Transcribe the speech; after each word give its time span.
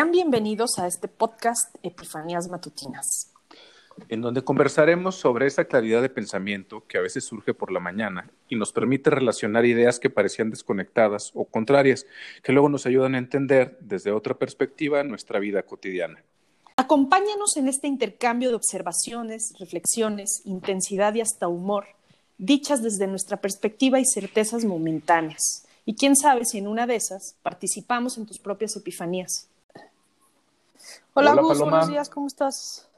Sean 0.00 0.12
bienvenidos 0.12 0.78
a 0.78 0.86
este 0.86 1.08
podcast 1.08 1.74
Epifanías 1.82 2.48
Matutinas. 2.48 3.34
En 4.08 4.22
donde 4.22 4.42
conversaremos 4.42 5.16
sobre 5.16 5.46
esa 5.46 5.66
claridad 5.66 6.00
de 6.00 6.08
pensamiento 6.08 6.86
que 6.86 6.96
a 6.96 7.02
veces 7.02 7.22
surge 7.22 7.52
por 7.52 7.70
la 7.70 7.80
mañana 7.80 8.30
y 8.48 8.56
nos 8.56 8.72
permite 8.72 9.10
relacionar 9.10 9.66
ideas 9.66 10.00
que 10.00 10.08
parecían 10.08 10.48
desconectadas 10.48 11.32
o 11.34 11.44
contrarias, 11.44 12.06
que 12.42 12.52
luego 12.52 12.70
nos 12.70 12.86
ayudan 12.86 13.14
a 13.14 13.18
entender 13.18 13.76
desde 13.82 14.10
otra 14.10 14.38
perspectiva 14.38 15.04
nuestra 15.04 15.38
vida 15.38 15.64
cotidiana. 15.64 16.24
Acompáñanos 16.76 17.58
en 17.58 17.68
este 17.68 17.86
intercambio 17.86 18.48
de 18.48 18.54
observaciones, 18.54 19.52
reflexiones, 19.58 20.40
intensidad 20.46 21.12
y 21.12 21.20
hasta 21.20 21.46
humor, 21.46 21.88
dichas 22.38 22.82
desde 22.82 23.06
nuestra 23.06 23.36
perspectiva 23.36 24.00
y 24.00 24.06
certezas 24.06 24.64
momentáneas. 24.64 25.66
Y 25.84 25.94
quién 25.94 26.16
sabe 26.16 26.46
si 26.46 26.56
en 26.56 26.68
una 26.68 26.86
de 26.86 26.96
esas 26.96 27.36
participamos 27.42 28.16
en 28.16 28.24
tus 28.24 28.38
propias 28.38 28.74
epifanías. 28.76 29.49
Hola, 31.14 31.34
Gus, 31.34 31.60
buenos 31.60 31.88
días, 31.88 32.08
¿cómo 32.08 32.26
estás? 32.26 32.88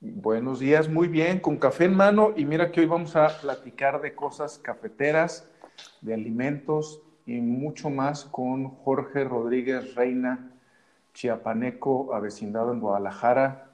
Buenos 0.00 0.60
días, 0.60 0.88
muy 0.88 1.08
bien, 1.08 1.40
con 1.40 1.56
café 1.56 1.84
en 1.86 1.96
mano. 1.96 2.32
Y 2.36 2.44
mira 2.44 2.70
que 2.70 2.80
hoy 2.80 2.86
vamos 2.86 3.16
a 3.16 3.28
platicar 3.40 4.00
de 4.00 4.14
cosas 4.14 4.58
cafeteras, 4.58 5.48
de 6.02 6.14
alimentos 6.14 7.00
y 7.26 7.40
mucho 7.40 7.90
más 7.90 8.24
con 8.24 8.68
Jorge 8.68 9.24
Rodríguez 9.24 9.94
Reina, 9.94 10.50
chiapaneco 11.14 12.14
avecindado 12.14 12.72
en 12.72 12.80
Guadalajara, 12.80 13.70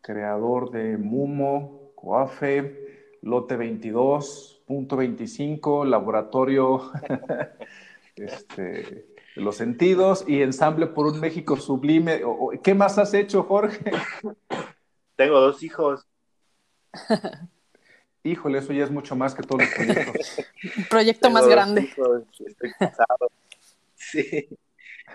creador 0.00 0.70
de 0.70 0.96
Mumo, 0.96 1.92
Coafe, 1.94 3.16
Lote 3.22 3.56
22, 3.56 4.62
Punto 4.66 4.96
25, 4.96 5.84
Laboratorio. 5.84 6.90
Este, 8.16 9.13
los 9.34 9.56
sentidos 9.56 10.24
y 10.26 10.42
ensamble 10.42 10.86
por 10.86 11.06
un 11.06 11.20
México 11.20 11.56
sublime. 11.56 12.22
¿Qué 12.62 12.74
más 12.74 12.98
has 12.98 13.14
hecho, 13.14 13.42
Jorge? 13.42 13.90
Tengo 15.16 15.40
dos 15.40 15.62
hijos. 15.62 16.06
Híjole, 18.22 18.58
eso 18.58 18.72
ya 18.72 18.84
es 18.84 18.90
mucho 18.90 19.14
más 19.16 19.34
que 19.34 19.42
todos 19.42 19.62
los 19.62 19.74
proyectos. 19.74 20.38
Un 20.78 20.84
proyecto 20.90 21.30
más 21.30 21.46
grande. 21.46 21.90
estoy 22.46 22.72
casado. 22.78 23.30
Sí, 23.96 24.48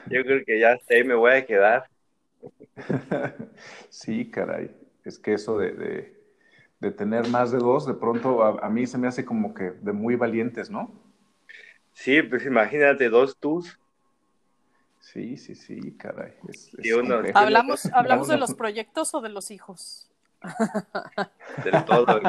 yo 0.09 0.23
creo 0.23 0.45
que 0.45 0.59
ya 0.59 0.73
hasta 0.73 0.93
ahí 0.93 1.03
me 1.03 1.15
voy 1.15 1.31
a 1.31 1.45
quedar. 1.45 1.89
Sí, 3.89 4.29
caray. 4.29 4.75
Es 5.03 5.17
que 5.17 5.33
eso 5.33 5.57
de, 5.57 6.13
tener 6.95 7.27
más 7.29 7.51
de 7.51 7.57
dos, 7.57 7.87
de 7.87 7.95
pronto 7.95 8.43
a, 8.43 8.65
a, 8.65 8.69
mí 8.69 8.85
se 8.85 8.99
me 8.99 9.07
hace 9.07 9.25
como 9.25 9.55
que 9.55 9.71
de 9.71 9.91
muy 9.91 10.15
valientes, 10.15 10.69
¿no? 10.69 10.93
Sí, 11.93 12.21
pues 12.21 12.45
imagínate 12.45 13.09
dos 13.09 13.37
tus. 13.37 13.79
Sí, 15.13 15.37
sí, 15.37 15.55
sí, 15.55 15.97
caray. 15.97 16.33
¿Hablamos, 17.33 17.87
¿Hablamos 17.87 18.27
de 18.27 18.37
los 18.37 18.53
proyectos 18.53 19.11
o 19.15 19.21
de 19.21 19.29
los 19.29 19.49
hijos? 19.49 20.07
De 21.63 21.71
todo. 21.87 22.19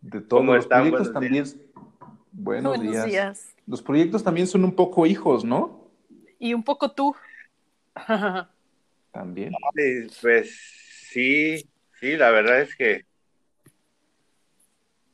De 0.00 0.20
todo. 0.22 0.42
Los 0.42 0.66
proyectos 0.66 1.12
también. 1.12 1.44
Buenos, 2.32 2.80
días. 2.80 3.54
Los 3.66 3.82
proyectos 3.82 4.24
también 4.24 4.46
son 4.46 4.64
un 4.64 4.74
poco 4.74 5.04
hijos, 5.04 5.44
¿no? 5.44 5.90
Y 6.38 6.54
un 6.54 6.62
poco 6.62 6.90
tú. 6.90 7.14
También. 9.12 9.52
Pues 10.22 10.58
sí, 11.10 11.68
sí, 11.98 12.16
la 12.16 12.30
verdad 12.30 12.62
es 12.62 12.74
que 12.76 13.04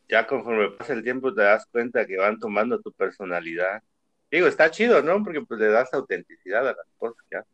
ya 0.08 0.24
conforme 0.27 0.70
pasa 0.70 0.92
el 0.92 1.02
tiempo 1.02 1.34
te 1.34 1.42
das 1.42 1.66
cuenta 1.66 2.06
que 2.06 2.16
van 2.16 2.38
tomando 2.38 2.80
tu 2.80 2.92
personalidad. 2.92 3.82
Digo, 4.31 4.47
está 4.48 4.70
chido, 4.70 5.03
¿no? 5.03 5.22
Porque 5.22 5.41
pues 5.42 5.60
le 5.60 5.69
das 5.69 5.92
autenticidad 5.94 6.69
a 6.69 6.75
las 6.75 6.87
cosas 6.98 7.25
ya. 7.31 7.44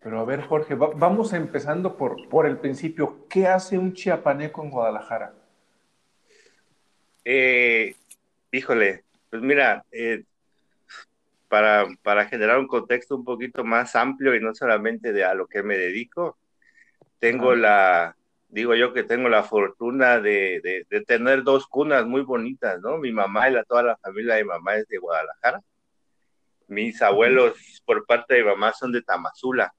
Pero 0.00 0.20
a 0.20 0.24
ver, 0.24 0.42
Jorge, 0.42 0.74
vamos 0.74 1.32
empezando 1.32 1.96
por, 1.96 2.28
por 2.28 2.46
el 2.46 2.58
principio. 2.58 3.26
¿Qué 3.28 3.46
hace 3.46 3.78
un 3.78 3.94
chiapaneco 3.94 4.62
en 4.62 4.70
Guadalajara? 4.70 5.34
Eh, 7.24 7.96
híjole, 8.52 9.04
pues 9.28 9.42
mira, 9.42 9.84
eh, 9.90 10.24
para, 11.48 11.86
para 12.02 12.26
generar 12.26 12.58
un 12.58 12.68
contexto 12.68 13.16
un 13.16 13.24
poquito 13.24 13.64
más 13.64 13.96
amplio 13.96 14.34
y 14.34 14.40
no 14.40 14.54
solamente 14.54 15.12
de 15.12 15.24
a 15.24 15.34
lo 15.34 15.46
que 15.46 15.62
me 15.62 15.76
dedico, 15.76 16.38
tengo 17.18 17.54
la, 17.54 18.16
digo 18.48 18.74
yo 18.74 18.92
que 18.92 19.04
tengo 19.04 19.28
la 19.28 19.42
fortuna 19.42 20.20
de, 20.20 20.86
tener 21.06 21.42
dos 21.42 21.66
cunas 21.66 22.06
muy 22.06 22.22
bonitas, 22.22 22.80
¿no? 22.80 22.98
Mi 22.98 23.12
mamá 23.12 23.48
y 23.48 23.52
la, 23.52 23.64
toda 23.64 23.82
la 23.82 23.96
familia 23.98 24.34
de 24.34 24.44
mi 24.44 24.48
mamá 24.48 24.76
es 24.76 24.88
de 24.88 24.98
Guadalajara. 24.98 25.60
Mis 26.66 27.00
abuelos 27.02 27.82
por 27.84 28.04
parte 28.06 28.34
de 28.34 28.42
mi 28.42 28.48
mamá 28.48 28.72
son 28.72 28.92
de 28.92 29.02
Tamazula. 29.02 29.72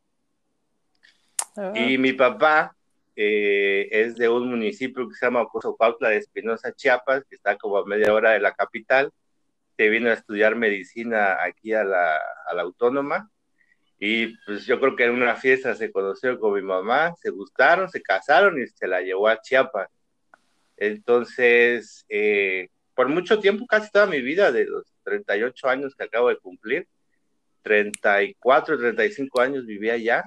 Ah. 1.58 1.74
Y 1.76 1.98
mi 1.98 2.14
papá 2.14 2.76
eh, 3.16 3.88
es 3.92 4.16
de 4.16 4.30
un 4.30 4.50
municipio 4.50 5.08
que 5.08 5.16
se 5.16 5.26
llama 5.26 5.42
Ocosopautla 5.42 6.10
de 6.10 6.18
Espinosa, 6.18 6.74
Chiapas, 6.74 7.26
que 7.26 7.36
está 7.36 7.58
como 7.58 7.78
a 7.78 7.86
media 7.86 8.14
hora 8.14 8.32
de 8.32 8.40
la 8.40 8.54
capital. 8.54 9.12
Se 9.78 9.90
vino 9.90 10.10
a 10.10 10.14
estudiar 10.14 10.56
medicina 10.56 11.44
aquí 11.44 11.74
a 11.74 11.84
la, 11.84 12.20
a 12.48 12.54
la 12.54 12.62
autónoma 12.62 13.32
y 14.00 14.38
pues 14.46 14.66
yo 14.66 14.80
creo 14.80 14.96
que 14.96 15.04
en 15.04 15.12
una 15.12 15.36
fiesta 15.36 15.76
se 15.76 15.92
conoció 15.92 16.40
con 16.40 16.54
mi 16.54 16.62
mamá, 16.62 17.14
se 17.22 17.32
gustaron, 17.32 17.90
se 17.90 18.02
casaron 18.02 18.62
y 18.62 18.66
se 18.68 18.88
la 18.88 19.02
llevó 19.02 19.28
a 19.28 19.42
Chiapas. 19.42 19.90
Entonces, 20.78 22.06
eh, 22.08 22.70
por 22.96 23.10
mucho 23.10 23.40
tiempo, 23.40 23.68
casi 23.68 23.92
toda 23.92 24.06
mi 24.06 24.22
vida, 24.22 24.54
de 24.54 24.66
los 24.66 24.86
38 25.04 25.68
años 25.68 25.96
que 25.96 26.06
acabo 26.06 26.30
de 26.30 26.38
cumplir, 26.38 26.88
34, 27.64 28.78
35 28.80 29.42
años 29.42 29.66
vivía 29.66 29.96
allá, 29.96 30.24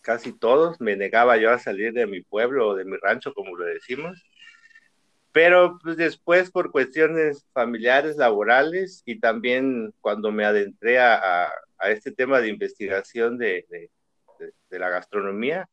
casi 0.00 0.32
todos, 0.32 0.80
me 0.80 0.96
negaba 0.96 1.36
yo 1.36 1.52
a 1.52 1.60
salir 1.60 1.92
de 1.92 2.06
mi 2.08 2.20
pueblo 2.20 2.68
o 2.68 2.74
de 2.74 2.84
mi 2.84 2.96
rancho, 2.96 3.32
como 3.32 3.56
lo 3.56 3.64
decimos. 3.64 4.20
Pero 5.30 5.78
pues 5.82 5.96
después 5.96 6.50
por 6.50 6.72
cuestiones 6.72 7.46
familiares, 7.52 8.16
laborales 8.16 9.02
y 9.06 9.20
también 9.20 9.92
cuando 10.00 10.32
me 10.32 10.44
adentré 10.44 10.98
a, 10.98 11.44
a 11.44 11.50
este 11.90 12.12
tema 12.12 12.40
de 12.40 12.48
investigación 12.48 13.38
de, 13.38 13.66
de, 13.68 14.78
la 14.78 14.88
gastronomía, 14.88 15.68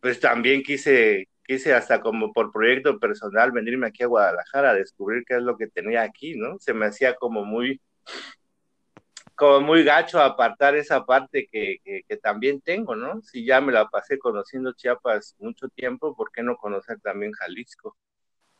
pues 0.00 0.20
también 0.20 0.62
quise, 0.62 1.28
quise 1.44 1.74
hasta 1.74 2.00
como 2.00 2.32
por 2.32 2.52
proyecto 2.52 2.98
personal 3.00 3.52
venirme 3.52 3.88
aquí 3.88 4.04
a 4.04 4.06
Guadalajara 4.06 4.70
a 4.70 4.74
descubrir 4.74 5.24
qué 5.26 5.34
es 5.36 5.42
lo 5.42 5.56
que 5.56 5.66
tenía 5.66 6.02
aquí, 6.02 6.36
¿no? 6.36 6.58
Se 6.60 6.72
me 6.74 6.86
hacía 6.86 7.14
como 7.16 7.44
muy, 7.44 7.80
como 9.34 9.60
muy 9.60 9.82
gacho 9.82 10.20
apartar 10.20 10.76
esa 10.76 11.04
parte 11.04 11.48
que, 11.50 11.78
que, 11.84 12.16
también 12.18 12.60
tengo, 12.60 12.94
¿no? 12.94 13.20
Si 13.22 13.44
ya 13.44 13.60
me 13.60 13.72
la 13.72 13.88
pasé 13.88 14.18
conociendo 14.18 14.72
Chiapas 14.72 15.34
mucho 15.38 15.68
tiempo, 15.68 16.14
¿por 16.16 16.30
qué 16.30 16.42
no 16.42 16.56
conocer 16.56 17.00
también 17.00 17.32
Jalisco? 17.32 17.96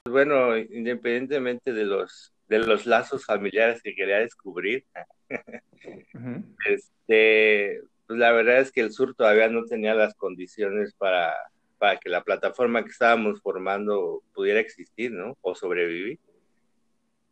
Pues 0.02 0.12
bueno, 0.12 0.56
independientemente 0.56 1.72
de 1.72 1.84
los, 1.84 2.34
de 2.48 2.58
los 2.58 2.86
lazos 2.86 3.24
familiares 3.24 3.82
que 3.82 3.94
quería 3.94 4.18
descubrir, 4.18 4.84
este, 6.66 7.80
pues 8.06 8.18
la 8.18 8.32
verdad 8.32 8.58
es 8.58 8.72
que 8.72 8.80
el 8.80 8.92
sur 8.92 9.14
todavía 9.14 9.48
no 9.48 9.64
tenía 9.64 9.94
las 9.94 10.14
condiciones 10.14 10.94
para, 10.94 11.34
para 11.78 11.98
que 11.98 12.08
la 12.08 12.22
plataforma 12.22 12.82
que 12.82 12.90
estábamos 12.90 13.40
formando 13.40 14.22
pudiera 14.32 14.60
existir, 14.60 15.12
¿no? 15.12 15.36
O 15.40 15.54
sobrevivir. 15.54 16.18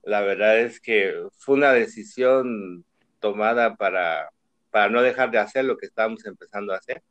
La 0.03 0.21
verdad 0.23 0.61
es 0.61 0.81
que 0.81 1.15
fue 1.39 1.57
una 1.57 1.73
decisión 1.73 2.85
tomada 3.21 3.77
para, 3.77 4.31
para 4.71 4.89
no 4.89 5.03
dejar 5.03 5.31
de 5.31 5.39
hacer 5.39 5.65
lo 5.65 5.77
que 5.77 5.87
estábamos 5.87 6.27
empezando 6.27 6.73
a 6.73 6.79
hacer, 6.79 7.03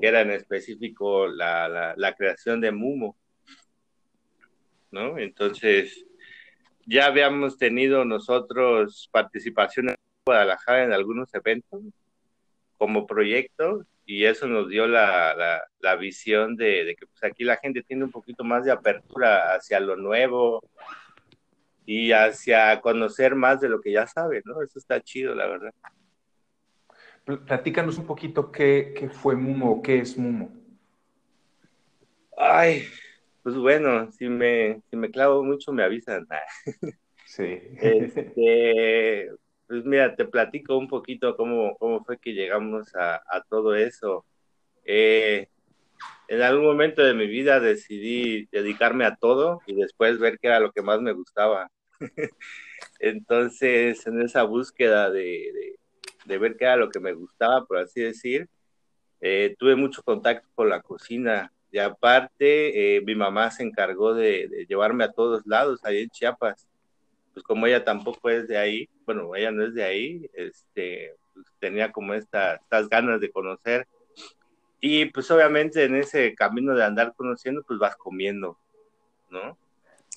que 0.00 0.06
era 0.06 0.20
en 0.20 0.30
específico 0.30 1.26
la, 1.26 1.94
la, 1.96 2.14
creación 2.14 2.60
de 2.60 2.70
Mumo, 2.70 3.16
¿no? 4.90 5.18
Entonces, 5.18 6.06
ya 6.86 7.06
habíamos 7.06 7.58
tenido 7.58 8.04
nosotros 8.04 9.08
participación 9.10 9.96
Guadalajara 10.26 10.84
en 10.84 10.92
algunos 10.92 11.32
eventos 11.34 11.80
como 12.76 13.06
proyecto 13.06 13.86
y 14.04 14.24
eso 14.24 14.46
nos 14.46 14.68
dio 14.68 14.86
la, 14.86 15.62
la, 15.80 15.96
visión 15.96 16.56
de, 16.56 16.84
de, 16.84 16.96
que 16.96 17.06
pues 17.06 17.24
aquí 17.24 17.44
la 17.44 17.56
gente 17.56 17.82
tiene 17.82 18.04
un 18.04 18.10
poquito 18.10 18.44
más 18.44 18.64
de 18.64 18.72
apertura 18.72 19.54
hacia 19.54 19.80
lo 19.80 19.96
nuevo 19.96 20.62
y 21.84 22.12
hacia 22.12 22.80
conocer 22.80 23.34
más 23.34 23.60
de 23.60 23.68
lo 23.68 23.80
que 23.80 23.92
ya 23.92 24.06
sabe, 24.06 24.42
¿no? 24.44 24.62
Eso 24.62 24.78
está 24.78 25.00
chido, 25.00 25.34
la 25.34 25.46
verdad. 25.46 25.72
Platícanos 27.24 27.98
un 27.98 28.06
poquito 28.06 28.52
qué, 28.52 28.94
qué 28.96 29.08
fue 29.08 29.34
Mumo, 29.34 29.82
qué 29.82 29.98
es 29.98 30.16
Mumo. 30.16 30.50
Ay, 32.36 32.84
pues 33.42 33.56
bueno, 33.56 34.10
si 34.12 34.28
me, 34.28 34.82
si 34.90 34.96
me 34.96 35.10
clavo 35.10 35.42
mucho 35.44 35.72
me 35.72 35.84
avisan. 35.84 36.26
Sí. 37.28 37.58
Este, 37.80 39.32
pues 39.66 39.84
mira, 39.84 40.14
te 40.14 40.24
platico 40.24 40.76
un 40.76 40.88
poquito 40.88 41.36
cómo, 41.36 41.76
cómo 41.78 42.04
fue 42.04 42.18
que 42.18 42.32
llegamos 42.32 42.94
a, 42.94 43.22
todo 43.48 43.74
eso. 43.74 44.24
Eh, 44.84 45.48
en 46.28 46.42
algún 46.42 46.64
momento 46.64 47.02
de 47.02 47.14
mi 47.14 47.26
vida 47.26 47.60
decidí 47.60 48.46
dedicarme 48.52 49.04
a 49.04 49.16
todo 49.16 49.60
y 49.66 49.74
después 49.74 50.18
ver 50.18 50.38
qué 50.38 50.48
era 50.48 50.60
lo 50.60 50.72
que 50.72 50.82
más 50.82 51.00
me 51.00 51.12
gustaba. 51.12 51.70
Entonces, 53.00 54.06
en 54.06 54.22
esa 54.22 54.42
búsqueda 54.44 55.10
de, 55.10 55.78
ver 56.26 56.56
qué 56.56 56.64
era 56.64 56.76
lo 56.76 56.90
que 56.90 57.00
me 57.00 57.12
gustaba, 57.12 57.64
por 57.66 57.78
así 57.78 58.00
decir, 58.00 58.48
eh, 59.20 59.54
tuve 59.58 59.76
mucho 59.76 60.02
contacto 60.02 60.48
con 60.54 60.68
la 60.68 60.80
cocina. 60.82 61.52
Y 61.70 61.78
aparte, 61.78 62.96
eh, 62.96 63.00
mi 63.02 63.14
mamá 63.14 63.50
se 63.50 63.62
encargó 63.62 64.14
de, 64.14 64.66
llevarme 64.68 65.04
a 65.04 65.12
todos 65.12 65.46
lados, 65.46 65.84
ahí 65.84 66.02
en 66.02 66.10
Chiapas. 66.10 66.66
Pues 67.36 67.44
como 67.44 67.66
ella 67.66 67.84
tampoco 67.84 68.30
es 68.30 68.48
de 68.48 68.56
ahí, 68.56 68.88
bueno, 69.04 69.36
ella 69.36 69.50
no 69.50 69.62
es 69.62 69.74
de 69.74 69.84
ahí, 69.84 70.30
este, 70.32 71.14
pues 71.34 71.44
tenía 71.58 71.92
como 71.92 72.14
estas 72.14 72.88
ganas 72.88 73.20
de 73.20 73.30
conocer. 73.30 73.86
Y 74.80 75.04
pues 75.10 75.30
obviamente 75.30 75.84
en 75.84 75.96
ese 75.96 76.34
camino 76.34 76.74
de 76.74 76.82
andar 76.82 77.12
conociendo, 77.14 77.62
pues 77.62 77.78
vas 77.78 77.94
comiendo, 77.96 78.58
¿no? 79.28 79.58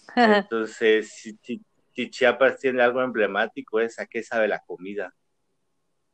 Entonces, 0.15 1.11
si, 1.11 1.37
si, 1.93 2.09
Chiapas 2.09 2.57
tiene 2.57 2.81
algo 2.81 3.01
emblemático, 3.01 3.81
es 3.81 3.99
a 3.99 4.05
qué 4.05 4.23
sabe 4.23 4.47
la 4.47 4.59
comida. 4.59 5.13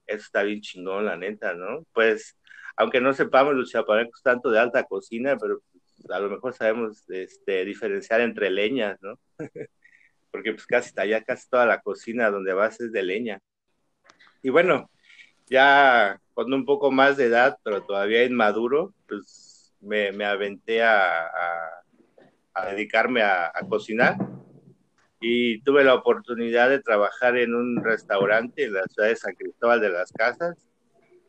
Eso 0.08 0.26
está 0.26 0.42
bien 0.42 0.62
chingón, 0.62 1.06
la 1.06 1.18
neta, 1.18 1.54
¿no? 1.54 1.86
Pues, 1.94 2.36
aunque 2.78 3.00
no 3.00 3.14
sepamos 3.14 3.54
los 3.54 3.70
chiapanecos 3.70 4.24
tanto 4.24 4.50
de 4.50 4.58
alta 4.58 4.84
cocina, 4.86 5.38
pero 5.38 5.62
pues, 5.72 6.10
a 6.10 6.18
lo 6.20 6.32
mejor 6.32 6.56
sabemos 6.56 7.08
este, 7.12 7.64
diferenciar 7.64 8.22
entre 8.22 8.50
leñas, 8.50 9.00
¿no? 9.04 9.20
Porque 10.36 10.52
pues 10.52 10.68
casi 10.68 10.92
allá 10.98 11.24
casi 11.24 11.48
toda 11.50 11.66
la 11.66 11.80
cocina 11.80 12.30
donde 12.30 12.52
vas 12.52 12.82
es 12.82 12.92
de 12.92 13.04
leña. 13.04 13.40
Y 14.44 14.50
bueno, 14.50 14.92
ya 15.48 16.20
con 16.34 16.54
un 16.54 16.66
poco 16.66 16.92
más 16.92 17.16
de 17.16 17.28
edad, 17.28 17.58
pero 17.64 17.84
todavía 17.86 18.26
inmaduro, 18.26 18.94
pues 19.08 19.74
me, 19.80 20.12
me 20.12 20.26
aventé 20.26 20.84
a, 20.84 21.26
a, 22.54 22.66
dedicarme 22.70 23.22
a, 23.22 23.48
a, 23.48 23.62
cocinar 23.70 24.18
y 25.22 25.62
tuve 25.62 25.86
la 25.86 25.96
oportunidad 25.96 26.70
de 26.70 26.82
trabajar 26.82 27.38
en 27.38 27.56
un 27.56 27.82
restaurante 27.82 28.66
en 28.66 28.74
la 28.74 28.84
ciudad 28.88 29.08
de 29.08 29.16
San 29.16 29.36
Cristóbal 29.36 29.80
de 29.80 29.90
las 29.90 30.12
Casas, 30.12 30.68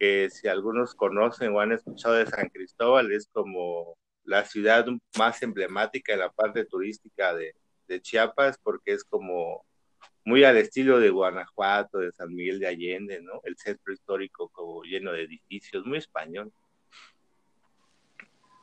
que 0.01 0.29
si 0.31 0.49
algunos 0.49 0.97
conocen 0.97 1.55
o 1.55 1.61
han 1.61 1.71
escuchado 1.71 2.17
de 2.17 2.27
San 2.27 2.49
Cristóbal, 2.49 3.13
es 3.13 3.29
como 3.33 3.97
la 4.25 4.45
ciudad 4.45 4.85
más 5.17 5.41
emblemática 5.45 6.13
en 6.13 6.19
la 6.19 6.33
parte 6.33 6.65
turística 6.65 7.33
de, 7.33 7.55
de 7.87 8.01
Chiapas, 8.01 8.59
porque 8.63 8.93
es 8.93 9.05
como 9.05 9.65
muy 10.25 10.45
al 10.45 10.57
estilo 10.57 10.99
de 10.99 11.11
Guanajuato, 11.11 11.99
de 11.99 12.13
San 12.13 12.35
Miguel 12.35 12.59
de 12.59 12.67
Allende, 12.67 13.23
¿no? 13.23 13.41
El 13.45 13.57
centro 13.57 13.93
histórico 13.93 14.49
como 14.49 14.83
lleno 14.83 15.13
de 15.13 15.23
edificios, 15.23 15.87
muy 15.87 15.99
español. 15.99 16.53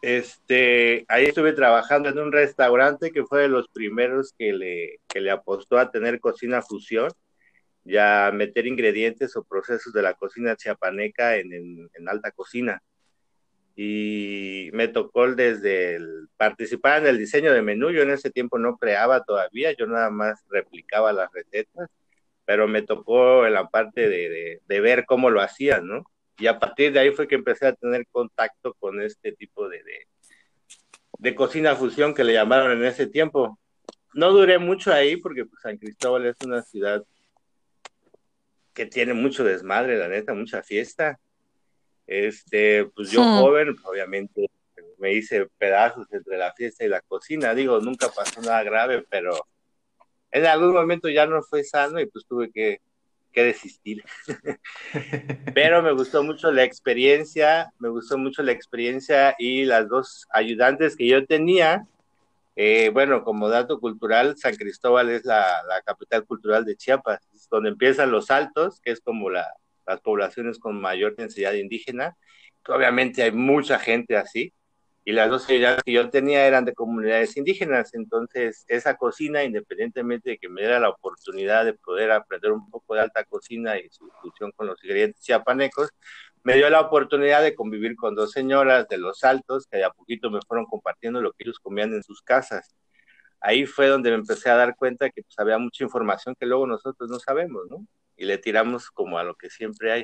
Este, 0.01 1.05
ahí 1.07 1.25
estuve 1.25 1.53
trabajando 1.53 2.09
en 2.09 2.19
un 2.19 2.33
restaurante 2.33 3.11
que 3.11 3.23
fue 3.23 3.43
de 3.43 3.47
los 3.47 3.69
primeros 3.69 4.33
que 4.37 4.51
le, 4.51 4.99
que 5.07 5.21
le 5.21 5.31
apostó 5.31 5.77
a 5.77 5.89
tener 5.89 6.19
cocina 6.19 6.61
fusión, 6.61 7.09
ya 7.85 8.29
meter 8.33 8.67
ingredientes 8.67 9.35
o 9.37 9.45
procesos 9.45 9.93
de 9.93 10.01
la 10.01 10.13
cocina 10.15 10.57
chiapaneca 10.57 11.37
en, 11.37 11.53
en 11.53 12.09
alta 12.09 12.31
cocina 12.31 12.83
y 13.75 14.69
me 14.73 14.87
tocó 14.87 15.33
desde 15.33 15.95
el 15.95 16.29
participar 16.37 17.01
en 17.01 17.07
el 17.07 17.17
diseño 17.17 17.51
de 17.53 17.61
menú. 17.61 17.89
Yo 17.91 18.03
en 18.03 18.11
ese 18.11 18.29
tiempo 18.29 18.59
no 18.59 18.77
creaba 18.77 19.23
todavía, 19.23 19.71
yo 19.73 19.87
nada 19.87 20.09
más 20.09 20.43
replicaba 20.49 21.11
las 21.13 21.31
recetas, 21.31 21.89
pero 22.45 22.67
me 22.67 22.83
tocó 22.83 23.47
en 23.47 23.53
la 23.53 23.69
parte 23.69 24.07
de, 24.09 24.61
de, 24.65 24.81
ver 24.81 25.05
cómo 25.05 25.29
lo 25.29 25.41
hacían, 25.41 25.87
¿no? 25.87 26.03
Y 26.37 26.47
a 26.47 26.59
partir 26.59 26.93
de 26.93 26.99
ahí 26.99 27.11
fue 27.11 27.27
que 27.27 27.35
empecé 27.35 27.67
a 27.67 27.73
tener 27.73 28.05
contacto 28.11 28.73
con 28.75 29.01
este 29.01 29.31
tipo 29.31 29.69
de, 29.69 29.83
de, 29.83 30.07
de 31.19 31.35
cocina 31.35 31.75
fusión 31.75 32.13
que 32.13 32.23
le 32.23 32.33
llamaron 32.33 32.71
en 32.71 32.85
ese 32.85 33.07
tiempo. 33.07 33.59
No 34.13 34.31
duré 34.31 34.59
mucho 34.59 34.91
ahí 34.91 35.17
porque 35.17 35.45
pues, 35.45 35.61
San 35.61 35.77
Cristóbal 35.77 36.25
es 36.25 36.35
una 36.45 36.61
ciudad 36.61 37.03
que 38.73 38.85
tiene 38.87 39.13
mucho 39.13 39.43
desmadre, 39.43 39.97
la 39.97 40.07
neta, 40.07 40.33
mucha 40.33 40.63
fiesta 40.63 41.19
este, 42.07 42.85
pues 42.85 43.11
yo 43.11 43.23
joven, 43.23 43.75
pues, 43.75 43.85
obviamente 43.85 44.49
me 44.97 45.13
hice 45.13 45.47
pedazos 45.57 46.07
entre 46.11 46.37
la 46.37 46.53
fiesta 46.53 46.85
y 46.85 46.87
la 46.87 47.01
cocina. 47.01 47.53
Digo, 47.53 47.79
nunca 47.79 48.09
pasó 48.09 48.41
nada 48.41 48.63
grave, 48.63 49.05
pero 49.09 49.37
en 50.31 50.45
algún 50.45 50.73
momento 50.73 51.09
ya 51.09 51.25
no 51.25 51.41
fue 51.43 51.63
sano 51.63 51.99
y 51.99 52.05
pues 52.05 52.25
tuve 52.25 52.51
que, 52.51 52.79
que 53.31 53.43
desistir. 53.43 54.03
pero 55.53 55.81
me 55.83 55.91
gustó 55.91 56.23
mucho 56.23 56.51
la 56.51 56.63
experiencia, 56.63 57.71
me 57.79 57.89
gustó 57.89 58.17
mucho 58.17 58.43
la 58.43 58.53
experiencia 58.53 59.35
y 59.37 59.65
las 59.65 59.89
dos 59.89 60.25
ayudantes 60.31 60.95
que 60.95 61.07
yo 61.07 61.25
tenía. 61.25 61.85
Eh, 62.55 62.89
bueno, 62.93 63.23
como 63.23 63.49
dato 63.49 63.79
cultural, 63.79 64.37
San 64.37 64.55
Cristóbal 64.55 65.09
es 65.09 65.25
la, 65.25 65.63
la 65.67 65.81
capital 65.81 66.23
cultural 66.25 66.63
de 66.63 66.75
Chiapas, 66.75 67.27
es 67.33 67.49
donde 67.49 67.69
empiezan 67.69 68.11
los 68.11 68.29
altos, 68.29 68.79
que 68.79 68.91
es 68.91 69.01
como 69.01 69.29
la, 69.31 69.51
las 69.85 70.01
poblaciones 70.01 70.59
con 70.59 70.79
mayor 70.79 71.15
densidad 71.15 71.53
indígena. 71.53 72.15
Obviamente 72.67 73.23
hay 73.23 73.31
mucha 73.31 73.79
gente 73.79 74.17
así, 74.17 74.53
y 75.05 75.11
las 75.11 75.29
dos 75.29 75.43
ciudades 75.43 75.81
que 75.83 75.91
yo 75.91 76.09
tenía 76.09 76.47
eran 76.47 76.63
de 76.63 76.73
comunidades 76.73 77.35
indígenas, 77.35 77.93
entonces 77.93 78.63
esa 78.69 78.95
cocina, 78.95 79.43
independientemente 79.43 80.31
de 80.31 80.37
que 80.37 80.47
me 80.47 80.61
diera 80.61 80.79
la 80.79 80.89
oportunidad 80.89 81.65
de 81.65 81.73
poder 81.73 82.11
aprender 82.11 82.53
un 82.53 82.69
poco 82.69 82.95
de 82.95 83.01
alta 83.01 83.25
cocina 83.25 83.77
y 83.77 83.89
su 83.89 84.09
fusión 84.21 84.51
con 84.55 84.67
los 84.67 84.81
ingredientes 84.83 85.21
chiapanecos, 85.21 85.89
me 86.43 86.55
dio 86.55 86.69
la 86.69 86.81
oportunidad 86.81 87.41
de 87.41 87.53
convivir 87.55 87.95
con 87.97 88.15
dos 88.15 88.31
señoras 88.31 88.87
de 88.87 88.97
los 88.97 89.23
altos 89.25 89.67
que 89.67 89.77
de 89.77 89.85
a 89.85 89.89
poquito 89.91 90.29
me 90.31 90.39
fueron 90.47 90.65
compartiendo 90.65 91.21
lo 91.21 91.33
que 91.33 91.43
ellos 91.43 91.59
comían 91.59 91.93
en 91.93 92.03
sus 92.03 92.21
casas. 92.21 92.73
Ahí 93.41 93.65
fue 93.65 93.87
donde 93.87 94.09
me 94.11 94.17
empecé 94.17 94.49
a 94.49 94.55
dar 94.55 94.75
cuenta 94.75 95.09
que 95.09 95.23
pues, 95.23 95.37
había 95.37 95.57
mucha 95.57 95.83
información 95.83 96.35
que 96.39 96.45
luego 96.45 96.65
nosotros 96.67 97.09
no 97.09 97.19
sabemos, 97.19 97.63
¿no? 97.69 97.85
Y 98.23 98.25
le 98.25 98.37
tiramos 98.37 98.89
como 98.91 99.17
a 99.19 99.23
lo 99.23 99.35
que 99.35 99.49
siempre 99.49 99.91
hay. 99.91 100.01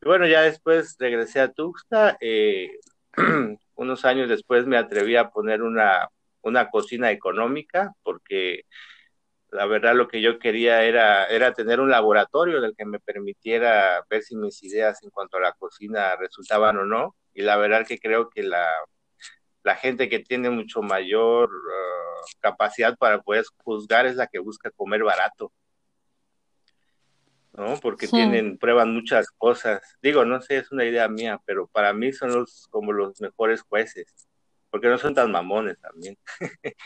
Y 0.00 0.06
bueno, 0.06 0.26
ya 0.26 0.42
después 0.42 0.96
regresé 0.98 1.40
a 1.40 1.52
Tuxtla, 1.52 2.16
eh, 2.20 2.70
unos 3.74 4.04
años 4.04 4.28
después 4.28 4.66
me 4.66 4.78
atreví 4.78 5.16
a 5.16 5.30
poner 5.30 5.62
una, 5.62 6.08
una 6.42 6.70
cocina 6.70 7.10
económica 7.10 7.92
porque 8.02 8.62
la 9.50 9.66
verdad 9.66 9.94
lo 9.96 10.08
que 10.08 10.20
yo 10.22 10.38
quería 10.38 10.84
era, 10.84 11.26
era 11.26 11.52
tener 11.54 11.80
un 11.80 11.90
laboratorio 11.90 12.60
del 12.60 12.76
que 12.76 12.84
me 12.86 13.00
permitiera 13.00 14.04
ver 14.08 14.22
si 14.22 14.36
mis 14.36 14.62
ideas 14.62 15.02
en 15.02 15.10
cuanto 15.10 15.38
a 15.38 15.40
la 15.40 15.52
cocina 15.54 16.16
resultaban 16.16 16.78
o 16.78 16.84
no. 16.84 17.16
Y 17.34 17.42
la 17.42 17.56
verdad 17.56 17.86
que 17.86 17.98
creo 17.98 18.30
que 18.30 18.44
la, 18.44 18.66
la 19.64 19.76
gente 19.76 20.08
que 20.08 20.20
tiene 20.20 20.50
mucho 20.50 20.82
mayor 20.82 21.50
uh, 21.50 22.24
capacidad 22.40 22.96
para 22.96 23.22
poder 23.22 23.44
juzgar 23.64 24.06
es 24.06 24.16
la 24.16 24.28
que 24.28 24.38
busca 24.38 24.70
comer 24.70 25.02
barato. 25.02 25.52
¿No? 27.52 27.78
Porque 27.80 28.08
tienen, 28.08 28.58
prueban 28.58 28.94
muchas 28.94 29.30
cosas. 29.30 29.80
Digo, 30.02 30.24
no 30.24 30.40
sé, 30.40 30.58
es 30.58 30.72
una 30.72 30.84
idea 30.84 31.08
mía, 31.08 31.40
pero 31.44 31.66
para 31.66 31.92
mí 31.92 32.12
son 32.12 32.32
los 32.32 32.68
como 32.70 32.92
los 32.92 33.20
mejores 33.20 33.62
jueces, 33.62 34.28
porque 34.70 34.88
no 34.88 34.98
son 34.98 35.14
tan 35.14 35.30
mamones 35.30 35.78
también. 35.80 36.16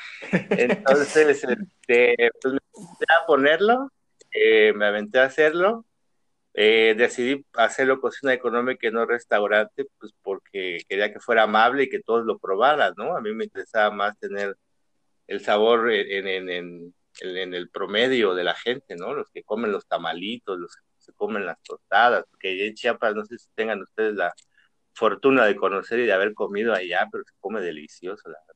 Entonces, 0.50 1.44
este, 1.44 2.30
pues 2.40 2.54
me 2.54 2.60
aventé 2.74 3.06
a 3.22 3.26
ponerlo, 3.26 3.92
eh, 4.32 4.72
me 4.74 4.86
aventé 4.86 5.18
a 5.18 5.24
hacerlo, 5.24 5.84
eh, 6.54 6.94
decidí 6.96 7.44
hacerlo 7.54 8.00
cocina 8.00 8.32
económica 8.32 8.86
y 8.86 8.90
no 8.92 9.06
restaurante, 9.06 9.86
pues 9.98 10.12
porque 10.22 10.78
quería 10.88 11.12
que 11.12 11.20
fuera 11.20 11.42
amable 11.42 11.84
y 11.84 11.88
que 11.88 12.00
todos 12.00 12.24
lo 12.24 12.38
probaran, 12.38 12.94
¿no? 12.96 13.16
A 13.16 13.20
mí 13.20 13.32
me 13.32 13.44
interesaba 13.44 13.90
más 13.90 14.18
tener 14.18 14.56
el 15.26 15.40
sabor 15.40 15.90
en, 15.90 16.26
en, 16.28 16.50
en 16.50 16.94
en 17.20 17.54
el 17.54 17.68
promedio 17.70 18.34
de 18.34 18.44
la 18.44 18.54
gente, 18.54 18.96
¿no? 18.96 19.14
Los 19.14 19.30
que 19.30 19.42
comen 19.42 19.72
los 19.72 19.86
tamalitos, 19.86 20.58
los 20.58 20.74
que 20.74 20.82
se 20.98 21.12
comen 21.12 21.46
las 21.46 21.62
tostadas, 21.62 22.24
porque 22.30 22.66
en 22.66 22.74
Chiapas 22.74 23.14
no 23.14 23.24
sé 23.24 23.38
si 23.38 23.48
tengan 23.54 23.82
ustedes 23.82 24.14
la 24.14 24.32
fortuna 24.94 25.44
de 25.44 25.56
conocer 25.56 26.00
y 26.00 26.06
de 26.06 26.12
haber 26.12 26.34
comido 26.34 26.72
allá, 26.72 27.08
pero 27.10 27.24
se 27.24 27.34
come 27.40 27.60
delicioso, 27.60 28.28
la 28.28 28.38
verdad. 28.46 28.54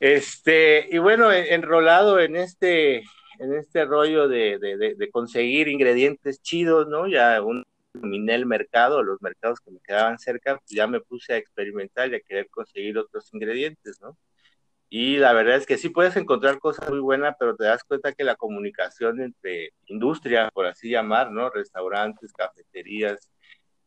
Este, 0.00 0.88
y 0.90 0.98
bueno, 0.98 1.30
enrolado 1.30 2.18
en 2.20 2.36
este, 2.36 2.98
en 3.38 3.54
este 3.54 3.84
rollo 3.84 4.28
de, 4.28 4.58
de, 4.58 4.94
de, 4.96 5.10
conseguir 5.10 5.68
ingredientes 5.68 6.40
chidos, 6.40 6.88
¿no? 6.88 7.06
Ya 7.06 7.42
un 7.42 7.64
dominé 7.92 8.34
el 8.34 8.46
mercado, 8.46 9.02
los 9.02 9.20
mercados 9.20 9.60
que 9.60 9.70
me 9.70 9.80
quedaban 9.80 10.18
cerca, 10.18 10.60
ya 10.66 10.86
me 10.86 11.00
puse 11.00 11.34
a 11.34 11.36
experimentar 11.36 12.10
y 12.10 12.16
a 12.16 12.20
querer 12.20 12.48
conseguir 12.48 12.96
otros 12.98 13.28
ingredientes, 13.34 14.00
¿no? 14.00 14.16
Y 14.92 15.18
la 15.18 15.32
verdad 15.32 15.54
es 15.54 15.66
que 15.66 15.78
sí 15.78 15.88
puedes 15.88 16.16
encontrar 16.16 16.58
cosas 16.58 16.90
muy 16.90 16.98
buenas, 16.98 17.36
pero 17.38 17.54
te 17.54 17.64
das 17.64 17.84
cuenta 17.84 18.12
que 18.12 18.24
la 18.24 18.34
comunicación 18.34 19.20
entre 19.20 19.72
industria, 19.86 20.50
por 20.52 20.66
así 20.66 20.90
llamar, 20.90 21.30
¿no? 21.30 21.48
Restaurantes, 21.48 22.32
cafeterías, 22.32 23.30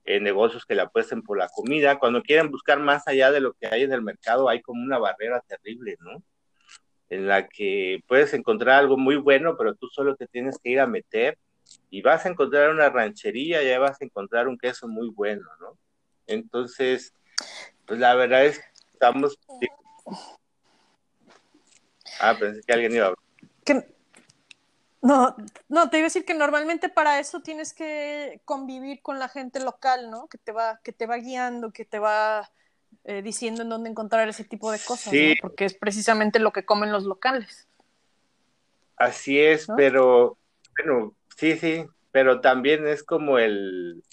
eh, 0.06 0.22
negocios 0.22 0.66
que 0.66 0.76
le 0.76 0.82
apuesten 0.82 1.22
por 1.22 1.38
la 1.38 1.50
comida, 1.50 2.00
cuando 2.00 2.22
quieren 2.24 2.50
buscar 2.50 2.80
más 2.80 3.06
allá 3.06 3.32
de 3.32 3.42
lo 3.42 3.54
que 3.54 3.68
hay 3.68 3.84
en 3.84 3.92
el 3.92 4.02
mercado, 4.02 4.48
hay 4.48 4.62
como 4.62 4.82
una 4.82 4.98
barrera 4.98 5.42
terrible, 5.42 5.98
¿no? 6.00 6.24
En 7.10 7.28
la 7.28 7.50
que 7.50 8.02
puedes 8.08 8.34
encontrar 8.34 8.80
algo 8.80 8.98
muy 8.98 9.18
bueno, 9.18 9.58
pero 9.58 9.76
tú 9.76 9.88
solo 9.90 10.16
te 10.16 10.28
tienes 10.28 10.58
que 10.58 10.70
ir 10.70 10.80
a 10.80 10.88
meter 10.88 11.38
y 11.90 12.02
vas 12.02 12.26
a 12.26 12.30
encontrar 12.30 12.70
una 12.70 12.90
ranchería, 12.90 13.62
ya 13.62 13.78
vas 13.78 14.02
a 14.02 14.06
encontrar 14.06 14.48
un 14.48 14.58
queso 14.58 14.88
muy 14.88 15.10
bueno, 15.10 15.48
¿no? 15.60 15.78
Entonces, 16.28 17.14
pues 17.86 18.00
la 18.00 18.16
verdad 18.16 18.46
es 18.46 18.60
que 18.60 18.66
estamos 18.94 19.38
Ah, 22.20 22.36
pensé 22.40 22.62
que 22.66 22.74
alguien 22.74 22.94
iba 22.94 23.08
a 23.08 23.14
No, 25.02 25.36
no, 25.70 25.90
te 25.90 25.98
iba 25.98 26.06
a 26.06 26.10
decir 26.10 26.26
que 26.26 26.34
normalmente 26.34 26.90
para 26.90 27.20
eso 27.20 27.42
tienes 27.42 27.74
que 27.74 28.42
convivir 28.46 29.02
con 29.02 29.20
la 29.20 29.28
gente 29.28 29.60
local, 29.60 30.10
¿no? 30.10 30.28
Que 30.28 30.38
te 30.38 30.52
va, 30.52 30.80
que 30.84 30.94
te 30.94 31.06
va 31.06 31.18
guiando, 31.18 31.72
que 31.72 31.86
te 31.86 32.00
va 32.00 32.50
eh, 33.04 33.22
diciendo 33.22 33.64
en 33.64 33.70
dónde 33.70 33.90
encontrar 33.90 34.30
ese 34.30 34.46
tipo 34.46 34.72
de 34.72 34.80
cosas, 34.80 35.14
¿no? 35.14 35.34
Porque 35.42 35.66
es 35.66 35.74
precisamente 35.74 36.40
lo 36.40 36.54
que 36.54 36.66
comen 36.66 36.92
los 36.92 37.04
locales. 37.04 37.68
Así 38.96 39.40
es, 39.40 39.68
pero 39.76 40.38
bueno, 40.78 41.14
sí, 41.36 41.58
sí, 41.58 41.86
pero 42.12 42.40
también 42.42 42.88
es 42.88 43.04
como 43.04 43.40
el, 43.40 44.04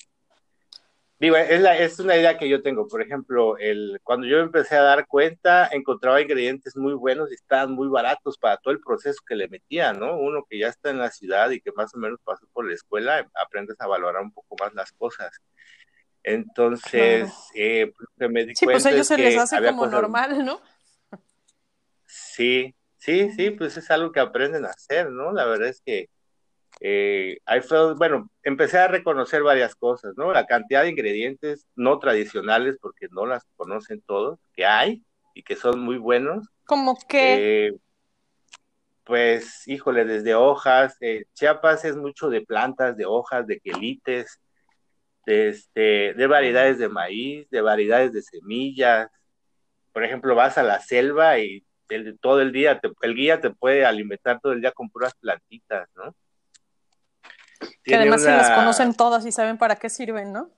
Digo, 1.20 1.36
es, 1.36 1.60
la, 1.60 1.76
es, 1.76 1.98
una 1.98 2.16
idea 2.16 2.38
que 2.38 2.48
yo 2.48 2.62
tengo. 2.62 2.88
Por 2.88 3.02
ejemplo, 3.02 3.58
el, 3.58 4.00
cuando 4.02 4.26
yo 4.26 4.38
empecé 4.38 4.76
a 4.76 4.82
dar 4.82 5.06
cuenta, 5.06 5.68
encontraba 5.70 6.22
ingredientes 6.22 6.78
muy 6.78 6.94
buenos 6.94 7.30
y 7.30 7.34
estaban 7.34 7.72
muy 7.72 7.88
baratos 7.88 8.38
para 8.38 8.56
todo 8.56 8.72
el 8.72 8.80
proceso 8.80 9.20
que 9.26 9.34
le 9.34 9.46
metía, 9.46 9.92
¿no? 9.92 10.16
Uno 10.18 10.46
que 10.48 10.58
ya 10.58 10.68
está 10.68 10.88
en 10.88 10.98
la 10.98 11.10
ciudad 11.10 11.50
y 11.50 11.60
que 11.60 11.72
más 11.72 11.94
o 11.94 11.98
menos 11.98 12.20
pasó 12.24 12.46
por 12.54 12.66
la 12.66 12.72
escuela, 12.72 13.28
aprendes 13.34 13.78
a 13.82 13.86
valorar 13.86 14.22
un 14.22 14.32
poco 14.32 14.56
más 14.58 14.72
las 14.72 14.92
cosas. 14.92 15.30
Entonces, 16.22 17.30
eh, 17.54 17.92
pues, 17.94 18.30
me 18.30 18.46
di 18.46 18.54
sí, 18.54 18.64
pues 18.64 18.86
a 18.86 18.90
ellos 18.90 19.06
se 19.06 19.18
les 19.18 19.36
hace 19.36 19.62
como 19.62 19.86
normal, 19.86 20.42
¿no? 20.42 20.62
Sí, 22.06 22.74
sí, 22.96 23.30
sí, 23.32 23.50
pues 23.50 23.76
es 23.76 23.90
algo 23.90 24.10
que 24.10 24.20
aprenden 24.20 24.64
a 24.64 24.70
hacer, 24.70 25.10
¿no? 25.10 25.32
La 25.32 25.44
verdad 25.44 25.68
es 25.68 25.82
que 25.84 26.08
eh, 26.80 27.38
bueno, 27.96 28.30
empecé 28.42 28.78
a 28.78 28.88
reconocer 28.88 29.42
varias 29.42 29.74
cosas, 29.74 30.14
¿no? 30.16 30.32
La 30.32 30.46
cantidad 30.46 30.82
de 30.82 30.90
ingredientes 30.90 31.66
no 31.76 31.98
tradicionales, 31.98 32.78
porque 32.80 33.08
no 33.10 33.26
las 33.26 33.44
conocen 33.56 34.00
todos, 34.00 34.38
que 34.54 34.64
hay 34.64 35.04
y 35.34 35.42
que 35.42 35.56
son 35.56 35.80
muy 35.80 35.98
buenos. 35.98 36.48
¿Cómo 36.64 36.96
que? 37.06 37.66
Eh, 37.66 37.76
pues, 39.04 39.68
híjole, 39.68 40.04
desde 40.04 40.34
hojas, 40.34 40.96
eh, 41.00 41.24
Chiapas 41.34 41.84
es 41.84 41.96
mucho 41.96 42.30
de 42.30 42.40
plantas, 42.40 42.96
de 42.96 43.04
hojas, 43.04 43.46
de 43.46 43.60
quelites, 43.60 44.40
de, 45.26 45.48
este, 45.48 46.14
de 46.14 46.26
variedades 46.26 46.78
de 46.78 46.88
maíz, 46.88 47.50
de 47.50 47.60
variedades 47.60 48.12
de 48.12 48.22
semillas. 48.22 49.08
Por 49.92 50.04
ejemplo, 50.04 50.34
vas 50.34 50.56
a 50.56 50.62
la 50.62 50.80
selva 50.80 51.38
y 51.40 51.64
todo 52.20 52.40
el 52.40 52.52
día, 52.52 52.80
el 53.02 53.14
guía 53.14 53.40
te 53.40 53.50
puede 53.50 53.84
alimentar 53.84 54.40
todo 54.40 54.52
el 54.52 54.60
día 54.60 54.72
con 54.72 54.88
puras 54.88 55.12
plantitas, 55.20 55.88
¿no? 55.96 56.14
Que 57.82 57.94
además 57.94 58.22
se 58.22 58.30
las 58.30 58.50
conocen 58.50 58.94
todas 58.94 59.26
y 59.26 59.32
saben 59.32 59.58
para 59.58 59.76
qué 59.76 59.90
sirven, 59.90 60.32
¿no? 60.32 60.50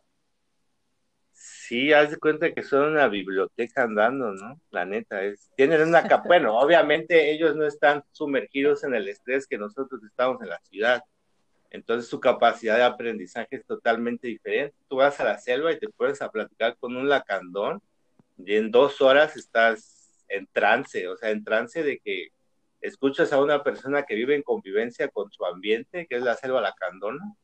Sí, 1.33 1.93
haz 1.93 2.11
de 2.11 2.19
cuenta 2.19 2.53
que 2.53 2.63
son 2.63 2.93
una 2.93 3.09
biblioteca 3.09 3.85
andando, 3.85 4.33
¿no? 4.33 4.61
La 4.71 4.85
neta, 4.85 5.23
es, 5.23 5.51
tienen 5.57 5.83
una 5.83 6.07
capa, 6.07 6.25
bueno, 6.27 6.59
obviamente 6.59 7.31
ellos 7.33 7.57
no 7.57 7.67
están 7.67 8.05
sumergidos 8.13 8.85
en 8.85 8.95
el 8.95 9.09
estrés 9.09 9.47
que 9.47 9.59
nosotros 9.59 10.03
estamos 10.05 10.43
en 10.43 10.51
la 10.51 10.61
ciudad, 10.61 11.03
entonces 11.73 12.11
su 12.11 12.21
capacidad 12.21 12.77
de 12.77 12.83
aprendizaje 12.83 13.57
es 13.57 13.65
totalmente 13.65 14.29
diferente. 14.29 14.77
Tú 14.89 14.97
vas 14.97 15.19
a 15.21 15.25
la 15.25 15.39
selva 15.39 15.73
y 15.73 15.79
te 15.79 15.89
puedes 15.89 16.21
a 16.21 16.31
platicar 16.31 16.77
con 16.77 16.95
un 16.95 17.09
lacandón 17.09 17.81
y 18.37 18.57
en 18.57 18.71
dos 18.71 19.01
horas 19.01 19.37
estás 19.37 20.23
en 20.29 20.47
trance, 20.53 21.09
o 21.09 21.17
sea, 21.17 21.31
en 21.31 21.43
trance 21.43 21.83
de 21.83 21.99
que 21.99 22.29
escuchas 22.83 23.33
a 23.33 23.41
una 23.41 23.63
persona 23.63 24.03
que 24.03 24.15
vive 24.15 24.35
en 24.35 24.43
convivencia 24.43 25.09
con 25.09 25.31
su 25.31 25.47
ambiente, 25.47 26.07
que 26.07 26.17
es 26.17 26.23
la 26.23 26.37
selva 26.37 26.61
lacandona, 26.61 27.35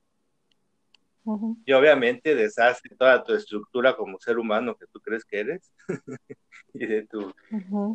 y 1.66 1.72
obviamente 1.72 2.34
deshace 2.34 2.88
toda 2.98 3.22
tu 3.22 3.34
estructura 3.34 3.94
como 3.94 4.18
ser 4.18 4.38
humano 4.38 4.76
que 4.76 4.86
tú 4.86 4.98
crees 5.00 5.24
que 5.24 5.40
eres, 5.40 5.72
y 6.74 6.86
de 6.86 7.06
tu, 7.06 7.34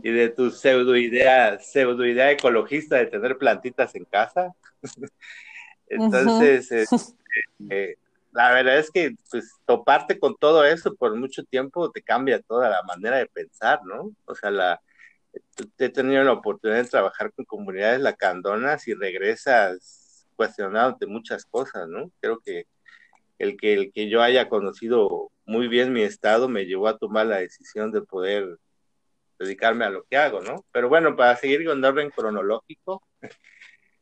y 0.04 0.12
de 0.12 0.30
tu 0.30 0.52
pseudo 0.52 0.96
idea, 0.96 1.60
pseudo 1.60 2.06
idea 2.06 2.32
ecologista 2.32 2.98
de 2.98 3.08
tener 3.08 3.38
plantitas 3.38 3.96
en 3.96 4.06
casa. 4.06 4.54
Entonces, 5.88 6.72
este, 6.72 6.96
eh, 7.70 7.96
la 8.32 8.52
verdad 8.54 8.78
es 8.78 8.92
que 8.92 9.16
pues, 9.32 9.52
toparte 9.66 10.20
con 10.20 10.36
todo 10.36 10.64
eso 10.66 10.94
por 10.96 11.16
mucho 11.16 11.44
tiempo 11.44 11.92
te 11.92 12.02
cambia 12.04 12.42
toda 12.42 12.70
la 12.70 12.84
manera 12.84 13.18
de 13.18 13.28
pensar, 13.28 13.82
¿no? 13.84 14.12
O 14.26 14.36
sea, 14.36 14.52
la, 14.52 14.82
he 15.78 15.90
tenido 15.90 16.24
la 16.24 16.34
oportunidad 16.34 16.84
de 16.84 16.90
trabajar 16.90 17.32
con 17.34 17.46
comunidades 17.46 18.02
lacandonas 18.02 18.88
y 18.88 18.94
regresas 18.94 20.28
cuestionado 20.36 20.98
de 21.00 21.08
muchas 21.08 21.46
cosas, 21.46 21.88
¿no? 21.88 22.12
Creo 22.20 22.40
que 22.40 22.66
el 23.40 23.58
que 23.58 23.74
el 23.74 23.92
que 23.92 24.10
yo 24.10 24.22
haya 24.22 24.50
conocido 24.50 25.32
muy 25.46 25.68
bien 25.68 25.94
mi 25.94 26.02
estado 26.02 26.48
me 26.50 26.66
llevó 26.66 26.88
a 26.88 26.98
tomar 26.98 27.28
la 27.28 27.40
decisión 27.40 27.92
de 27.92 28.02
poder 28.02 28.58
dedicarme 29.40 29.86
a 29.86 29.90
lo 29.90 30.04
que 30.06 30.18
hago, 30.18 30.42
¿no? 30.42 30.66
Pero 30.72 30.90
bueno, 30.90 31.16
para 31.16 31.36
seguir 31.36 31.66
con 31.66 31.84
orden 31.84 32.10
cronológico, 32.12 33.04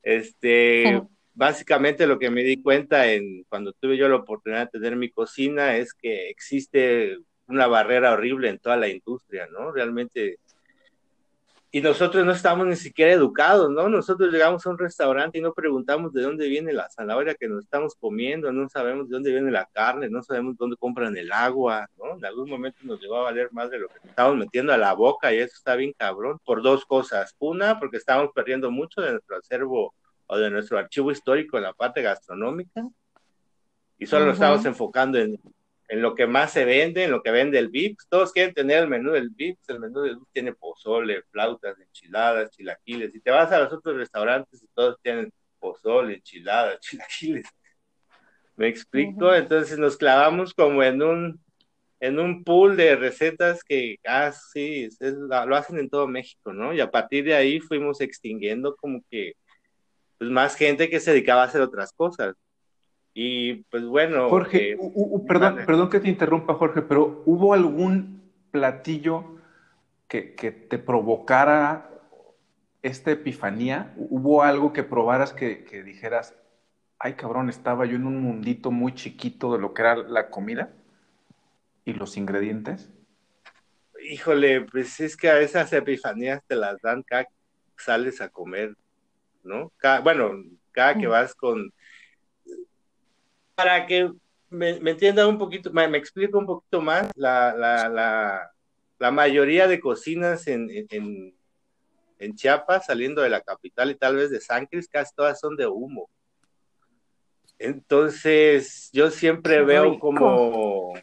este, 0.04 1.02
básicamente 1.34 2.08
lo 2.08 2.20
que 2.20 2.30
me 2.30 2.44
di 2.44 2.62
cuenta 2.62 3.12
en 3.12 3.44
cuando 3.46 3.74
tuve 3.74 3.98
yo 3.98 4.08
la 4.10 4.18
oportunidad 4.18 4.72
de 4.72 4.80
tener 4.80 4.96
mi 4.96 5.10
cocina 5.10 5.78
es 5.78 5.94
que 5.94 6.30
existe 6.30 7.18
una 7.48 7.68
barrera 7.68 8.14
horrible 8.14 8.50
en 8.50 8.60
toda 8.60 8.78
la 8.78 8.88
industria, 8.88 9.48
¿no? 9.48 9.72
Realmente 9.72 10.38
y 11.74 11.80
nosotros 11.80 12.26
no 12.26 12.34
estamos 12.34 12.68
ni 12.68 12.76
siquiera 12.76 13.14
educados, 13.14 13.70
¿no? 13.70 13.88
Nosotros 13.88 14.30
llegamos 14.32 14.66
a 14.66 14.70
un 14.70 14.78
restaurante 14.78 15.38
y 15.38 15.42
no 15.42 15.54
preguntamos 15.54 16.12
de 16.12 16.22
dónde 16.22 16.50
viene 16.50 16.74
la 16.74 16.90
zanahoria 16.90 17.34
que 17.36 17.48
nos 17.48 17.64
estamos 17.64 17.96
comiendo, 17.96 18.52
no 18.52 18.68
sabemos 18.68 19.08
de 19.08 19.14
dónde 19.14 19.32
viene 19.32 19.52
la 19.52 19.66
carne, 19.72 20.10
no 20.10 20.22
sabemos 20.22 20.58
dónde 20.58 20.76
compran 20.76 21.16
el 21.16 21.32
agua, 21.32 21.88
¿no? 21.98 22.18
En 22.18 22.26
algún 22.26 22.50
momento 22.50 22.80
nos 22.84 23.00
llegó 23.00 23.16
a 23.18 23.24
valer 23.24 23.48
más 23.54 23.70
de 23.70 23.80
lo 23.80 23.88
que 23.88 24.06
estábamos 24.06 24.38
metiendo 24.40 24.74
a 24.74 24.78
la 24.78 24.92
boca 24.94 25.34
y 25.34 25.38
eso 25.38 25.54
está 25.56 25.78
bien 25.78 25.94
cabrón, 25.98 26.40
por 26.44 26.62
dos 26.62 26.86
cosas. 26.86 27.34
Una, 27.40 27.80
porque 27.80 27.98
estábamos 27.98 28.32
perdiendo 28.36 28.70
mucho 28.70 29.00
de 29.00 29.12
nuestro 29.12 29.38
acervo 29.38 29.96
o 30.28 30.38
de 30.38 30.50
nuestro 30.50 30.78
archivo 30.78 31.10
histórico 31.10 31.56
en 31.56 31.64
la 31.64 31.74
parte 31.74 32.02
gastronómica 32.02 32.86
y 33.98 34.06
solo 34.08 34.26
nos 34.26 34.34
estamos 34.34 34.66
enfocando 34.66 35.20
en 35.20 35.40
en 35.92 36.02
lo 36.02 36.16
que 36.16 36.26
más 36.26 36.54
se 36.54 36.64
vende, 36.64 37.04
en 37.04 37.12
lo 37.12 37.22
que 37.22 37.32
vende 37.32 37.60
el 37.60 37.68
VIPS. 37.68 38.08
Todos 38.08 38.32
quieren 38.32 38.54
tener 38.54 38.84
el 38.84 38.88
menú 38.88 39.12
del 39.12 39.30
VIPS. 39.30 39.68
El 39.68 39.82
menú 39.82 40.00
del 40.00 40.16
VIPS 40.16 40.32
tiene 40.32 40.54
pozole, 40.54 41.22
flautas, 41.24 41.78
enchiladas, 41.78 42.50
chilaquiles. 42.52 43.14
Y 43.14 43.20
te 43.20 43.30
vas 43.30 43.52
a 43.52 43.60
los 43.60 43.74
otros 43.74 43.98
restaurantes 43.98 44.64
y 44.64 44.68
todos 44.74 44.96
tienen 45.04 45.34
pozole, 45.60 46.16
enchiladas, 46.16 46.80
chilaquiles. 46.82 47.46
¿Me 48.56 48.70
explico? 48.70 49.36
Entonces 49.36 49.78
nos 49.78 49.98
clavamos 49.98 50.54
como 50.54 50.82
en 50.82 51.02
un, 51.02 51.44
en 52.00 52.20
un 52.20 52.46
pool 52.46 52.78
de 52.78 52.96
recetas 52.96 53.62
que, 53.62 53.98
ah, 54.08 54.32
sí, 54.32 54.88
lo 55.02 55.56
hacen 55.58 55.78
en 55.78 55.90
todo 55.90 56.08
México, 56.08 56.54
¿no? 56.54 56.74
Y 56.74 56.80
a 56.80 56.90
partir 56.90 57.26
de 57.26 57.36
ahí 57.36 57.60
fuimos 57.60 58.00
extinguiendo 58.00 58.78
como 58.78 59.04
que 59.10 59.34
pues, 60.18 60.32
más 60.32 60.56
gente 60.56 60.90
que 60.90 61.02
se 61.02 61.12
dedicaba 61.12 61.42
a 61.42 61.48
hacer 61.48 61.60
otras 61.60 61.92
cosas. 61.92 62.34
Y 63.14 63.56
pues 63.64 63.86
bueno. 63.86 64.30
Jorge, 64.30 64.74
eh, 64.74 64.78
perdón, 65.28 65.60
perdón 65.66 65.90
que 65.90 66.00
te 66.00 66.10
interrumpa, 66.10 66.54
Jorge, 66.54 66.82
pero 66.82 67.24
¿hubo 67.26 67.54
algún 67.54 68.22
platillo 68.52 69.38
que, 70.08 70.22
te 70.22 70.78
provocara 70.78 71.90
esta 72.82 73.12
epifanía? 73.12 73.94
¿Hubo 73.98 74.44
algo 74.44 74.74
que 74.74 74.84
probaras 74.84 75.34
que, 75.34 75.64
que, 75.64 75.84
dijeras, 75.84 76.36
ay 77.00 77.14
cabrón, 77.14 77.50
estaba 77.50 77.86
yo 77.86 77.96
en 77.96 78.06
un 78.06 78.22
mundito 78.22 78.72
muy 78.72 78.94
chiquito 78.94 79.54
de 79.54 79.60
lo 79.60 79.74
que 79.74 79.82
era 79.82 79.96
la 79.96 80.30
comida 80.30 80.70
y 81.86 81.94
los 81.94 82.16
ingredientes? 82.18 82.90
Híjole, 84.04 84.62
pues 84.62 85.00
es 85.00 85.16
que 85.16 85.30
a 85.30 85.40
esas 85.40 85.72
epifanías 85.74 86.42
te 86.48 86.56
las 86.56 86.82
dan 86.82 87.04
cada 87.04 87.26
que 87.26 87.32
sales 87.78 88.22
a 88.22 88.30
comer, 88.30 88.76
¿no? 89.44 89.72
bueno, 90.04 90.32
cada 90.72 90.96
que 90.96 91.08
mm. 91.08 91.12
vas 91.12 91.36
con 91.36 91.72
para 93.56 93.86
que 93.86 94.12
me, 94.50 94.70
entienda 94.70 95.28
un 95.28 95.38
poquito, 95.38 95.72
me, 95.72 95.88
me, 95.88 95.98
explico 95.98 96.38
un 96.38 96.46
poquito 96.46 96.82
más, 96.82 97.10
la, 97.16 97.54
la, 97.56 97.90
la, 97.90 98.52
la 99.00 99.12
mayoría 99.12 99.68
de 99.68 99.80
cocinas 99.80 100.48
en, 100.48 100.70
en, 100.90 101.34
en, 102.20 102.36
Chiapas, 102.36 102.86
saliendo 102.86 103.22
de 103.22 103.30
la 103.30 103.42
capital 103.42 103.92
y 103.92 103.96
tal 103.96 104.18
vez 104.18 104.30
de 104.30 104.42
San 104.42 104.66
Cris, 104.66 104.88
casi 104.88 105.16
todas 105.16 105.40
son 105.40 105.56
de 105.56 105.68
humo. 105.68 106.10
Entonces, 107.58 108.90
yo 108.92 109.10
siempre 109.12 109.64
veo 109.64 110.00
como, 110.00 110.94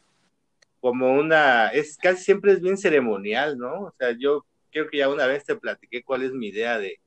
como 0.80 1.12
una, 1.12 1.68
es 1.68 1.96
casi 1.96 2.24
siempre 2.24 2.52
es 2.52 2.60
bien 2.60 2.76
ceremonial, 2.76 3.56
¿no? 3.56 3.84
O 3.84 3.94
sea, 3.98 4.10
yo 4.18 4.44
creo 4.70 4.88
que 4.88 4.98
ya 4.98 5.08
una 5.08 5.26
vez 5.26 5.44
te 5.44 5.56
platiqué 5.56 6.02
cuál 6.02 6.22
es 6.22 6.32
mi 6.32 6.48
idea 6.48 6.78
de, 6.78 7.00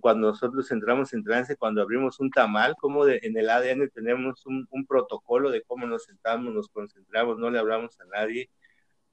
cuando 0.00 0.28
nosotros 0.28 0.70
entramos 0.70 1.12
en 1.12 1.24
trance, 1.24 1.56
cuando 1.56 1.82
abrimos 1.82 2.20
un 2.20 2.30
tamal, 2.30 2.74
como 2.76 3.06
en 3.06 3.36
el 3.36 3.50
ADN 3.50 3.90
tenemos 3.90 4.44
un, 4.46 4.66
protocolo 4.86 5.50
de 5.50 5.62
cómo 5.62 5.86
nos 5.86 6.04
sentamos, 6.04 6.52
nos 6.52 6.68
concentramos, 6.68 7.38
no 7.38 7.50
le 7.50 7.58
hablamos 7.58 7.98
a 8.00 8.04
nadie, 8.06 8.50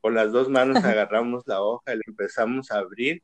con 0.02 0.14
las 0.14 0.32
dos 0.32 0.50
manos 0.50 0.84
agarramos 0.84 1.44
la 1.48 1.62
hoja 1.62 1.94
y 1.94 1.98
la 1.98 2.04
empezamos 2.08 2.72
a 2.72 2.80
abrir, 2.80 3.24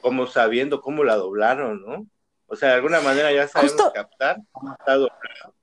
como 0.00 0.26
sabiendo 0.26 0.80
cómo 0.80 1.04
la 1.04 1.16
doblaron, 1.16 1.82
¿no? 1.82 2.06
O 2.46 2.56
sea, 2.56 2.70
de 2.70 2.74
alguna 2.74 3.00
manera 3.00 3.32
ya 3.32 3.48
sabemos 3.48 3.92
captar 3.94 4.36
cómo 4.52 4.72
está 4.72 4.94
doblado. 4.94 5.54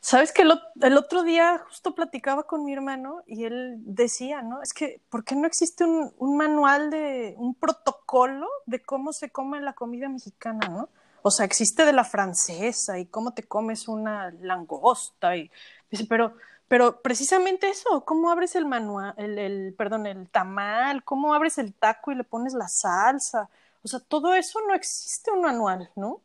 Sabes 0.00 0.32
que 0.32 0.42
el, 0.42 0.96
otro 0.96 1.22
día 1.22 1.58
justo 1.66 1.94
platicaba 1.94 2.44
con 2.44 2.64
mi 2.64 2.72
hermano 2.72 3.22
y 3.26 3.44
él 3.44 3.76
decía, 3.78 4.42
¿no? 4.42 4.62
Es 4.62 4.72
que, 4.72 5.00
¿por 5.08 5.24
qué 5.24 5.34
no 5.34 5.46
existe 5.46 5.84
un, 5.84 6.36
manual 6.36 6.90
de, 6.90 7.34
un 7.38 7.54
protocolo 7.54 8.46
de 8.66 8.82
cómo 8.82 9.12
se 9.12 9.30
come 9.30 9.60
la 9.60 9.72
comida 9.72 10.08
mexicana, 10.08 10.68
¿no? 10.68 10.88
o 11.22 11.30
sea, 11.32 11.44
existe 11.44 11.84
de 11.84 11.92
la 11.92 12.04
francesa 12.04 13.00
y 13.00 13.06
cómo 13.06 13.32
te 13.32 13.42
comes 13.42 13.88
una 13.88 14.30
langosta 14.30 15.36
y 15.36 15.50
dice, 15.90 16.06
pero 16.08 16.34
pero 16.68 17.00
precisamente 17.00 17.68
eso, 17.68 18.04
cómo 18.04 18.30
abres 18.30 18.56
el 18.56 18.66
manual, 18.66 19.14
el, 19.16 19.38
el, 19.38 19.74
perdón, 19.74 20.06
el 20.06 20.28
tamal, 20.28 21.04
cómo 21.04 21.32
abres 21.32 21.58
el 21.58 21.72
taco 21.74 22.10
y 22.10 22.16
le 22.16 22.24
pones 22.24 22.54
la 22.54 22.68
salsa, 22.68 23.48
o 23.82 23.88
sea, 23.88 24.00
todo 24.00 24.34
eso 24.34 24.60
no 24.66 24.74
existe 24.74 25.30
un 25.30 25.42
manual, 25.42 25.90
¿no? 25.94 26.22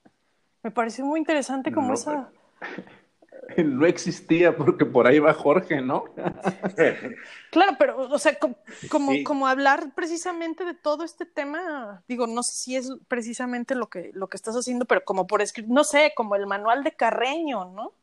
Me 0.64 0.72
pareció 0.72 1.06
muy 1.06 1.20
interesante 1.20 1.72
como 1.72 1.94
esa 1.94 2.30
no 3.58 3.86
existía 3.86 4.56
porque 4.56 4.86
por 4.86 5.08
ahí 5.08 5.20
va 5.20 5.34
Jorge, 5.34 5.82
¿no? 5.82 6.06
claro, 7.52 7.76
pero, 7.78 7.98
o 7.98 8.20
sea, 8.20 8.38
como, 8.40 8.56
como, 9.24 9.48
hablar 9.48 9.94
precisamente 9.96 10.66
de 10.66 10.74
todo 10.74 11.04
este 11.04 11.26
tema, 11.26 12.04
digo, 12.08 12.28
no 12.28 12.44
sé 12.44 12.54
si 12.54 12.76
es 12.76 12.92
precisamente 13.08 13.76
lo 13.76 13.90
que, 13.90 14.12
lo 14.14 14.28
que 14.28 14.38
estás 14.38 14.56
haciendo, 14.56 14.86
pero 14.86 15.04
como 15.04 15.28
por 15.28 15.42
escribir, 15.42 15.72
no 15.72 15.84
sé, 15.84 16.14
como 16.16 16.36
el 16.36 16.48
manual 16.48 16.84
de 16.84 16.94
Carreño, 16.94 17.66
¿no? 17.66 17.94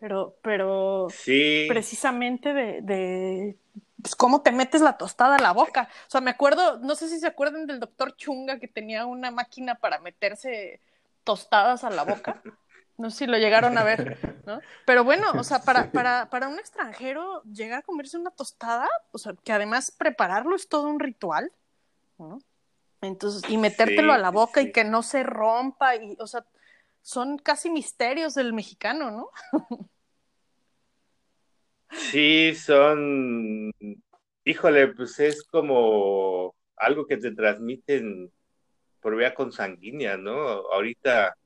Pero, 0.00 0.36
pero 0.42 1.08
sí. 1.10 1.66
precisamente 1.68 2.52
de, 2.52 2.82
de 2.82 3.56
pues, 4.02 4.14
cómo 4.16 4.42
te 4.42 4.52
metes 4.52 4.82
la 4.82 4.98
tostada 4.98 5.36
a 5.36 5.42
la 5.42 5.52
boca. 5.52 5.88
O 6.08 6.10
sea, 6.10 6.20
me 6.20 6.30
acuerdo, 6.30 6.78
no 6.80 6.94
sé 6.94 7.08
si 7.08 7.18
se 7.18 7.26
acuerdan 7.26 7.66
del 7.66 7.80
doctor 7.80 8.14
Chunga 8.16 8.58
que 8.58 8.68
tenía 8.68 9.06
una 9.06 9.30
máquina 9.30 9.76
para 9.76 10.00
meterse 10.00 10.80
tostadas 11.22 11.84
a 11.84 11.90
la 11.90 12.04
boca. 12.04 12.42
No 12.96 13.10
sé 13.10 13.18
si 13.18 13.26
lo 13.26 13.38
llegaron 13.38 13.76
a 13.76 13.84
ver, 13.84 14.18
¿no? 14.46 14.60
Pero 14.86 15.04
bueno, 15.04 15.26
o 15.34 15.44
sea, 15.44 15.62
para, 15.62 15.90
para, 15.90 16.30
para 16.30 16.48
un 16.48 16.58
extranjero 16.58 17.42
llegar 17.42 17.80
a 17.80 17.82
comerse 17.82 18.18
una 18.18 18.30
tostada, 18.30 18.88
o 19.10 19.18
sea, 19.18 19.34
que 19.42 19.52
además 19.52 19.90
prepararlo 19.90 20.54
es 20.54 20.68
todo 20.68 20.88
un 20.88 21.00
ritual, 21.00 21.52
¿no? 22.18 22.38
Entonces, 23.00 23.42
y 23.50 23.58
metértelo 23.58 24.12
a 24.12 24.18
la 24.18 24.30
boca 24.30 24.62
y 24.62 24.72
que 24.72 24.84
no 24.84 25.02
se 25.02 25.22
rompa, 25.22 25.96
y, 25.96 26.16
o 26.18 26.26
sea, 26.26 26.46
son 27.02 27.36
casi 27.36 27.70
misterios 27.70 28.34
del 28.34 28.52
mexicano, 28.52 29.10
¿no? 29.10 29.30
Sí, 31.96 32.56
son, 32.56 33.72
híjole, 34.44 34.88
pues 34.88 35.20
es 35.20 35.44
como 35.44 36.54
algo 36.76 37.06
que 37.06 37.16
te 37.16 37.30
transmiten 37.30 38.32
por 39.00 39.16
vía 39.16 39.32
consanguínea, 39.32 40.16
¿no? 40.16 40.36
Ahorita 40.72 41.36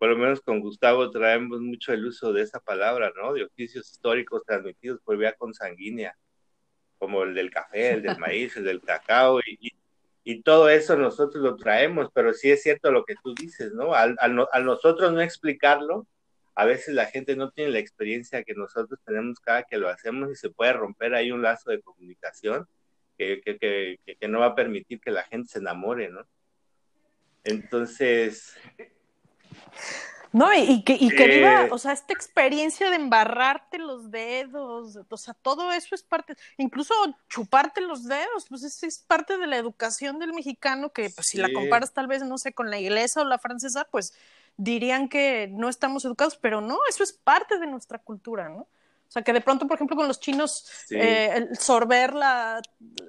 por 0.00 0.08
lo 0.08 0.16
menos 0.16 0.40
con 0.40 0.60
Gustavo 0.60 1.10
traemos 1.10 1.60
mucho 1.60 1.92
el 1.92 2.06
uso 2.06 2.32
de 2.32 2.40
esa 2.40 2.58
palabra, 2.58 3.12
¿no? 3.14 3.34
De 3.34 3.44
oficios 3.44 3.90
históricos 3.90 4.42
transmitidos 4.46 4.98
por 5.02 5.18
vía 5.18 5.34
consanguínea, 5.34 6.16
como 6.96 7.22
el 7.22 7.34
del 7.34 7.50
café, 7.50 7.90
el 7.92 8.02
del 8.02 8.16
maíz, 8.18 8.56
el 8.56 8.64
del 8.64 8.80
cacao, 8.80 9.40
y, 9.40 9.74
y, 10.24 10.42
todo 10.42 10.70
eso 10.70 10.96
nosotros 10.96 11.44
lo 11.44 11.54
traemos, 11.56 12.08
pero 12.14 12.32
sí 12.32 12.50
es 12.50 12.62
cierto 12.62 12.90
lo 12.90 13.04
que 13.04 13.14
tú 13.22 13.34
dices, 13.34 13.72
¿no? 13.74 13.92
Al, 13.92 14.16
al, 14.20 14.64
nosotros 14.64 15.12
no 15.12 15.20
explicarlo, 15.20 16.06
a 16.54 16.64
veces 16.64 16.94
la 16.94 17.04
gente 17.04 17.36
no 17.36 17.50
tiene 17.50 17.72
la 17.72 17.78
experiencia 17.80 18.42
que 18.42 18.54
nosotros 18.54 18.98
tenemos 19.04 19.38
cada 19.38 19.64
que 19.64 19.76
lo 19.76 19.90
hacemos 19.90 20.30
y 20.30 20.34
se 20.34 20.48
puede 20.48 20.72
romper 20.72 21.14
ahí 21.14 21.30
un 21.30 21.42
lazo 21.42 21.72
de 21.72 21.82
comunicación 21.82 22.66
que, 23.18 23.42
que, 23.42 23.58
que, 23.58 24.16
que 24.18 24.28
no 24.28 24.40
va 24.40 24.46
a 24.46 24.54
permitir 24.54 24.98
que 24.98 25.10
la 25.10 25.24
gente 25.24 25.50
se 25.50 25.58
enamore, 25.58 26.08
¿no? 26.08 26.26
Entonces, 27.44 28.56
no, 30.32 30.54
y, 30.54 30.84
que, 30.84 30.96
y 30.98 31.08
que 31.10 31.26
viva, 31.26 31.68
o 31.72 31.78
sea, 31.78 31.92
esta 31.92 32.12
experiencia 32.12 32.88
de 32.88 32.96
embarrarte 32.96 33.78
los 33.78 34.12
dedos, 34.12 34.96
o 35.08 35.16
sea, 35.16 35.34
todo 35.34 35.72
eso 35.72 35.96
es 35.96 36.04
parte, 36.04 36.36
incluso 36.56 36.94
chuparte 37.28 37.80
los 37.80 38.04
dedos, 38.04 38.46
pues 38.48 38.62
es, 38.62 38.80
es 38.84 39.00
parte 39.00 39.38
de 39.38 39.48
la 39.48 39.56
educación 39.56 40.20
del 40.20 40.32
mexicano 40.32 40.92
que, 40.92 41.10
pues 41.10 41.26
si 41.26 41.38
la 41.38 41.52
comparas 41.52 41.92
tal 41.92 42.06
vez, 42.06 42.22
no 42.22 42.38
sé, 42.38 42.52
con 42.52 42.70
la 42.70 42.78
inglesa 42.78 43.22
o 43.22 43.24
la 43.24 43.38
francesa, 43.38 43.88
pues 43.90 44.14
dirían 44.56 45.08
que 45.08 45.48
no 45.50 45.68
estamos 45.68 46.04
educados, 46.04 46.36
pero 46.36 46.60
no, 46.60 46.78
eso 46.88 47.02
es 47.02 47.12
parte 47.12 47.58
de 47.58 47.66
nuestra 47.66 47.98
cultura, 47.98 48.48
¿no? 48.48 48.68
O 49.10 49.12
sea, 49.12 49.22
que 49.22 49.32
de 49.32 49.40
pronto, 49.40 49.66
por 49.66 49.74
ejemplo, 49.74 49.96
con 49.96 50.06
los 50.06 50.20
chinos, 50.20 50.70
eh, 50.90 51.32
el 51.34 51.56
sorber 51.56 52.14
la, 52.14 52.62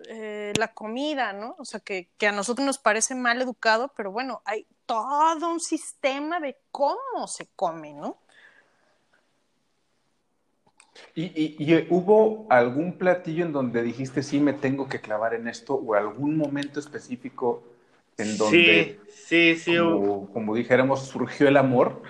eh, 0.10 0.52
la 0.58 0.74
comida, 0.74 1.32
¿no? 1.32 1.56
O 1.60 1.64
sea, 1.64 1.80
que, 1.80 2.10
que, 2.18 2.26
a 2.26 2.32
nosotros 2.32 2.66
nos 2.66 2.80
parece 2.80 3.14
mal 3.14 3.40
educado, 3.40 3.94
pero 3.96 4.12
bueno, 4.12 4.42
hay 4.44 4.66
todo 4.88 5.52
un 5.52 5.60
sistema 5.60 6.40
de 6.40 6.58
cómo 6.72 7.28
se 7.28 7.50
come, 7.56 7.94
¿no? 7.94 8.18
¿Y, 11.14 11.24
y, 11.64 11.88
hubo 11.92 12.48
algún 12.50 12.98
platillo 12.98 13.46
en 13.46 13.54
donde 13.54 13.84
dijiste, 13.84 14.24
sí, 14.24 14.40
me 14.40 14.54
tengo 14.54 14.90
que 14.90 15.02
clavar 15.02 15.36
en 15.36 15.48
esto, 15.48 15.76
o 15.76 15.94
algún 15.94 16.36
momento 16.36 16.80
específico 16.80 17.64
en 18.18 18.40
donde, 18.40 19.00
sí, 19.08 19.54
sí, 19.56 19.56
sí, 19.56 19.78
como, 19.78 20.34
como 20.34 20.56
dijéramos, 20.56 21.06
surgió 21.06 21.48
el 21.48 21.58
amor? 21.58 22.02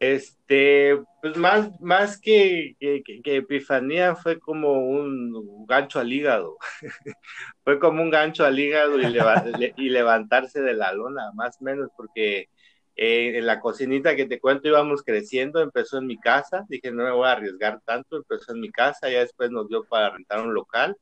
Este, 0.00 0.98
pues 1.20 1.36
más, 1.36 1.78
más 1.80 2.18
que, 2.18 2.74
que, 2.80 3.36
Epifanía 3.36 4.16
fue 4.16 4.40
como 4.40 4.72
un 4.88 5.66
gancho 5.66 6.00
al 6.00 6.10
hígado. 6.10 6.56
fue 7.64 7.78
como 7.78 8.02
un 8.02 8.10
gancho 8.10 8.46
al 8.46 8.58
hígado 8.58 8.98
y, 8.98 9.04
y, 9.76 9.90
levantarse 9.90 10.62
de 10.62 10.72
la 10.72 10.92
lona, 10.94 11.32
más 11.34 11.58
o 11.60 11.64
menos, 11.64 11.90
porque 11.94 12.48
eh, 12.96 13.38
en 13.38 13.46
la 13.46 13.60
cocinita 13.60 14.16
que 14.16 14.26
te 14.26 14.40
cuento 14.40 14.68
íbamos 14.68 15.02
creciendo, 15.02 15.60
empezó 15.60 15.98
en 15.98 16.06
mi 16.06 16.18
casa, 16.18 16.64
dije 16.68 16.90
no 16.92 17.04
me 17.04 17.12
voy 17.12 17.26
a 17.28 17.32
arriesgar 17.32 17.80
tanto, 17.84 18.16
empezó 18.16 18.52
en 18.52 18.60
mi 18.60 18.70
casa, 18.70 19.10
ya 19.10 19.20
después 19.20 19.50
nos 19.50 19.68
dio 19.68 19.84
para 19.84 20.10
rentar 20.10 20.40
un 20.40 20.54
local. 20.54 20.96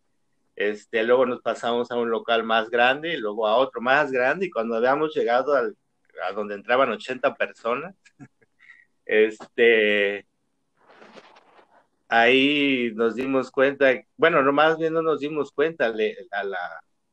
Este, 0.57 1.05
luego 1.05 1.25
nos 1.25 1.41
pasamos 1.41 1.91
a 1.93 1.97
un 1.97 2.11
local 2.11 2.43
más 2.43 2.69
grande, 2.69 3.15
y 3.15 3.17
luego 3.19 3.47
a 3.47 3.57
otro 3.57 3.81
más 3.81 4.11
grande, 4.11 4.47
y 4.47 4.51
cuando 4.51 4.77
habíamos 4.77 5.15
llegado 5.15 5.55
al, 5.55 5.77
a 6.29 6.33
donde 6.33 6.57
entraban 6.57 6.91
80 6.91 7.35
personas, 7.37 7.95
este, 9.09 10.27
ahí 12.09 12.93
nos 12.95 13.17
dimos 13.17 13.51
cuenta, 13.51 13.93
bueno, 14.17 14.43
no 14.43 14.53
más 14.53 14.79
bien 14.79 14.93
no 14.93 15.03
nos 15.03 15.21
dimos 15.21 15.51
cuenta, 15.51 15.87
a 15.87 16.45
la, 16.45 16.59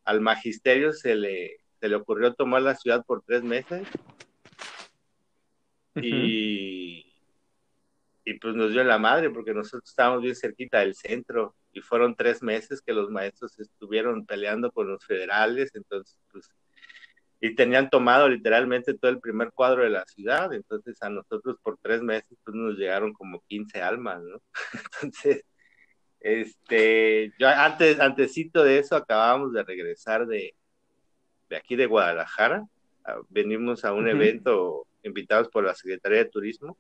al 0.04 0.22
magisterio 0.22 0.92
se 0.92 1.16
le, 1.16 1.62
se 1.80 1.88
le 1.88 1.96
ocurrió 1.96 2.34
tomar 2.34 2.62
la 2.62 2.76
ciudad 2.76 3.04
por 3.06 3.24
tres 3.24 3.44
meses. 3.44 3.88
Y, 5.96 7.14
y 8.26 8.34
pues 8.40 8.54
nos 8.54 8.74
dio 8.74 8.84
la 8.84 8.98
madre 9.00 9.30
porque 9.30 9.54
nosotros 9.54 9.90
estábamos 9.90 10.22
bien 10.22 10.36
cerquita 10.36 10.80
del 10.80 10.94
centro 10.94 11.56
y 11.72 11.80
fueron 11.80 12.16
tres 12.16 12.44
meses 12.44 12.82
que 12.82 12.92
los 12.92 13.10
maestros 13.10 13.58
estuvieron 13.58 14.26
peleando 14.26 14.70
con 14.72 14.90
los 14.90 15.06
federales, 15.06 15.74
entonces 15.74 16.20
pues 16.30 16.50
y 17.41 17.56
tenían 17.56 17.89
tomado 17.89 18.30
literalmente 18.30 18.93
todo 18.93 19.12
el 19.12 19.19
primer 19.19 19.52
cuadro 19.52 19.84
de 19.84 19.89
la 19.89 20.06
ciudad, 20.06 20.54
entonces 20.54 21.02
a 21.02 21.10
nosotros 21.10 21.58
por 21.62 21.78
tres 21.82 22.02
meses 22.02 22.38
pues 22.43 22.56
nos 22.56 22.78
llegaron 22.78 23.13
como 23.13 23.41
15 23.48 23.82
almas, 23.82 24.21
¿no? 24.24 24.41
Entonces, 25.02 25.45
este, 26.19 27.34
yo 27.38 27.48
antes, 27.48 28.00
antesito 28.00 28.63
de 28.63 28.80
eso 28.80 28.95
acabábamos 28.95 29.54
de 29.54 29.63
regresar 29.63 30.26
de, 30.26 30.56
de 31.50 31.56
aquí 31.56 31.76
de 31.76 31.86
Guadalajara, 31.86 32.65
venimos 33.30 33.86
a 33.86 33.93
un 33.93 34.08
evento 34.08 34.88
invitados 35.04 35.50
por 35.50 35.63
la 35.63 35.76
Secretaría 35.76 36.19
de 36.19 36.30
Turismo, 36.30 36.78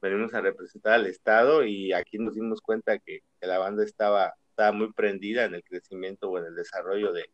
venimos 0.00 0.32
a 0.32 0.40
representar 0.40 0.94
al 0.94 1.06
Estado 1.06 1.64
y 1.64 1.92
aquí 1.92 2.18
nos 2.18 2.34
dimos 2.34 2.62
cuenta 2.62 2.98
que, 2.98 3.20
que 3.38 3.46
la 3.46 3.58
banda 3.58 3.84
estaba, 3.84 4.32
estaba 4.48 4.72
muy 4.72 4.92
prendida 4.92 5.44
en 5.44 5.54
el 5.54 5.64
crecimiento 5.64 6.30
o 6.30 6.38
en 6.38 6.46
el 6.46 6.54
desarrollo 6.54 7.12
de, 7.12 7.28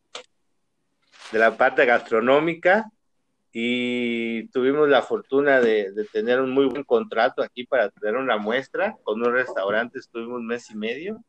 de 1.30 1.38
la 1.38 1.56
parte 1.56 1.84
gastronómica 1.84 2.90
y 3.52 4.48
tuvimos 4.48 4.88
la 4.88 5.02
fortuna 5.02 5.60
de, 5.60 5.92
tener 6.12 6.40
un 6.40 6.50
muy 6.50 6.66
buen 6.66 6.84
contrato 6.84 7.42
aquí 7.42 7.66
para 7.66 7.90
tener 7.90 8.16
una 8.16 8.38
muestra 8.38 8.96
con 9.02 9.20
un 9.20 9.32
restaurante, 9.32 9.98
estuvimos 9.98 10.40
un 10.40 10.46
mes 10.46 10.70
y 10.70 10.74
medio 10.74 11.22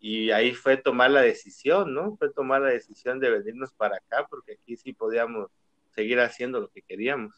y 0.00 0.30
ahí 0.30 0.54
fue 0.54 0.76
tomar 0.76 1.10
la 1.10 1.22
decisión, 1.22 1.92
¿no? 1.92 2.16
Fue 2.16 2.30
tomar 2.30 2.60
la 2.60 2.68
decisión 2.68 3.18
de 3.18 3.30
venirnos 3.30 3.72
para 3.72 3.96
acá 3.96 4.26
porque 4.30 4.52
aquí 4.52 4.76
sí 4.76 4.92
podíamos 4.92 5.50
seguir 5.90 6.20
haciendo 6.20 6.60
lo 6.60 6.68
que 6.68 6.82
queríamos. 6.82 7.34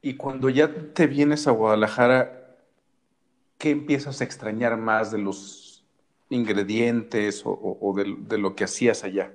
Y 0.00 0.14
cuando 0.14 0.48
ya 0.48 0.68
te 0.94 1.06
vienes 1.06 1.46
a 1.46 1.52
Guadalajara, 1.52 2.56
¿qué 3.58 3.70
empiezas 3.70 4.20
a 4.20 4.24
extrañar 4.24 4.76
más 4.76 5.12
de 5.12 5.18
los 5.18 5.71
ingredientes 6.32 7.42
o, 7.44 7.94
de, 7.96 8.38
lo 8.38 8.54
que 8.54 8.64
hacías 8.64 9.04
allá? 9.04 9.32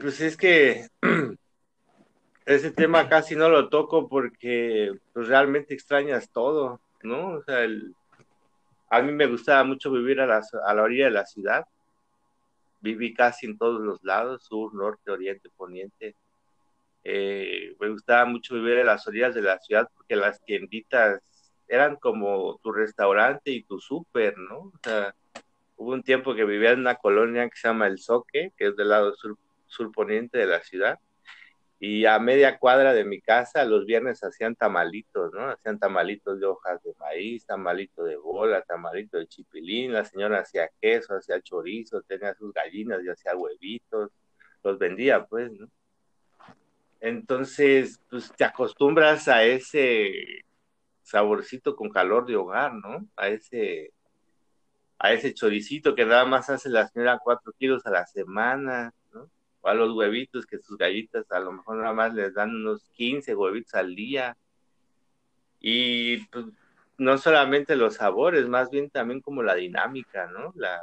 Pues 0.00 0.20
es 0.20 0.36
que 0.36 0.88
ese 2.46 2.70
tema 2.70 3.08
casi 3.08 3.36
no 3.36 3.48
lo 3.48 3.68
toco 3.68 4.08
porque 4.08 4.92
pues, 5.12 5.28
realmente 5.28 5.74
extrañas 5.74 6.30
todo, 6.30 6.80
¿no? 7.02 7.34
O 7.34 7.42
sea, 7.42 7.66
a 8.90 9.02
mí 9.02 9.12
me 9.12 9.26
gustaba 9.26 9.64
mucho 9.64 9.90
vivir 9.90 10.20
a 10.20 10.26
la, 10.26 10.42
a 10.66 10.74
la 10.74 10.82
orilla 10.82 11.06
de 11.06 11.12
la 11.12 11.26
ciudad. 11.26 11.64
Viví 12.80 13.14
casi 13.14 13.46
en 13.46 13.56
todos 13.56 13.80
los 13.80 14.02
lados, 14.02 14.44
sur, 14.44 14.74
norte, 14.74 15.10
oriente, 15.10 15.48
poniente. 15.56 16.16
Eh, 17.04 17.74
me 17.80 17.88
gustaba 17.88 18.24
mucho 18.26 18.54
vivir 18.54 18.78
en 18.78 18.86
las 18.86 19.06
orillas 19.06 19.34
de 19.34 19.42
la 19.42 19.58
ciudad 19.58 19.88
porque 19.94 20.14
las 20.14 20.40
tienditas 20.44 21.20
eran 21.74 21.96
como 21.96 22.58
tu 22.62 22.72
restaurante 22.72 23.50
y 23.50 23.62
tu 23.62 23.80
súper, 23.80 24.36
¿no? 24.38 24.58
O 24.58 24.72
sea, 24.82 25.14
Hubo 25.82 25.94
un 25.94 26.04
tiempo 26.04 26.36
que 26.36 26.44
vivía 26.44 26.70
en 26.70 26.78
una 26.78 26.94
colonia 26.94 27.48
que 27.48 27.56
se 27.56 27.66
llama 27.66 27.88
El 27.88 27.98
Soque, 27.98 28.52
que 28.56 28.68
es 28.68 28.76
del 28.76 28.90
lado 28.90 29.16
sur, 29.16 29.36
surponiente 29.66 30.38
de 30.38 30.46
la 30.46 30.60
ciudad. 30.60 31.00
Y 31.80 32.04
a 32.06 32.20
media 32.20 32.60
cuadra 32.60 32.94
de 32.94 33.04
mi 33.04 33.20
casa, 33.20 33.64
los 33.64 33.84
viernes 33.84 34.22
hacían 34.22 34.54
tamalitos, 34.54 35.32
¿no? 35.32 35.50
Hacían 35.50 35.80
tamalitos 35.80 36.38
de 36.38 36.46
hojas 36.46 36.80
de 36.84 36.94
maíz, 37.00 37.44
tamalito 37.46 38.04
de 38.04 38.16
bola, 38.16 38.62
tamalito 38.62 39.18
de 39.18 39.26
chipilín. 39.26 39.92
La 39.92 40.04
señora 40.04 40.38
hacía 40.38 40.70
queso, 40.80 41.16
hacía 41.16 41.40
chorizo, 41.40 42.00
tenía 42.02 42.32
sus 42.34 42.52
gallinas 42.52 43.02
y 43.02 43.08
hacía 43.08 43.34
huevitos. 43.34 44.12
Los 44.62 44.78
vendía, 44.78 45.24
pues, 45.24 45.50
¿no? 45.50 45.68
Entonces, 47.00 48.00
pues 48.08 48.32
te 48.36 48.44
acostumbras 48.44 49.26
a 49.26 49.42
ese 49.42 50.44
saborcito 51.02 51.76
con 51.76 51.90
calor 51.90 52.26
de 52.26 52.36
hogar, 52.36 52.74
¿no? 52.74 53.06
A 53.16 53.28
ese, 53.28 53.92
a 54.98 55.12
ese 55.12 55.34
choricito 55.34 55.94
que 55.94 56.04
nada 56.04 56.24
más 56.24 56.50
hace 56.50 56.68
la 56.68 56.88
señora 56.88 57.20
cuatro 57.22 57.52
kilos 57.58 57.86
a 57.86 57.90
la 57.90 58.06
semana, 58.06 58.94
¿no? 59.12 59.30
O 59.60 59.68
a 59.68 59.74
los 59.74 59.92
huevitos 59.94 60.46
que 60.46 60.58
sus 60.58 60.76
gallitas 60.78 61.30
a 61.32 61.40
lo 61.40 61.52
mejor 61.52 61.78
nada 61.78 61.92
más 61.92 62.14
les 62.14 62.34
dan 62.34 62.50
unos 62.54 62.88
15 62.90 63.34
huevitos 63.34 63.74
al 63.74 63.94
día. 63.94 64.36
Y 65.60 66.18
pues, 66.26 66.46
no 66.98 67.18
solamente 67.18 67.76
los 67.76 67.94
sabores, 67.96 68.48
más 68.48 68.70
bien 68.70 68.90
también 68.90 69.20
como 69.20 69.42
la 69.42 69.54
dinámica, 69.54 70.26
¿no? 70.26 70.52
La, 70.56 70.82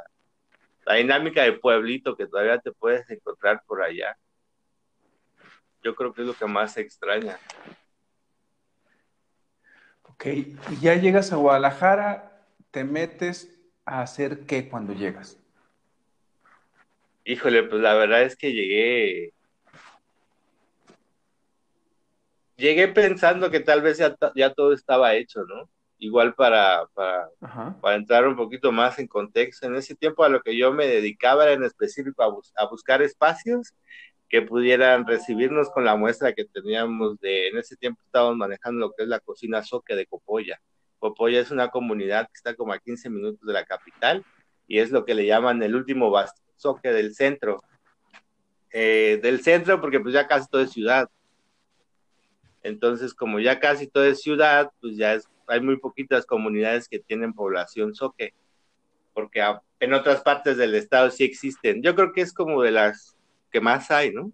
la 0.86 0.94
dinámica 0.94 1.42
del 1.42 1.60
pueblito 1.60 2.16
que 2.16 2.26
todavía 2.26 2.58
te 2.58 2.72
puedes 2.72 3.08
encontrar 3.10 3.62
por 3.66 3.82
allá 3.82 4.16
yo 5.82 5.94
creo 5.94 6.12
que 6.12 6.22
es 6.22 6.26
lo 6.26 6.34
que 6.34 6.46
más 6.46 6.76
extraña. 6.76 7.38
Ok, 10.20 10.26
y 10.26 10.80
ya 10.82 10.96
llegas 10.96 11.32
a 11.32 11.36
Guadalajara, 11.36 12.44
te 12.70 12.84
metes 12.84 13.50
a 13.86 14.02
hacer 14.02 14.40
qué 14.40 14.68
cuando 14.68 14.92
llegas? 14.92 15.38
Híjole, 17.24 17.62
pues 17.62 17.80
la 17.80 17.94
verdad 17.94 18.24
es 18.24 18.36
que 18.36 18.52
llegué. 18.52 19.32
Llegué 22.56 22.88
pensando 22.88 23.50
que 23.50 23.60
tal 23.60 23.80
vez 23.80 23.96
ya, 23.96 24.52
todo 24.52 24.74
estaba 24.74 25.14
hecho, 25.14 25.42
¿no? 25.44 25.70
Igual 25.96 26.34
para, 26.34 26.86
para, 26.92 27.30
para, 27.80 27.96
entrar 27.96 28.28
un 28.28 28.36
poquito 28.36 28.72
más 28.72 28.98
en 28.98 29.06
contexto, 29.06 29.68
en 29.68 29.76
ese 29.76 29.94
tiempo 29.96 30.22
a 30.22 30.28
lo 30.28 30.42
que 30.42 30.54
yo 30.54 30.70
me 30.70 30.86
dedicaba 30.86 31.44
era 31.44 31.54
en 31.54 31.64
específico 31.64 32.22
a, 32.22 32.62
a 32.62 32.68
buscar 32.68 33.00
espacios 33.00 33.72
que 34.30 34.42
pudieran 34.42 35.06
recibirnos 35.06 35.70
con 35.70 35.84
la 35.84 35.96
muestra 35.96 36.32
que 36.32 36.44
teníamos 36.44 37.18
de, 37.18 37.48
en 37.48 37.58
ese 37.58 37.76
tiempo 37.76 38.00
estábamos 38.06 38.36
manejando 38.36 38.78
lo 38.78 38.92
que 38.92 39.02
es 39.02 39.08
la 39.08 39.18
cocina 39.18 39.64
soque 39.64 39.96
de 39.96 40.06
Copolla. 40.06 40.60
Copolla 41.00 41.40
es 41.40 41.50
una 41.50 41.68
comunidad 41.68 42.26
que 42.26 42.36
está 42.36 42.54
como 42.54 42.72
a 42.72 42.78
15 42.78 43.10
minutos 43.10 43.44
de 43.44 43.52
la 43.52 43.64
capital 43.64 44.24
y 44.68 44.78
es 44.78 44.92
lo 44.92 45.04
que 45.04 45.14
le 45.14 45.26
llaman 45.26 45.60
el 45.64 45.74
último 45.74 46.14
soque 46.54 46.92
del 46.92 47.12
centro. 47.16 47.60
Eh, 48.72 49.18
del 49.20 49.42
centro 49.42 49.80
porque 49.80 49.98
pues 49.98 50.14
ya 50.14 50.28
casi 50.28 50.48
todo 50.48 50.62
es 50.62 50.70
ciudad. 50.70 51.08
Entonces, 52.62 53.14
como 53.14 53.40
ya 53.40 53.58
casi 53.58 53.88
todo 53.88 54.04
es 54.04 54.20
ciudad, 54.20 54.70
pues 54.80 54.96
ya 54.96 55.14
es, 55.14 55.28
hay 55.48 55.60
muy 55.60 55.78
poquitas 55.78 56.24
comunidades 56.24 56.88
que 56.88 57.00
tienen 57.00 57.32
población 57.32 57.96
soque, 57.96 58.34
porque 59.12 59.42
en 59.80 59.94
otras 59.94 60.22
partes 60.22 60.56
del 60.56 60.76
estado 60.76 61.10
sí 61.10 61.24
existen. 61.24 61.82
Yo 61.82 61.96
creo 61.96 62.12
que 62.12 62.20
es 62.20 62.32
como 62.32 62.62
de 62.62 62.70
las 62.70 63.16
que 63.50 63.60
más 63.60 63.90
hay, 63.90 64.12
¿no? 64.12 64.32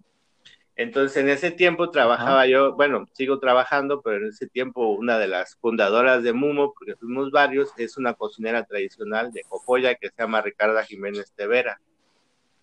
Entonces, 0.77 1.17
en 1.17 1.29
ese 1.29 1.49
tiempo 1.49 1.89
trabajaba 1.89 2.45
yo, 2.45 2.75
bueno, 2.75 3.07
sigo 3.13 3.39
trabajando, 3.39 4.01
pero 4.03 4.17
en 4.17 4.27
ese 4.27 4.47
tiempo 4.47 4.89
una 4.89 5.17
de 5.17 5.27
las 5.27 5.55
fundadoras 5.55 6.21
de 6.21 6.33
Mumo, 6.33 6.71
porque 6.75 6.95
fuimos 6.95 7.31
varios, 7.31 7.73
es 7.77 7.97
una 7.97 8.13
cocinera 8.13 8.63
tradicional 8.63 9.31
de 9.31 9.41
Copolla 9.49 9.95
que 9.95 10.09
se 10.09 10.15
llama 10.19 10.41
Ricarda 10.41 10.83
Jiménez 10.83 11.33
Tevera. 11.35 11.81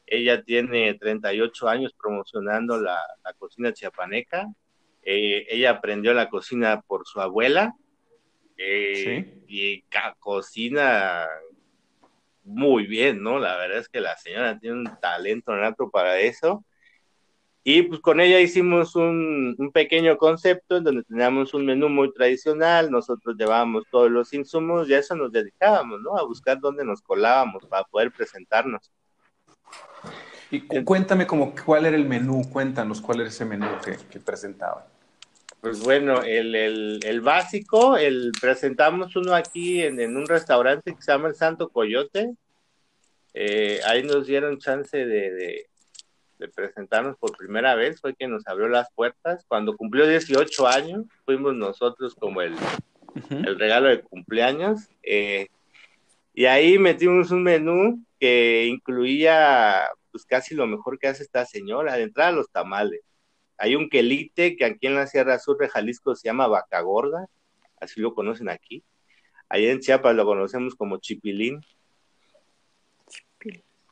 Ella 0.06 0.44
tiene 0.44 0.94
38 0.94 1.68
años 1.68 1.92
promocionando 2.00 2.80
la, 2.80 3.00
cocina 3.36 3.72
chiapaneca. 3.72 4.46
Eh, 5.02 5.46
ella 5.50 5.70
aprendió 5.70 6.14
la 6.14 6.30
cocina 6.30 6.82
por 6.82 7.06
su 7.06 7.20
abuela 7.20 7.74
eh, 8.56 9.42
y 9.48 9.82
cocina 10.20 11.26
muy 12.44 12.87
bien, 12.87 13.22
¿no? 13.22 13.38
La 13.38 13.57
verdad 13.57 13.78
es 13.78 13.88
que 13.88 14.00
la 14.00 14.16
señora 14.16 14.59
tiene 14.59 14.76
un 14.76 15.00
talento 15.00 15.54
nato 15.57 15.90
para 15.90 16.18
eso. 16.20 16.64
Y 17.66 17.83
pues 17.85 18.00
con 18.00 18.20
ella 18.20 18.40
hicimos 18.40 18.94
un, 18.94 19.57
pequeño 19.72 20.18
concepto 20.18 20.76
en 20.76 20.85
donde 20.85 21.02
teníamos 21.04 21.54
un 21.54 21.64
menú 21.64 21.88
muy 21.88 22.12
tradicional, 22.12 22.90
nosotros 22.90 23.37
llevábamos 23.38 23.85
todos 23.90 24.11
los 24.11 24.35
insumos 24.35 24.87
y 24.87 24.94
a 24.94 24.98
eso 24.98 25.16
nos 25.16 25.33
dedicábamos, 25.33 26.02
¿no? 26.02 26.18
A 26.18 26.26
buscar 26.26 26.61
dónde 26.61 26.85
nos 26.85 27.00
colábamos 27.00 27.64
para 27.66 27.85
poder 27.85 28.12
presentarnos. 28.12 28.92
Y 30.50 30.61
cuéntame 30.61 31.26
como 31.26 31.54
cuál 31.64 31.87
era 31.87 31.96
el 31.96 32.04
menú, 32.04 32.42
cuéntanos 32.52 33.00
cuál 33.00 33.20
era 33.20 33.30
ese 33.30 33.46
menú 33.46 33.66
que, 33.83 33.96
que 34.11 34.20
presentaban. 34.20 34.85
Pues 35.64 35.81
bueno, 35.81 36.22
el, 36.22 36.55
el, 37.03 37.20
básico, 37.22 37.96
el 37.96 38.33
presentamos 38.38 39.16
uno 39.16 39.35
aquí 39.35 39.81
en, 39.83 40.14
un 40.14 40.27
restaurante 40.27 40.94
que 40.94 41.00
se 41.00 41.11
llama 41.11 41.29
el 41.29 41.37
Santo 41.37 41.70
Coyote. 41.70 42.35
Eh, 43.33 43.81
ahí 43.87 44.03
nos 44.03 44.27
dieron 44.27 44.59
chance 44.59 44.94
de, 44.94 45.66
de, 46.38 46.48
presentarnos 46.55 47.16
por 47.16 47.35
primera 47.35 47.74
vez, 47.77 47.98
fue 47.98 48.14
que 48.14 48.29
nos 48.29 48.46
abrió 48.46 48.68
las 48.68 48.92
puertas. 48.92 49.46
Cuando 49.48 49.74
cumplió 49.74 50.07
18 50.07 50.68
años, 50.68 51.07
fuimos 51.24 51.55
nosotros 51.55 52.14
como 52.14 52.42
el, 52.42 52.55
el 53.31 53.59
regalo 53.59 53.88
de 53.88 54.03
cumpleaños. 54.03 54.90
Eh, 55.03 55.48
y 56.35 56.44
ahí 56.44 56.79
metimos 56.79 57.31
un 57.31 57.42
menú 57.42 58.05
que 58.20 58.66
incluía 58.66 59.88
pues 60.12 60.27
casi 60.27 60.55
lo 60.55 60.66
mejor 60.66 60.98
que 60.98 61.07
hace 61.07 61.22
esta 61.22 61.46
señora, 61.46 61.94
de 61.94 62.03
entrada 62.03 62.33
los 62.33 62.50
tamales 62.50 63.00
hay 63.58 63.76
un 63.76 63.88
quelite 63.88 64.56
que 64.56 64.64
aquí 64.64 64.86
en 64.86 64.94
la 64.94 65.06
Sierra 65.06 65.38
Sur 65.38 65.58
de 65.58 65.68
Jalisco 65.68 66.14
se 66.14 66.28
llama 66.28 66.46
vaca 66.46 66.80
gorda, 66.80 67.26
así 67.80 68.00
lo 68.00 68.14
conocen 68.14 68.48
aquí. 68.48 68.84
Allá 69.48 69.70
en 69.70 69.80
Chiapas 69.80 70.14
lo 70.14 70.24
conocemos 70.24 70.74
como 70.74 70.98
chipilín. 70.98 71.60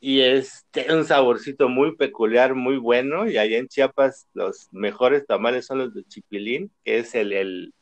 Y 0.00 0.20
es, 0.20 0.66
tiene 0.72 0.96
un 0.96 1.04
saborcito 1.04 1.68
muy 1.68 1.94
peculiar, 1.94 2.54
muy 2.56 2.76
bueno. 2.76 3.30
Y 3.30 3.38
allá 3.38 3.58
en 3.58 3.68
Chiapas 3.68 4.26
los 4.34 4.68
mejores 4.72 5.26
tamales 5.26 5.66
son 5.66 5.78
los 5.78 5.94
de 5.94 6.04
chipilín, 6.04 6.72
que 6.84 6.98
es 6.98 7.14
el, 7.14 7.32
el 7.32 7.74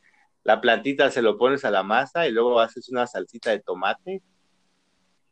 la 0.42 0.60
plantita 0.60 1.10
se 1.10 1.22
lo 1.22 1.36
pones 1.36 1.64
a 1.64 1.70
la 1.70 1.82
masa 1.82 2.26
y 2.26 2.32
luego 2.32 2.60
haces 2.60 2.88
una 2.88 3.06
salsita 3.06 3.50
de 3.50 3.60
tomate 3.60 4.22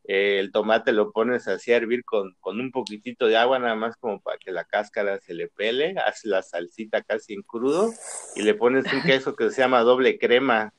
el 0.09 0.51
tomate 0.53 0.92
lo 0.92 1.12
pones 1.12 1.47
así 1.49 1.71
a 1.71 1.77
hervir 1.77 2.03
con, 2.03 2.35
un 2.42 2.71
poquitito 2.73 3.27
de 3.27 3.37
agua, 3.37 3.59
nada 3.59 3.75
más 3.75 3.94
como 3.99 4.21
para 4.21 4.38
que 4.38 4.51
la 4.51 4.64
cáscara 4.64 5.21
se 5.21 5.35
le 5.35 5.49
pele, 5.49 5.97
haces 5.99 6.25
la 6.25 6.42
salsita 6.42 7.03
casi 7.03 7.35
en 7.35 7.42
crudo 7.42 7.92
y 8.35 8.40
le 8.40 8.55
pones 8.55 8.90
un 8.90 9.03
queso 9.03 9.37
que 9.37 9.51
se 9.51 9.61
llama 9.61 9.83
doble 9.83 10.18
crema. 10.18 10.73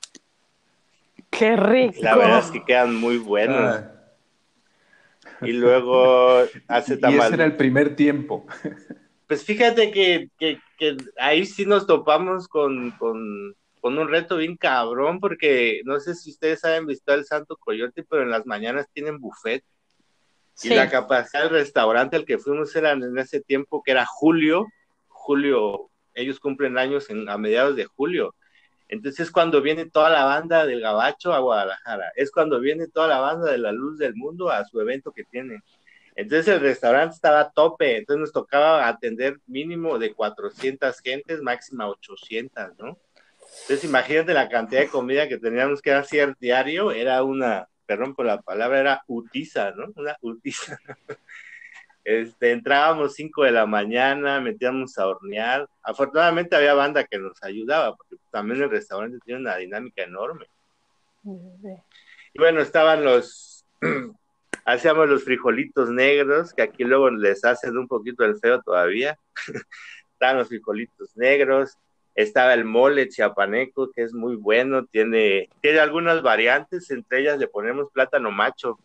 ¡Qué 1.30 1.56
rico! 1.56 2.02
La 2.02 2.16
verdad 2.16 2.40
es 2.40 2.50
que 2.50 2.66
quedan 2.66 2.96
muy 2.96 3.18
buenos. 3.18 3.76
Ah. 3.76 3.96
Y 5.42 5.52
luego 5.52 6.46
hace 6.68 6.98
tamal. 6.98 7.20
Y 7.20 7.22
ese 7.22 7.34
era 7.36 7.46
el 7.46 7.56
primer 7.56 7.96
tiempo. 7.96 8.48
Pues 9.28 9.44
fíjate 9.44 9.92
que, 9.92 10.32
ahí 11.20 11.46
sí 11.46 11.68
nos 11.68 11.86
topamos 11.86 12.48
con 12.48 12.92
con 12.98 13.56
un 13.82 14.08
reto 14.08 14.38
bien 14.38 14.58
cabrón, 14.58 15.20
porque 15.20 15.82
no 15.86 16.00
sé 16.00 16.16
si 16.16 16.32
ustedes 16.32 16.60
saben 16.60 16.86
visitar 16.86 17.18
el 17.18 17.26
Santo 17.26 17.58
Coyote, 17.58 18.04
pero 18.04 18.24
en 18.24 18.30
las 18.30 18.46
mañanas 18.46 18.88
tienen 18.94 19.20
buffet. 19.20 19.64
Y 20.62 20.70
la 20.70 20.90
capacidad 20.90 21.44
del 21.44 21.52
restaurante 21.52 22.18
al 22.18 22.26
que 22.26 22.38
fuimos 22.38 22.76
era 22.76 22.92
en 22.92 23.18
ese 23.18 23.40
tiempo 23.40 23.82
que 23.82 23.92
era 23.92 24.06
julio, 24.06 24.68
julio, 25.08 25.90
ellos 26.14 26.40
cumplen 26.40 26.78
años 26.78 27.10
en, 27.10 27.30
a 27.30 27.38
mediados 27.38 27.78
de 27.78 27.86
julio. 27.86 28.36
Entonces 28.90 29.28
es 29.28 29.32
cuando 29.32 29.62
viene 29.62 29.90
toda 29.90 30.10
la 30.10 30.26
banda 30.26 30.66
del 30.66 30.82
Gabacho 30.82 31.34
a 31.34 31.40
Guadalajara, 31.40 32.12
es 32.16 32.32
cuando 32.32 32.60
viene 32.60 32.88
toda 32.88 33.08
la 33.08 33.20
banda 33.20 33.52
de 33.52 33.60
la 33.60 33.72
Luz 33.72 34.00
del 34.00 34.16
Mundo 34.16 34.50
a 34.50 34.66
su 34.66 34.82
evento 34.82 35.12
que 35.12 35.24
tiene. 35.24 35.62
Entonces 36.16 36.48
el 36.50 36.60
restaurante 36.60 37.16
estaba 37.16 37.40
a 37.40 37.52
tope, 37.52 37.98
entonces 37.98 38.20
nos 38.20 38.34
tocaba 38.34 38.88
atender 38.88 39.40
mínimo 39.46 40.00
de 40.00 40.14
400 40.14 41.00
gentes, 41.00 41.42
máxima 41.42 41.88
800, 41.88 42.78
¿no? 42.80 42.98
Entonces, 43.62 43.84
imagínate 43.84 44.34
la 44.34 44.50
cantidad 44.50 44.82
de 44.82 44.88
comida 44.88 45.28
que 45.28 45.38
teníamos 45.38 45.82
que 45.82 45.92
hacer 45.92 46.36
diario, 46.40 46.92
era 46.92 47.24
una, 47.24 47.68
perdón 47.86 48.16
por 48.16 48.26
la 48.26 48.42
palabra, 48.42 48.80
era 48.80 49.04
utiza, 49.08 49.72
¿no? 49.72 49.88
Una 49.96 50.18
utiza. 50.22 50.78
Este, 52.06 52.54
entrábamos 52.54 53.14
5 53.14 53.44
de 53.44 53.52
la 53.52 53.68
mañana, 53.68 54.40
metíamos 54.42 54.98
a 54.98 55.06
hornear. 55.06 55.70
Afortunadamente 55.84 56.56
había 56.56 56.74
banda 56.74 57.04
que 57.04 57.20
nos 57.20 57.44
ayudaba, 57.44 57.96
porque 57.96 58.16
también 58.32 58.64
el 58.64 58.72
restaurante 58.72 59.20
tiene 59.24 59.42
una 59.42 59.58
dinámica 59.58 60.02
enorme. 60.04 60.48
Y 61.24 62.40
bueno, 62.40 62.62
estaban 62.62 63.04
los, 63.04 63.64
hacíamos 64.66 65.08
los 65.08 65.24
frijolitos 65.24 65.92
negros, 65.92 66.54
que 66.54 66.64
aquí 66.64 66.84
luego 66.84 67.12
les 67.12 67.46
hacen 67.46 67.78
un 67.78 67.88
poquito 67.88 68.24
el 68.26 68.40
feo 68.40 68.60
todavía. 68.62 69.20
estaban 70.14 70.38
los 70.38 70.48
frijolitos 70.48 71.16
negros, 71.16 71.78
estaba 72.22 72.54
el 72.54 72.66
mole 72.66 73.08
chiapaneco, 73.08 73.92
que 73.92 74.04
es 74.04 74.14
muy 74.14 74.36
bueno, 74.36 74.86
tiene, 74.86 75.48
tiene 75.62 75.80
algunas 75.80 76.22
variantes, 76.22 76.92
entre 76.92 77.22
ellas 77.22 77.40
le 77.40 77.48
ponemos 77.48 77.90
plátano 77.94 78.30
macho. 78.30 78.78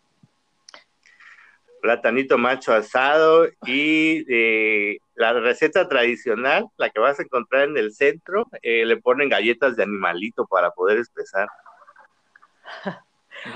platanito 1.82 2.38
macho 2.38 2.72
asado 2.72 3.48
y 3.66 4.24
eh, 4.32 4.98
la 5.16 5.32
receta 5.32 5.88
tradicional, 5.88 6.68
la 6.76 6.90
que 6.90 7.00
vas 7.00 7.18
a 7.18 7.24
encontrar 7.24 7.64
en 7.64 7.76
el 7.76 7.92
centro, 7.92 8.46
eh, 8.62 8.86
le 8.86 8.98
ponen 8.98 9.28
galletas 9.28 9.74
de 9.74 9.82
animalito 9.82 10.46
para 10.46 10.70
poder 10.70 10.98
espesar. 10.98 11.48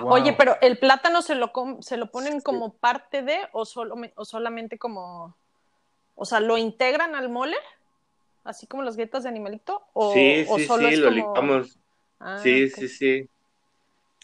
Oye, 0.03 0.33
pero 0.33 0.57
el 0.61 0.77
plátano 0.79 1.23
se 1.23 1.37
lo 1.37 1.53
se 1.81 1.97
lo 1.97 2.11
ponen 2.11 2.41
como 2.41 2.75
parte 2.75 3.23
de 3.23 3.39
o 3.53 3.65
solo 3.65 3.95
o 4.17 4.25
solamente 4.25 4.77
como 4.77 5.37
o 6.21 6.25
sea, 6.25 6.41
lo 6.41 6.59
integran 6.59 7.15
al 7.15 7.29
mole, 7.29 7.57
así 8.49 8.67
como 8.67 8.83
las 8.83 8.97
galletas 8.97 9.23
de 9.23 9.29
animalito 9.29 9.83
o 9.93 10.13
Sí, 10.13 10.45
sí, 10.45 10.67
sí, 10.67 10.97
lo 10.97 11.11
licuamos. 11.11 11.79
Ah, 12.19 12.41
sí, 12.43 12.69
sí, 12.71 12.89
sí. 12.89 13.29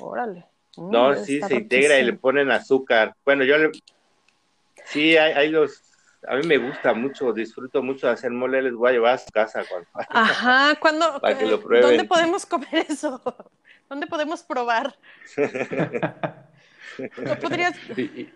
Órale. 0.00 0.46
no, 0.76 1.10
mm, 1.10 1.16
sí, 1.16 1.40
se 1.40 1.54
integra 1.54 1.98
y 1.98 2.04
le 2.04 2.14
ponen 2.14 2.50
azúcar. 2.50 3.14
Bueno, 3.24 3.44
yo 3.44 3.56
le, 3.58 3.70
Sí, 4.86 5.16
hay, 5.16 5.48
los, 5.48 5.82
a 6.26 6.36
mí 6.36 6.46
me 6.46 6.58
gusta 6.58 6.94
mucho, 6.94 7.32
disfruto 7.32 7.82
mucho 7.82 8.06
de 8.06 8.12
hacer 8.12 8.30
mole, 8.30 8.62
les 8.62 8.74
voy 8.74 8.90
a 8.90 8.92
llevar 8.92 9.14
a 9.14 9.18
su 9.18 9.30
casa 9.30 9.64
cuando, 9.68 9.88
Ajá, 10.10 10.78
cuando, 10.80 11.20
para 11.20 11.38
que 11.38 11.46
lo 11.46 11.60
prueben. 11.60 11.88
¿Dónde 11.88 12.04
podemos 12.04 12.46
comer 12.46 12.86
eso? 12.88 13.20
¿Dónde 13.88 14.06
podemos 14.06 14.42
probar? 14.42 14.96
¿No 17.16 17.36
podrías... 17.40 17.76
Y, 17.96 18.30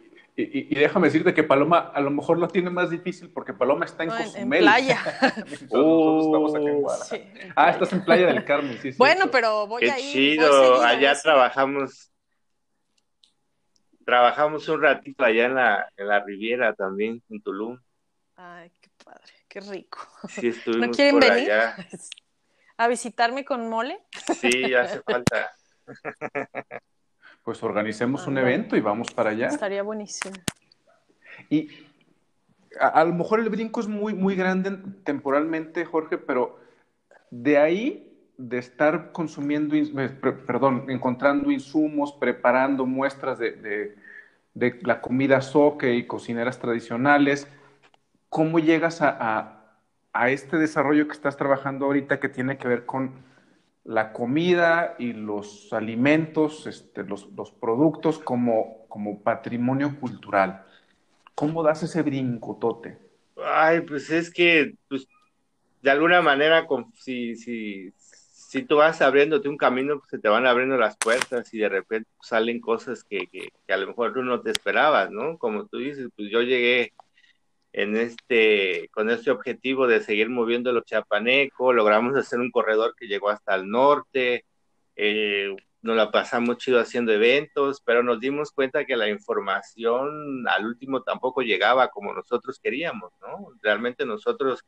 déjame 0.45 1.09
decirte 1.09 1.35
que 1.35 1.43
Paloma 1.43 1.79
a 1.93 2.01
lo 2.01 2.11
mejor 2.11 2.39
lo 2.39 2.49
tiene 2.49 2.71
más 2.71 2.91
difícil 2.91 3.31
porque 3.31 3.53
Paloma 3.53 3.85
está 3.85 4.05
en 4.05 4.11
Cozumel. 4.11 4.59
En 4.61 4.65
playa. 4.65 5.03
Nosotros 5.71 6.27
estamos 6.27 6.55
aquí 6.55 6.67
en 6.67 6.81
Guadalajara. 6.81 7.53
ah, 7.57 7.71
estás 7.71 7.93
en 7.93 8.05
Playa 8.05 8.27
del 8.29 8.45
Carmen, 8.45 8.79
sí. 8.81 8.91
Bueno, 8.97 9.31
pero 9.31 9.67
voy 9.67 9.83
Qué 9.83 9.91
a 9.91 9.99
ir. 9.99 10.13
chido, 10.13 10.83
allá 10.83 11.15
trabajamos 11.21 12.13
trabajamos 14.09 14.67
un 14.71 14.81
ratito 14.81 15.23
allá 15.23 15.45
en 15.45 15.55
la, 15.55 15.93
en 15.95 16.09
la 16.09 16.21
Riviera 16.21 16.73
también, 16.75 17.23
en 17.29 17.43
Tulum. 17.43 17.79
Ay, 18.37 18.73
qué 18.81 18.89
padre, 19.05 19.33
qué 19.49 19.61
rico. 19.61 19.99
Sí, 20.31 20.49
estuvimos 20.49 20.89
¿No 20.89 20.95
quieren 20.95 21.19
por 21.19 21.29
venir 21.29 21.53
allá. 21.53 21.77
a 22.79 22.89
visitarme 22.89 23.45
con 23.45 23.69
mole? 23.69 24.01
Sí, 24.41 24.73
hace 24.73 25.03
falta. 25.03 25.51
Pues 27.45 27.63
organicemos 27.63 28.27
un 28.27 28.39
evento 28.39 28.77
y 28.77 28.81
vamos 28.81 29.11
para 29.13 29.31
allá. 29.31 29.49
Estaría 29.49 29.83
buenísimo. 29.83 30.35
Y 31.49 31.69
a, 32.81 32.89
a 32.89 33.05
lo 33.05 33.15
mejor 33.15 33.41
el 33.41 33.49
brinco 33.49 33.81
es 33.81 33.89
muy, 33.89 34.15
muy 34.15 34.35
grande 34.37 34.77
temporalmente, 35.05 35.85
Jorge, 35.85 36.19
pero 36.19 36.59
de 37.31 37.59
ahí, 37.59 38.05
de 38.37 38.59
estar 38.59 39.13
consumiendo, 39.13 39.75
eh, 39.75 40.09
perdón, 40.47 40.85
encontrando 40.89 41.51
insumos, 41.51 42.13
preparando 42.13 42.87
muestras 42.87 43.39
de, 43.39 43.53
de- 43.53 43.97
de 44.55 44.79
la 44.83 45.01
comida 45.01 45.41
soque 45.41 45.95
y 45.95 46.07
cocineras 46.07 46.59
tradicionales, 46.59 47.47
¿cómo 48.29 48.59
llegas 48.59 49.03
a, 49.03 49.17
a- 49.21 49.55
a 50.13 50.31
este 50.31 50.57
desarrollo 50.57 51.07
que 51.07 51.13
estás 51.13 51.37
trabajando 51.37 51.87
ahorita 51.87 52.19
que 52.19 52.29
tiene 52.29 52.59
que 52.59 52.67
ver 52.67 52.85
con 52.85 53.13
la 53.85 54.13
comida 54.13 54.97
y 54.99 55.13
los 55.13 55.73
alimentos, 55.73 56.67
este, 56.67 57.05
los, 57.05 57.31
los 57.33 57.53
productos 57.53 58.19
como, 58.19 58.87
como 58.89 59.23
patrimonio 59.23 59.99
cultural? 59.99 60.65
¿Cómo 61.35 61.63
das 61.63 61.83
ese 61.83 62.03
brinco, 62.03 62.57
Tote? 62.61 62.99
Ay, 63.45 63.81
pues 63.83 64.11
es 64.11 64.33
que, 64.33 64.75
pues, 64.89 65.07
de 65.83 65.91
alguna 65.91 66.21
manera, 66.21 66.67
si, 66.95 67.37
si, 67.37 67.93
si 67.97 68.63
tú 68.63 68.77
vas 68.77 69.01
abriéndote 69.01 69.49
un 69.49 69.57
camino, 69.57 69.99
pues 69.99 70.11
se 70.11 70.19
te 70.19 70.29
van 70.29 70.47
abriendo 70.47 70.77
las 70.77 70.97
puertas 70.97 71.53
y 71.55 71.59
de 71.59 71.69
repente 71.69 72.11
salen 72.21 72.61
cosas 72.61 73.05
que, 73.05 73.27
que, 73.29 73.51
que 73.67 73.73
a 73.73 73.77
lo 73.77 73.87
mejor 73.87 74.13
tú 74.13 74.23
no 74.23 74.41
te 74.41 74.51
esperabas, 74.51 75.11
¿no? 75.11 75.39
Como 75.39 75.67
tú 75.67 75.79
dices, 75.79 76.09
pues 76.17 76.31
yo 76.31 76.43
llegué 76.43 76.93
en 77.79 77.97
este, 77.97 78.89
con 78.91 79.09
este 79.09 79.31
objetivo 79.31 79.87
de 79.87 80.01
seguir 80.01 80.29
moviendo 80.31 80.73
lo 80.73 80.81
chiapaneco, 80.81 81.73
logramos 81.73 82.17
hacer 82.17 82.41
un 82.41 82.51
corredor 82.51 82.97
que 82.99 83.07
llegó 83.07 83.31
hasta 83.31 83.55
el 83.55 83.71
norte, 83.71 84.45
eh, 84.97 85.55
nos 85.81 85.97
la 85.97 86.11
pasamos 86.11 86.59
chido 86.59 86.81
haciendo 86.81 87.13
eventos, 87.13 87.81
pero 87.85 88.03
nos 88.03 88.19
dimos 88.19 88.51
cuenta 88.51 88.85
que 88.85 88.97
la 88.97 89.09
información 89.09 90.49
al 90.49 90.67
último 90.67 91.05
tampoco 91.05 91.43
llegaba 91.43 91.87
como 91.87 92.13
nosotros 92.13 92.59
queríamos, 92.61 93.13
¿no? 93.21 93.53
Realmente 93.63 94.05
nosotros 94.05 94.65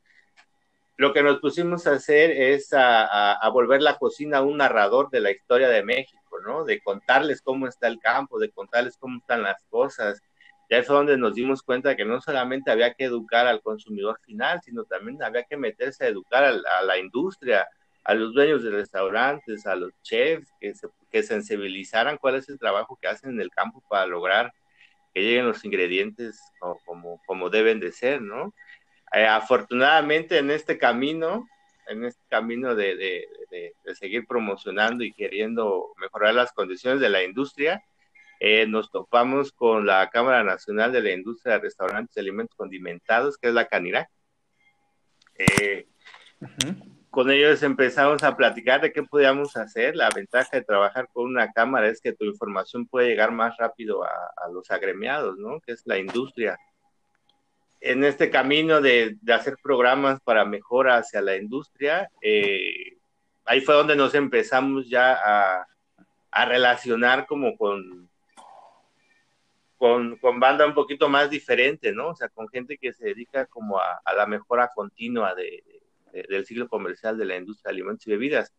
lo 0.97 1.13
que 1.13 1.25
nos 1.25 1.41
pusimos 1.41 1.89
a 1.89 1.95
hacer 1.95 2.31
es 2.31 2.73
a, 2.73 3.07
a, 3.07 3.33
a, 3.33 3.49
volver 3.49 3.83
la 3.83 3.99
cocina 3.99 4.41
un 4.41 4.59
narrador 4.59 5.11
de 5.11 5.19
la 5.19 5.33
historia 5.33 5.69
de 5.69 5.83
México, 5.83 6.39
¿no? 6.47 6.63
De 6.65 6.81
contarles 6.81 7.43
cómo 7.43 7.67
está 7.67 7.89
el 7.89 7.99
campo, 7.99 8.39
de 8.39 8.53
contarles 8.53 8.97
cómo 8.99 9.19
están 9.19 9.43
las 9.43 9.65
cosas. 9.65 10.23
Ya 10.71 10.83
fue 10.85 10.97
donde 10.97 11.19
nos 11.19 11.35
dimos 11.35 11.63
cuenta 11.63 11.97
que 11.97 12.05
no 12.05 12.21
solamente 12.21 12.71
había 12.71 12.95
que 12.95 13.05
educar 13.05 13.47
al 13.47 13.61
consumidor 13.61 14.21
final, 14.25 14.61
sino 14.63 14.85
también 14.85 15.21
había 15.23 15.43
que 15.43 15.57
meterse 15.57 16.05
a 16.05 16.09
educar 16.09 16.45
a 16.45 16.53
la, 16.53 16.79
a 16.79 16.83
la 16.83 16.97
industria, 16.97 17.69
a 18.05 18.15
los 18.15 18.33
dueños 18.33 18.63
de 18.63 18.71
restaurantes, 18.71 19.67
a 19.67 19.75
los 19.75 19.93
chefs, 20.03 20.49
que, 20.61 20.75
se, 20.75 20.87
que 21.11 21.25
sensibilizaran 21.25 22.19
cuál 22.19 22.37
es 22.37 22.49
el 22.49 22.59
trabajo 22.59 22.97
que 23.01 23.09
hacen 23.09 23.31
en 23.31 23.41
el 23.41 23.51
campo 23.51 23.83
para 23.89 24.07
lograr 24.07 24.53
que 25.13 25.23
lleguen 25.23 25.47
los 25.47 25.65
ingredientes 25.65 26.41
como, 26.61 26.79
como, 26.85 27.23
como 27.27 27.51
deben 27.51 27.81
de 27.81 27.93
ser, 27.93 28.23
¿no? 28.23 28.55
Eh, 29.13 29.27
afortunadamente 29.27 30.39
en 30.39 30.51
este 30.51 30.79
camino, 30.79 31.49
en 31.89 32.05
este 32.05 32.23
camino 32.29 32.77
de, 32.77 32.95
de, 32.95 33.29
de, 33.51 33.75
de, 33.85 33.95
seguir 33.97 34.25
promocionando 34.27 35.03
y 35.03 35.13
queriendo 35.13 35.93
mejorar 35.97 36.35
las 36.35 36.53
condiciones 36.53 37.01
de 37.01 37.09
la 37.09 37.25
industria, 37.25 37.83
eh, 38.41 38.67
nos 38.67 38.91
topamos 38.91 39.53
con 39.53 39.87
la 39.87 40.11
Cámara 40.11 40.43
Nacional 40.43 40.91
de 40.91 41.03
la 41.03 41.13
Industria 41.13 41.55
de 41.55 41.61
Restaurantes 41.61 42.17
y 42.17 42.21
Alimentos 42.21 42.57
Condimentados, 42.57 43.39
que 43.39 43.49
es 43.49 43.55
la 43.55 43.69
CANIRAC. 43.69 44.09
Eh, 45.37 45.87
uh 46.41 46.47
-huh. 46.47 46.97
Con 47.11 47.31
ellos 47.31 47.63
empezamos 47.63 48.23
a 48.23 48.37
platicar 48.37 48.81
de 48.81 48.93
qué 48.93 49.03
podíamos 49.03 49.57
hacer. 49.57 49.97
La 49.97 50.11
ventaja 50.11 50.57
de 50.57 50.65
trabajar 50.65 51.09
con 51.13 51.25
una 51.25 51.53
cámara 51.53 51.89
es 51.89 52.01
que 52.01 52.13
tu 52.13 52.25
información 52.25 52.87
puede 52.87 53.09
llegar 53.09 53.33
más 53.33 53.57
rápido 53.59 54.05
a, 54.05 54.09
a 54.37 54.49
los 54.49 54.71
agremiados, 54.71 55.37
¿no? 55.39 55.61
Que 55.61 55.73
es 55.73 55.83
la 55.87 55.99
industria 55.99 56.57
en 57.81 58.05
este 58.05 58.31
camino 58.31 58.81
de, 58.81 59.17
de, 59.23 59.33
hacer 59.33 59.57
programas 59.63 60.21
para 60.21 60.45
mejora 60.45 60.99
hacia 60.99 61.23
la 61.23 61.37
industria, 61.37 62.11
eh, 62.21 62.99
ahí 63.47 63.63
fue 63.63 63.75
donde 63.75 63.97
nos 63.97 64.15
empezamos 64.15 64.89
ya 64.89 65.15
a, 65.15 65.67
a 66.31 66.45
relacionar 66.45 67.27
como 67.27 67.57
con, 67.57 68.10
con, 69.81 70.19
con, 70.19 70.39
banda 70.39 70.67
un 70.67 70.75
poquito 70.75 71.09
más 71.09 71.31
diferente, 71.31 71.91
¿no? 71.91 72.09
O 72.09 72.15
sea, 72.15 72.29
con 72.29 72.47
gente 72.49 72.77
que 72.77 72.93
se 72.93 73.07
dedica 73.07 73.47
como 73.47 73.79
a, 73.79 73.99
a 74.05 74.15
la 74.15 74.27
mejora 74.27 74.69
continua 74.75 75.35
de, 75.35 75.65
de, 76.13 76.23
del 76.29 76.45
ciclo 76.45 76.69
comercial 76.69 77.17
de 77.17 77.25
la 77.25 77.37
industria 77.37 77.71
de 77.71 77.77
alimentos 77.77 78.07
y 78.07 78.11
bebidas. 78.11 78.53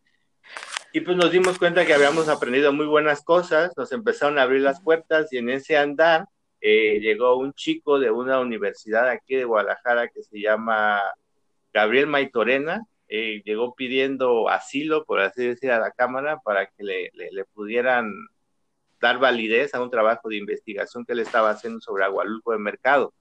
Y 0.92 1.02
pues 1.02 1.16
nos 1.16 1.30
dimos 1.30 1.60
cuenta 1.60 1.86
que 1.86 1.94
habíamos 1.94 2.28
aprendido 2.28 2.72
muy 2.72 2.86
buenas 2.86 3.22
cosas, 3.22 3.72
nos 3.76 3.92
empezaron 3.92 4.36
a 4.36 4.42
abrir 4.42 4.62
las 4.62 4.82
puertas 4.82 5.32
y 5.32 5.38
en 5.38 5.50
ese 5.50 5.76
andar 5.76 6.26
eh, 6.60 6.98
llegó 6.98 7.36
un 7.36 7.52
chico 7.52 8.00
de 8.00 8.10
una 8.10 8.40
universidad 8.40 9.08
aquí 9.08 9.36
de 9.36 9.44
Guadalajara 9.44 10.08
que 10.08 10.24
se 10.24 10.40
llama 10.40 11.00
Gabriel 11.72 12.08
Maitorena, 12.08 12.84
eh, 13.06 13.42
llegó 13.44 13.76
pidiendo 13.76 14.48
asilo, 14.48 15.04
por 15.04 15.20
así 15.20 15.46
decir, 15.46 15.70
a 15.70 15.78
la 15.78 15.92
Cámara 15.92 16.40
para 16.42 16.66
que 16.66 16.82
le, 16.82 17.10
le, 17.14 17.30
le, 17.30 17.44
pudieran 17.44 18.12
dar 19.02 19.18
validez 19.18 19.74
a 19.74 19.82
un 19.82 19.90
trabajo 19.90 20.28
de 20.28 20.36
investigación 20.36 21.04
que 21.04 21.12
él 21.12 21.18
estaba 21.18 21.50
haciendo 21.50 21.80
sobre 21.80 22.04
Agualulco 22.04 22.52
de 22.52 22.58
Mercado. 22.58 23.12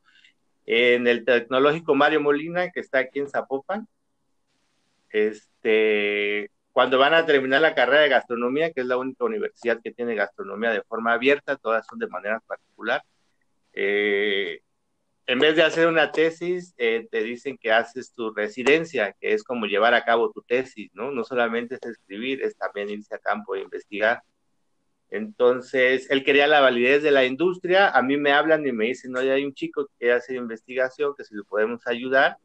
En 0.66 1.08
el 1.08 1.26
Tecnológico 1.26 1.96
Mario 1.96 2.22
Molina, 2.22 2.70
que 2.72 2.80
está 2.80 3.00
aquí 3.00 3.20
en 3.20 3.28
Zapopan, 3.28 3.88
este, 5.10 6.52
cuando 6.72 7.00
van 7.00 7.16
a 7.16 7.26
terminar 7.26 7.62
la 7.62 7.76
carrera 7.76 8.02
de 8.04 8.10
gastronomía, 8.10 8.72
que 8.72 8.82
es 8.82 8.88
la 8.88 8.98
única 8.98 9.26
universidad 9.26 9.82
que 9.84 9.92
tiene 9.92 10.16
gastronomía 10.16 10.70
de 10.72 10.84
forma 10.84 11.14
abierta, 11.14 11.58
todas 11.58 11.86
son 11.88 11.98
de 12.00 12.08
manera 12.08 12.40
particular, 12.42 13.04
eh, 13.74 14.62
en 15.26 15.40
vez 15.40 15.56
de 15.56 15.64
hacer 15.64 15.88
una 15.88 16.12
tesis, 16.12 16.76
eh, 16.78 17.08
te 17.10 17.24
dicen 17.24 17.58
que 17.58 17.72
haces 17.72 18.14
tu 18.14 18.34
residencia, 18.34 19.16
que 19.20 19.34
es 19.34 19.44
como 19.44 19.66
llevar 19.66 19.94
a 19.96 20.04
cabo 20.06 20.32
tu 20.32 20.42
tesis, 20.44 20.92
¿no? 20.94 21.12
No 21.12 21.24
solamente 21.24 21.76
es 21.76 21.82
escribir, 21.84 22.44
es 22.44 22.56
también 22.56 22.90
irse 22.90 23.16
a 23.16 23.20
campo 23.20 23.56
e 23.56 23.62
investigar. 23.62 24.22
Entonces, 25.12 26.10
él 26.10 26.24
quería 26.24 26.48
la 26.48 26.62
validez 26.62 27.04
de 27.04 27.12
la 27.12 27.26
industria, 27.26 27.90
a 27.90 28.02
mí 28.02 28.18
me 28.18 28.32
hablan 28.32 28.66
y 28.66 28.72
me 28.72 28.88
dicen, 28.88 29.12
no, 29.12 29.22
ya 29.22 29.34
hay 29.34 29.46
un 29.46 29.54
chico 29.54 29.90
que 30.00 30.12
hacer 30.14 30.38
investigación, 30.38 31.14
que 31.18 31.26
si 31.26 31.36
le 31.36 31.44
podemos 31.44 31.86
ayudar, 31.86 32.38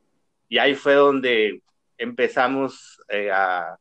y 0.48 0.58
ahí 0.58 0.74
fue 0.74 0.94
donde 0.94 1.62
empezamos 1.98 3.00
eh, 3.08 3.30
a, 3.32 3.78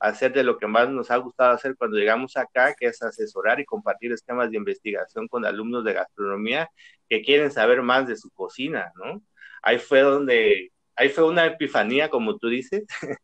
hacer 0.00 0.32
de 0.32 0.44
lo 0.44 0.58
que 0.58 0.66
más 0.66 0.88
nos 0.88 1.10
ha 1.10 1.16
gustado 1.18 1.52
hacer 1.52 1.76
cuando 1.76 1.98
llegamos 1.98 2.36
acá, 2.36 2.74
que 2.74 2.86
es 2.86 3.02
asesorar 3.02 3.60
y 3.60 3.66
compartir 3.66 4.12
esquemas 4.12 4.50
de 4.50 4.56
investigación 4.56 5.28
con 5.28 5.44
alumnos 5.44 5.84
de 5.84 5.92
gastronomía 5.92 6.70
que 7.08 7.22
quieren 7.22 7.50
saber 7.50 7.82
más 7.82 8.06
de 8.08 8.16
su 8.16 8.30
cocina, 8.30 8.92
¿no? 8.96 9.22
Ahí 9.62 9.78
fue 9.78 10.00
donde, 10.00 10.72
ahí 10.96 11.10
fue 11.10 11.24
una 11.24 11.46
epifanía, 11.46 12.08
como 12.08 12.38
tú 12.38 12.48
dices, 12.48 12.84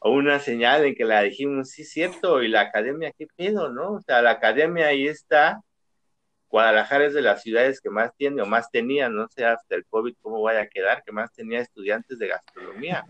una 0.00 0.38
señal 0.40 0.84
en 0.84 0.94
que 0.94 1.04
la 1.04 1.22
dijimos, 1.22 1.70
sí, 1.70 1.84
cierto, 1.84 2.42
y 2.42 2.48
la 2.48 2.62
academia, 2.62 3.12
¿qué 3.16 3.26
pedo, 3.36 3.70
no? 3.70 3.94
O 3.94 4.00
sea, 4.00 4.22
la 4.22 4.32
academia 4.32 4.88
ahí 4.88 5.08
está, 5.08 5.60
Guadalajara 6.48 7.06
es 7.06 7.14
de 7.14 7.22
las 7.22 7.42
ciudades 7.42 7.80
que 7.80 7.90
más 7.90 8.14
tiene 8.16 8.40
o 8.42 8.46
más 8.46 8.70
tenía, 8.70 9.08
no 9.08 9.28
sé 9.28 9.44
hasta 9.44 9.74
el 9.74 9.84
COVID 9.86 10.14
cómo 10.20 10.40
vaya 10.42 10.62
a 10.62 10.68
quedar, 10.68 11.02
que 11.04 11.12
más 11.12 11.32
tenía 11.32 11.60
estudiantes 11.60 12.18
de 12.18 12.28
gastronomía. 12.28 13.04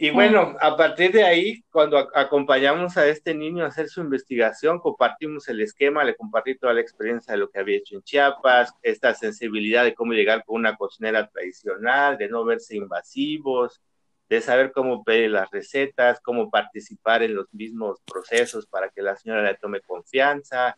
Y 0.00 0.10
bueno, 0.10 0.54
a 0.60 0.76
partir 0.76 1.10
de 1.10 1.24
ahí, 1.24 1.64
cuando 1.72 1.98
acompañamos 2.14 2.96
a 2.96 3.08
este 3.08 3.34
niño 3.34 3.64
a 3.64 3.68
hacer 3.68 3.88
su 3.88 4.00
investigación, 4.00 4.78
compartimos 4.78 5.48
el 5.48 5.60
esquema, 5.60 6.04
le 6.04 6.14
compartí 6.14 6.56
toda 6.56 6.72
la 6.72 6.80
experiencia 6.80 7.32
de 7.32 7.38
lo 7.38 7.50
que 7.50 7.58
había 7.58 7.78
hecho 7.78 7.96
en 7.96 8.02
Chiapas, 8.02 8.72
esta 8.82 9.12
sensibilidad 9.14 9.82
de 9.82 9.94
cómo 9.94 10.12
llegar 10.12 10.44
con 10.44 10.54
una 10.56 10.76
cocinera 10.76 11.26
tradicional, 11.26 12.16
de 12.16 12.28
no 12.28 12.44
verse 12.44 12.76
invasivos, 12.76 13.82
de 14.28 14.40
saber 14.40 14.72
cómo 14.72 15.04
pedir 15.04 15.30
las 15.30 15.50
recetas, 15.50 16.20
cómo 16.20 16.50
participar 16.50 17.22
en 17.22 17.34
los 17.34 17.52
mismos 17.52 18.00
procesos 18.04 18.66
para 18.66 18.90
que 18.90 19.02
la 19.02 19.16
señora 19.16 19.42
le 19.42 19.56
tome 19.56 19.80
confianza, 19.80 20.76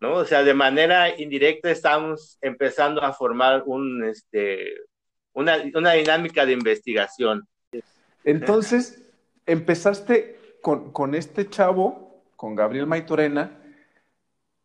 ¿no? 0.00 0.14
O 0.14 0.24
sea, 0.24 0.44
de 0.44 0.54
manera 0.54 1.20
indirecta 1.20 1.70
estamos 1.70 2.38
empezando 2.40 3.02
a 3.02 3.12
formar 3.12 3.64
este, 4.04 4.74
una, 5.32 5.56
una 5.74 5.92
dinámica 5.92 6.46
de 6.46 6.52
investigación. 6.52 7.48
Entonces, 8.22 9.02
empezaste 9.46 10.38
con, 10.62 10.92
con 10.92 11.14
este 11.14 11.48
chavo, 11.48 12.22
con 12.36 12.54
Gabriel 12.54 12.86
Maitorena, 12.86 13.60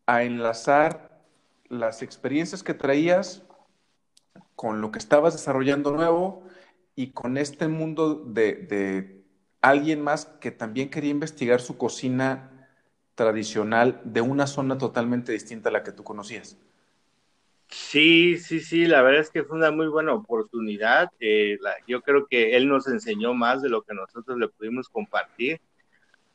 a 0.05 0.23
enlazar 0.23 1.09
las 1.67 2.01
experiencias 2.01 2.63
que 2.63 2.73
traías 2.73 3.43
con 4.55 4.81
lo 4.81 4.91
que 4.91 4.99
estabas 4.99 5.33
desarrollando 5.33 5.91
nuevo 5.91 6.43
y 6.99 7.11
con 7.11 7.37
este 7.37 7.69
mundo 7.69 8.25
de, 8.25 9.23
alguien 9.61 10.01
más 10.01 10.25
que 10.25 10.51
también 10.51 10.89
quería 10.89 11.11
investigar 11.11 11.61
su 11.61 11.77
cocina 11.77 12.67
tradicional 13.15 14.01
de 14.03 14.19
una 14.19 14.47
zona 14.47 14.77
totalmente 14.77 15.31
distinta 15.31 15.69
a 15.69 15.71
la 15.71 15.81
que 15.81 15.93
tú 15.93 16.03
conocías. 16.03 16.57
Sí, 17.69 18.37
sí, 18.37 18.59
sí, 18.59 18.85
la 18.85 19.01
verdad 19.01 19.21
es 19.21 19.29
que 19.29 19.45
fue 19.45 19.55
una 19.55 19.71
muy 19.71 19.87
buena 19.87 20.13
oportunidad. 20.13 21.09
Eh, 21.21 21.57
yo 21.87 22.01
creo 22.01 22.27
que 22.27 22.57
él 22.57 22.67
nos 22.67 22.85
enseñó 22.89 23.33
más 23.33 23.61
de 23.61 23.69
lo 23.69 23.83
que 23.83 23.93
nosotros 23.93 24.37
le 24.37 24.49
pudimos 24.49 24.89
compartir, 24.89 25.61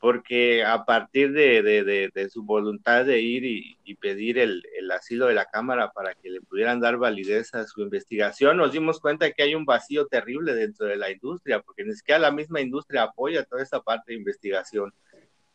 porque 0.05 0.63
a 0.63 0.85
partir 0.85 1.31
de, 1.31 2.29
su 2.31 2.43
voluntad 2.43 3.05
de 3.05 3.21
ir 3.21 3.43
y, 3.43 3.95
pedir 3.95 4.37
el, 4.37 4.61
asilo 4.91 5.25
de 5.25 5.33
la 5.33 5.45
Cámara 5.45 5.93
para 5.93 6.13
que 6.13 6.29
le 6.29 6.41
pudieran 6.41 6.79
dar 6.79 6.97
validez 6.97 7.55
a 7.55 7.65
su 7.65 7.81
investigación, 7.81 8.57
nos 8.57 8.71
dimos 8.71 8.99
cuenta 8.99 9.31
que 9.31 9.41
hay 9.41 9.55
un 9.55 9.65
vacío 9.65 10.05
terrible 10.05 10.53
dentro 10.53 10.85
de 10.85 10.97
la 10.97 11.09
industria, 11.09 11.59
porque 11.59 11.83
ni 11.83 11.95
siquiera 11.95 12.19
la 12.19 12.29
misma 12.29 12.61
industria 12.61 13.01
apoya 13.01 13.45
toda 13.45 13.63
esa 13.63 13.81
parte 13.81 14.11
de 14.11 14.19
investigación 14.19 14.93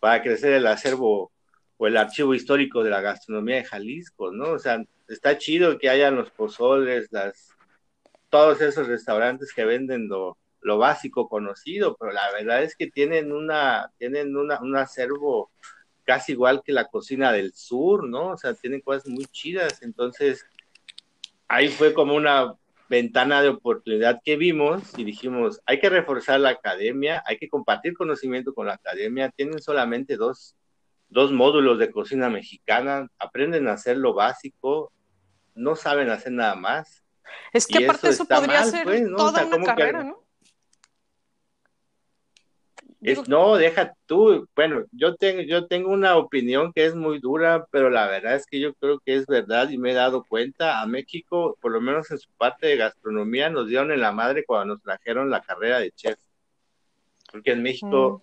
para 0.01 0.21
crecer 0.21 0.55
el 0.55 0.67
acervo 0.67 1.31
o 1.77 1.87
el 1.87 1.97
archivo 1.97 2.35
histórico 2.35 2.83
de 2.83 2.91
la 2.91 3.01
gastronomía 3.01 3.55
de 3.55 3.67
Jalisco, 3.67 4.33
¿no? 4.33 4.51
O 4.51 4.59
sea, 4.59 4.85
está 5.07 5.39
chido 5.39 5.79
que 5.79 5.91
hayan 5.91 6.17
los 6.17 6.33
pozoles, 6.33 7.09
todos 8.29 8.61
esos 8.61 8.89
restaurantes 8.89 9.53
que 9.53 9.65
venden 9.65 10.09
lo, 10.09 10.37
lo 10.61 10.79
básico 10.79 11.29
conocido, 11.29 11.97
pero 11.99 12.13
la 12.13 12.31
verdad 12.33 12.63
es 12.63 12.77
que 12.77 12.91
tienen 12.91 13.33
una, 13.33 13.93
tienen 13.99 14.37
una, 14.37 14.61
un 14.61 14.77
acervo 14.77 15.51
casi 16.05 16.33
igual 16.33 16.63
que 16.65 16.73
la 16.73 16.89
cocina 16.89 17.33
del 17.33 17.55
sur, 17.55 18.09
¿no? 18.09 18.31
O 18.31 18.37
sea, 18.37 18.55
tienen 18.55 18.81
cosas 18.81 19.09
muy 19.09 19.27
chidas, 19.27 19.83
entonces 19.83 20.45
ahí 21.49 21.69
fue 21.69 21.95
como 21.95 22.15
una 22.15 22.55
ventana 22.89 23.41
de 23.41 23.49
oportunidad 23.49 24.21
que 24.25 24.37
vimos 24.37 24.99
y 24.99 25.05
dijimos, 25.05 25.61
hay 25.65 25.79
que 25.79 25.89
reforzar 25.89 26.41
la 26.41 26.51
academia, 26.51 27.23
hay 27.25 27.39
que 27.39 27.49
compartir 27.49 27.95
conocimiento 27.95 28.53
con 28.53 28.67
la 28.67 28.75
academia, 28.75 29.31
tienen 29.31 29.63
solamente 29.63 30.17
dos, 30.17 30.57
dos 31.09 31.31
módulos 31.31 31.79
de 31.79 31.93
cocina 31.93 32.29
mexicana, 32.29 33.09
aprenden 33.19 33.69
a 33.69 33.75
hacer 33.75 33.97
lo 33.97 34.13
básico, 34.13 34.93
no 35.55 35.77
saben 35.77 36.11
hacer 36.11 36.33
nada 36.33 36.57
más. 36.57 37.05
Es 37.53 37.69
que 37.69 37.85
aparte 37.85 38.09
eso, 38.09 38.25
eso 38.25 38.35
podría 38.35 38.61
mal, 38.61 38.71
ser 38.71 38.85
pues, 38.85 39.03
¿no? 39.03 39.17
toda 39.17 39.45
o 39.45 39.49
sea, 39.49 39.57
una 39.57 39.65
carrera, 39.67 39.99
que... 40.01 40.05
¿no? 40.07 40.25
Es, 43.03 43.29
no, 43.29 43.57
deja 43.57 43.95
tú. 44.07 44.47
Bueno, 44.55 44.85
yo 44.93 45.17
tengo, 45.17 45.41
yo 45.43 45.67
tengo 45.67 45.91
una 45.91 46.17
opinión 46.17 46.73
que 46.73 46.85
es 46.85 46.95
muy 46.95 47.19
dura, 47.19 47.67
pero 47.71 47.89
la 47.89 48.07
verdad 48.07 48.37
es 48.37 48.47
que 48.47 48.61
yo 48.61 48.75
creo 48.75 49.01
que 49.01 49.17
es 49.17 49.27
verdad 49.27 49.71
y 49.71 49.79
me 49.79 49.93
he 49.93 49.95
dado 49.95 50.25
cuenta. 50.25 50.81
A 50.81 50.87
México, 50.87 51.57
por 51.61 51.73
lo 51.73 51.81
menos 51.81 52.11
en 52.11 52.19
su 52.19 52.29
parte 52.37 52.67
de 52.67 52.77
gastronomía, 52.77 53.49
nos 53.49 53.69
dieron 53.69 53.91
en 53.91 54.01
la 54.01 54.13
madre 54.13 54.45
cuando 54.45 54.75
nos 54.75 54.83
trajeron 54.83 55.31
la 55.31 55.41
carrera 55.41 55.79
de 55.79 55.93
chef. 55.93 56.19
Porque 57.33 57.53
en 57.53 57.63
México 57.63 58.23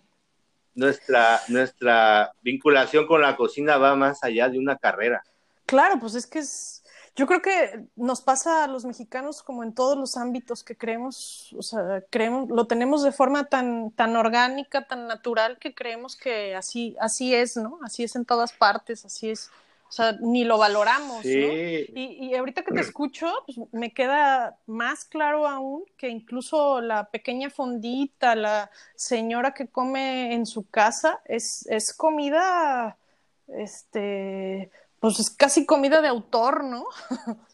mm. 0.74 0.80
nuestra, 0.80 1.40
nuestra 1.48 2.32
vinculación 2.42 3.06
con 3.06 3.20
la 3.20 3.36
cocina 3.36 3.78
va 3.78 3.96
más 3.96 4.22
allá 4.22 4.48
de 4.48 4.58
una 4.58 4.76
carrera. 4.76 5.24
Claro, 5.66 5.98
pues 5.98 6.14
es 6.14 6.26
que 6.26 6.38
es, 6.38 6.77
yo 7.18 7.26
creo 7.26 7.42
que 7.42 7.84
nos 7.96 8.20
pasa 8.20 8.62
a 8.62 8.68
los 8.68 8.84
mexicanos 8.84 9.42
como 9.42 9.64
en 9.64 9.74
todos 9.74 9.98
los 9.98 10.16
ámbitos 10.16 10.62
que 10.62 10.76
creemos, 10.76 11.52
o 11.58 11.62
sea, 11.62 12.04
creemos, 12.10 12.48
lo 12.48 12.68
tenemos 12.68 13.02
de 13.02 13.10
forma 13.10 13.48
tan, 13.48 13.90
tan 13.90 14.14
orgánica, 14.14 14.86
tan 14.86 15.08
natural 15.08 15.58
que 15.58 15.74
creemos 15.74 16.14
que 16.14 16.54
así, 16.54 16.96
así 17.00 17.34
es, 17.34 17.56
¿no? 17.56 17.80
Así 17.82 18.04
es 18.04 18.14
en 18.14 18.24
todas 18.24 18.52
partes, 18.52 19.04
así 19.04 19.30
es, 19.30 19.50
o 19.88 19.90
sea, 19.90 20.12
ni 20.20 20.44
lo 20.44 20.58
valoramos, 20.58 21.22
sí. 21.22 21.40
¿no? 21.40 21.52
Y, 21.52 22.18
y, 22.20 22.36
ahorita 22.36 22.62
que 22.62 22.72
te 22.72 22.82
escucho, 22.82 23.26
pues 23.46 23.58
me 23.72 23.92
queda 23.92 24.56
más 24.66 25.04
claro 25.04 25.48
aún 25.48 25.86
que 25.96 26.10
incluso 26.10 26.80
la 26.80 27.10
pequeña 27.10 27.50
fondita, 27.50 28.36
la 28.36 28.70
señora 28.94 29.54
que 29.54 29.66
come 29.66 30.34
en 30.34 30.46
su 30.46 30.68
casa, 30.68 31.20
es, 31.24 31.66
es 31.66 31.92
comida, 31.92 32.96
este, 33.48 34.70
pues 35.00 35.20
es 35.20 35.30
casi 35.30 35.66
comida 35.66 36.00
de 36.00 36.08
autor, 36.08 36.64
¿no? 36.64 36.86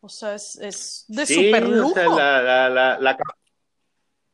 o 0.00 0.08
sea, 0.08 0.34
es, 0.34 0.56
es 0.56 1.04
de 1.08 1.26
sí, 1.26 1.34
super 1.34 1.68
lujo. 1.68 1.90
O 1.90 1.94
sea, 1.94 2.08
la, 2.08 2.42
la, 2.42 2.68
la, 2.68 2.98
la, 2.98 3.16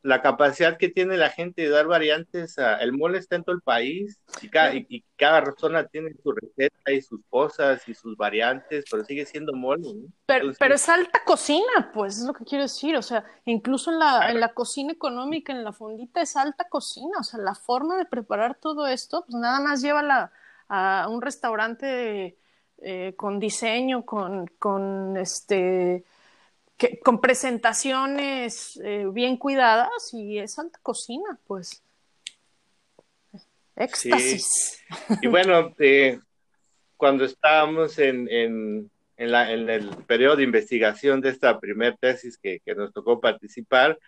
la 0.05 0.21
capacidad 0.21 0.77
que 0.77 0.91
tiene 0.91 1.17
la 1.17 1.31
gente 1.31 1.63
de 1.63 1.71
dar 1.71 1.87
variantes, 1.87 2.59
a, 2.59 2.77
el 2.77 2.93
mole 2.93 3.17
está 3.17 3.37
en 3.37 3.43
todo 3.45 3.57
el 3.57 3.63
país 3.63 4.21
y 4.43 4.51
cada, 4.51 4.75
y, 4.75 4.85
y 4.91 5.03
cada 5.17 5.43
zona 5.57 5.87
tiene 5.87 6.15
su 6.23 6.31
receta 6.31 6.93
y 6.93 7.01
sus 7.01 7.21
cosas 7.31 7.89
y 7.89 7.95
sus 7.95 8.15
variantes, 8.15 8.85
pero 8.91 9.03
sigue 9.03 9.25
siendo 9.25 9.55
mole. 9.55 9.95
¿no? 9.95 10.09
Pero, 10.27 10.41
Entonces, 10.41 10.59
pero 10.59 10.75
es 10.75 10.89
alta 10.91 11.23
cocina, 11.25 11.91
pues 11.95 12.19
es 12.19 12.25
lo 12.25 12.35
que 12.35 12.45
quiero 12.45 12.65
decir, 12.65 12.95
o 12.97 13.03
sea, 13.03 13.25
incluso 13.47 13.91
en 13.91 13.99
la, 13.99 14.31
en 14.31 14.41
la 14.41 14.53
cocina 14.53 14.93
económica, 14.93 15.55
en 15.55 15.65
la 15.65 15.73
fondita 15.73 16.21
es 16.21 16.37
alta 16.37 16.69
cocina, 16.69 17.19
o 17.19 17.25
sea, 17.25 17.41
la 17.41 17.55
forma 17.55 17.97
de 17.97 18.05
preparar 18.05 18.59
todo 18.61 18.87
esto, 18.87 19.25
pues 19.27 19.41
nada 19.41 19.59
más 19.61 19.81
lleva 19.81 20.03
la 20.03 20.31
a 20.69 21.09
un 21.09 21.23
restaurante 21.23 22.37
eh, 22.79 23.15
con 23.17 23.39
diseño, 23.39 24.05
con, 24.05 24.47
con 24.59 25.17
este 25.17 26.05
que, 26.77 26.99
con 26.99 27.21
presentaciones 27.21 28.81
eh, 28.83 29.07
bien 29.13 29.37
cuidadas 29.37 30.13
y 30.13 30.39
es 30.39 30.59
alta 30.59 30.79
cocina, 30.83 31.39
pues. 31.47 31.83
Éxtasis. 33.77 34.81
Sí. 34.89 35.15
Y 35.23 35.27
bueno, 35.27 35.75
eh, 35.79 36.21
cuando 36.97 37.25
estábamos 37.25 37.99
en, 37.99 38.29
en, 38.31 38.91
en, 39.17 39.33
la, 39.33 39.51
en, 39.53 39.69
el 39.69 39.91
periodo 40.07 40.37
de 40.37 40.45
investigación 40.45 41.21
de 41.21 41.31
esta 41.31 41.59
primer 41.59 41.97
tesis 41.97 42.39
que, 42.39 42.61
que 42.61 42.75
nos 42.75 42.93
tocó 42.93 43.21
participar, 43.21 43.99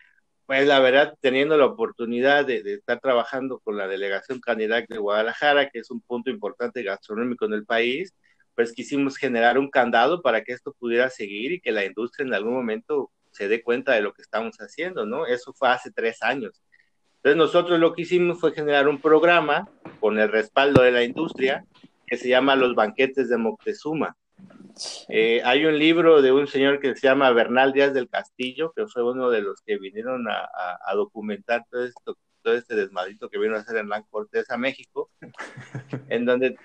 pues 0.46 0.66
la 0.66 0.78
verdad, 0.80 1.14
teniendo 1.20 1.56
la 1.56 1.66
oportunidad 1.66 2.46
de, 2.46 2.62
de, 2.62 2.74
estar 2.74 3.00
trabajando 3.00 3.58
con 3.58 3.76
la 3.76 3.88
delegación 3.88 4.40
Canidac 4.40 4.88
de 4.88 4.98
Guadalajara, 4.98 5.70
que 5.70 5.80
es 5.80 5.90
un 5.90 6.00
punto 6.00 6.30
importante 6.30 6.82
gastronómico 6.82 7.46
en 7.46 7.54
el 7.54 7.64
país, 7.66 8.14
pues 8.54 8.72
quisimos 8.72 9.16
generar 9.16 9.58
un 9.58 9.70
candado 9.70 10.22
para 10.22 10.42
que 10.42 10.52
esto 10.52 10.74
pudiera 10.78 11.10
seguir 11.10 11.52
y 11.52 11.60
que 11.60 11.72
la 11.72 11.84
industria 11.84 12.26
en 12.26 12.34
algún 12.34 12.54
momento 12.54 13.10
se 13.30 13.48
dé 13.48 13.62
cuenta 13.62 13.92
de 13.92 14.00
lo 14.00 14.14
que 14.14 14.22
estamos 14.22 14.56
haciendo, 14.56 15.04
¿no? 15.04 15.26
Eso 15.26 15.52
fue 15.52 15.68
hace 15.68 15.92
tres 15.92 16.22
años. 16.22 16.62
Entonces 17.16 17.36
nosotros 17.36 17.78
lo 17.78 17.92
que 17.92 18.02
hicimos 18.02 18.40
fue 18.40 18.52
generar 18.52 18.88
un 18.88 19.00
programa 19.00 19.68
con 20.00 20.18
el 20.18 20.30
respaldo 20.30 20.82
de 20.82 20.92
la 20.92 21.02
industria 21.02 21.66
que 22.06 22.16
se 22.16 22.28
llama 22.28 22.56
Los 22.56 22.74
Banquetes 22.74 23.28
de 23.28 23.36
Moctezuma. 23.36 24.16
Eh, 25.08 25.40
hay 25.44 25.64
un 25.64 25.78
libro 25.78 26.20
de 26.20 26.32
un 26.32 26.46
señor 26.46 26.80
que 26.80 26.94
se 26.94 27.06
llama 27.06 27.30
Bernal 27.30 27.72
Díaz 27.72 27.94
del 27.94 28.08
Castillo, 28.08 28.72
que 28.74 28.86
fue 28.86 29.02
uno 29.02 29.30
de 29.30 29.40
los 29.40 29.60
que 29.62 29.78
vinieron 29.78 30.28
a, 30.28 30.40
a, 30.40 30.78
a 30.84 30.94
documentar 30.94 31.64
todo, 31.70 31.84
esto, 31.84 32.18
todo 32.42 32.54
este 32.54 32.74
desmadrito 32.74 33.28
que 33.28 33.38
vino 33.38 33.56
a 33.56 33.60
hacer 33.60 33.76
Hernán 33.76 34.04
Cortés 34.10 34.50
a 34.50 34.56
México, 34.56 35.10
en 36.08 36.24
donde 36.26 36.56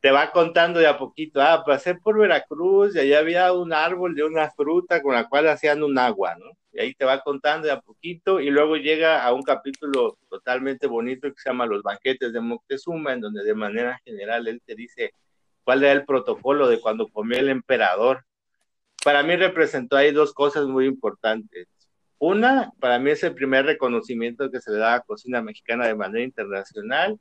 te 0.00 0.10
va 0.10 0.30
contando 0.30 0.78
de 0.78 0.86
a 0.86 0.98
poquito, 0.98 1.40
ah, 1.42 1.64
pasé 1.66 1.94
por 1.96 2.18
Veracruz 2.18 2.94
y 2.94 3.00
allá 3.00 3.18
había 3.18 3.52
un 3.52 3.72
árbol 3.72 4.14
de 4.14 4.24
una 4.24 4.50
fruta 4.50 5.02
con 5.02 5.14
la 5.14 5.28
cual 5.28 5.48
hacían 5.48 5.82
un 5.82 5.98
agua, 5.98 6.36
¿no? 6.36 6.52
Y 6.72 6.80
ahí 6.80 6.94
te 6.94 7.04
va 7.04 7.20
contando 7.20 7.66
de 7.66 7.72
a 7.72 7.80
poquito 7.80 8.40
y 8.40 8.50
luego 8.50 8.76
llega 8.76 9.24
a 9.24 9.32
un 9.32 9.42
capítulo 9.42 10.16
totalmente 10.28 10.86
bonito 10.86 11.28
que 11.28 11.40
se 11.40 11.50
llama 11.50 11.66
Los 11.66 11.82
banquetes 11.82 12.32
de 12.32 12.40
Moctezuma, 12.40 13.12
en 13.12 13.20
donde 13.20 13.42
de 13.42 13.54
manera 13.54 13.98
general 14.04 14.46
él 14.46 14.62
te 14.64 14.76
dice 14.76 15.12
cuál 15.68 15.84
era 15.84 15.92
el 15.92 16.06
protocolo 16.06 16.66
de 16.66 16.80
cuando 16.80 17.08
comió 17.08 17.38
el 17.38 17.50
emperador. 17.50 18.24
Para 19.04 19.22
mí 19.22 19.36
representó 19.36 19.98
ahí 19.98 20.12
dos 20.12 20.32
cosas 20.32 20.64
muy 20.64 20.86
importantes. 20.86 21.68
Una, 22.16 22.72
para 22.80 22.98
mí 22.98 23.10
es 23.10 23.22
el 23.22 23.34
primer 23.34 23.66
reconocimiento 23.66 24.50
que 24.50 24.62
se 24.62 24.70
le 24.70 24.78
da 24.78 24.94
a 24.94 25.00
cocina 25.02 25.42
mexicana 25.42 25.86
de 25.86 25.94
manera 25.94 26.24
internacional 26.24 27.18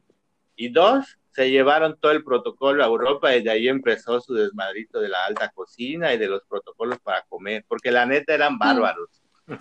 Y 0.56 0.70
dos, 0.70 1.18
se 1.32 1.52
llevaron 1.52 2.00
todo 2.00 2.14
el 2.14 2.24
protocolo 2.24 2.82
a 2.82 2.88
Europa 2.88 3.36
y 3.36 3.44
de 3.44 3.52
ahí 3.52 3.68
empezó 3.68 4.22
su 4.22 4.34
desmadrito 4.34 5.02
de 5.02 5.10
la 5.10 5.26
alta 5.26 5.50
cocina 5.50 6.14
y 6.14 6.18
de 6.18 6.28
los 6.28 6.46
protocolos 6.46 7.00
para 7.00 7.24
comer, 7.24 7.66
porque 7.68 7.92
la 7.92 8.06
neta 8.06 8.34
eran 8.34 8.56
mm. 8.56 8.60
bárbaros. 8.60 9.10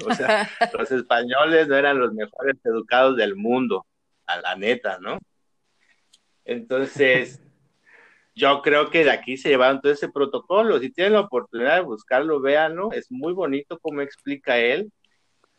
O 0.07 0.15
sea, 0.15 0.49
los 0.79 0.93
españoles 0.93 1.67
no 1.67 1.75
eran 1.75 1.99
los 1.99 2.15
mejores 2.15 2.55
educados 2.65 3.17
del 3.17 3.35
mundo, 3.35 3.85
a 4.27 4.41
la 4.41 4.55
neta, 4.55 5.01
¿no? 5.01 5.19
Entonces, 6.45 7.43
yo 8.37 8.61
creo 8.61 8.91
que 8.91 9.03
de 9.03 9.11
aquí 9.11 9.39
se 9.39 9.49
llevaron 9.49 9.81
todo 9.81 9.91
ese 9.91 10.11
protocolo. 10.11 10.79
Si 10.79 10.91
tienen 10.91 11.15
la 11.15 11.21
oportunidad 11.21 11.77
de 11.77 11.81
buscarlo, 11.81 12.39
véanlo. 12.39 12.93
Es 12.93 13.11
muy 13.11 13.33
bonito 13.33 13.79
cómo 13.79 14.03
explica 14.03 14.59
él, 14.59 14.93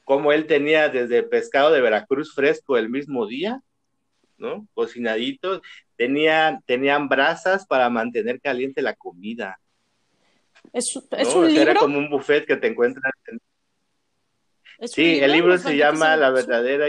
cómo 0.04 0.32
él 0.32 0.46
tenía 0.46 0.88
desde 0.88 1.24
pescado 1.24 1.72
de 1.72 1.82
Veracruz 1.82 2.36
fresco 2.36 2.78
el 2.78 2.90
mismo 2.90 3.26
día, 3.26 3.62
¿no? 4.38 4.68
Cocinadito. 4.76 5.64
Tenían, 5.96 6.62
tenían 6.68 7.10
brasas 7.10 7.66
para 7.66 7.90
mantener 7.90 8.40
caliente 8.40 8.84
la 8.84 8.94
comida. 8.94 9.60
¿Es, 10.72 10.96
un 10.96 11.48
libro? 11.48 11.72
Era 11.72 11.80
como 11.80 11.98
un 11.98 12.12
buffet 12.12 12.46
que 12.46 12.58
te 12.58 12.68
encuentras. 12.68 13.12
Sí, 14.86 15.20
el 15.20 15.32
libro 15.32 15.58
se 15.58 15.76
llama 15.76 16.16
La 16.16 16.30
verdadera. 16.30 16.86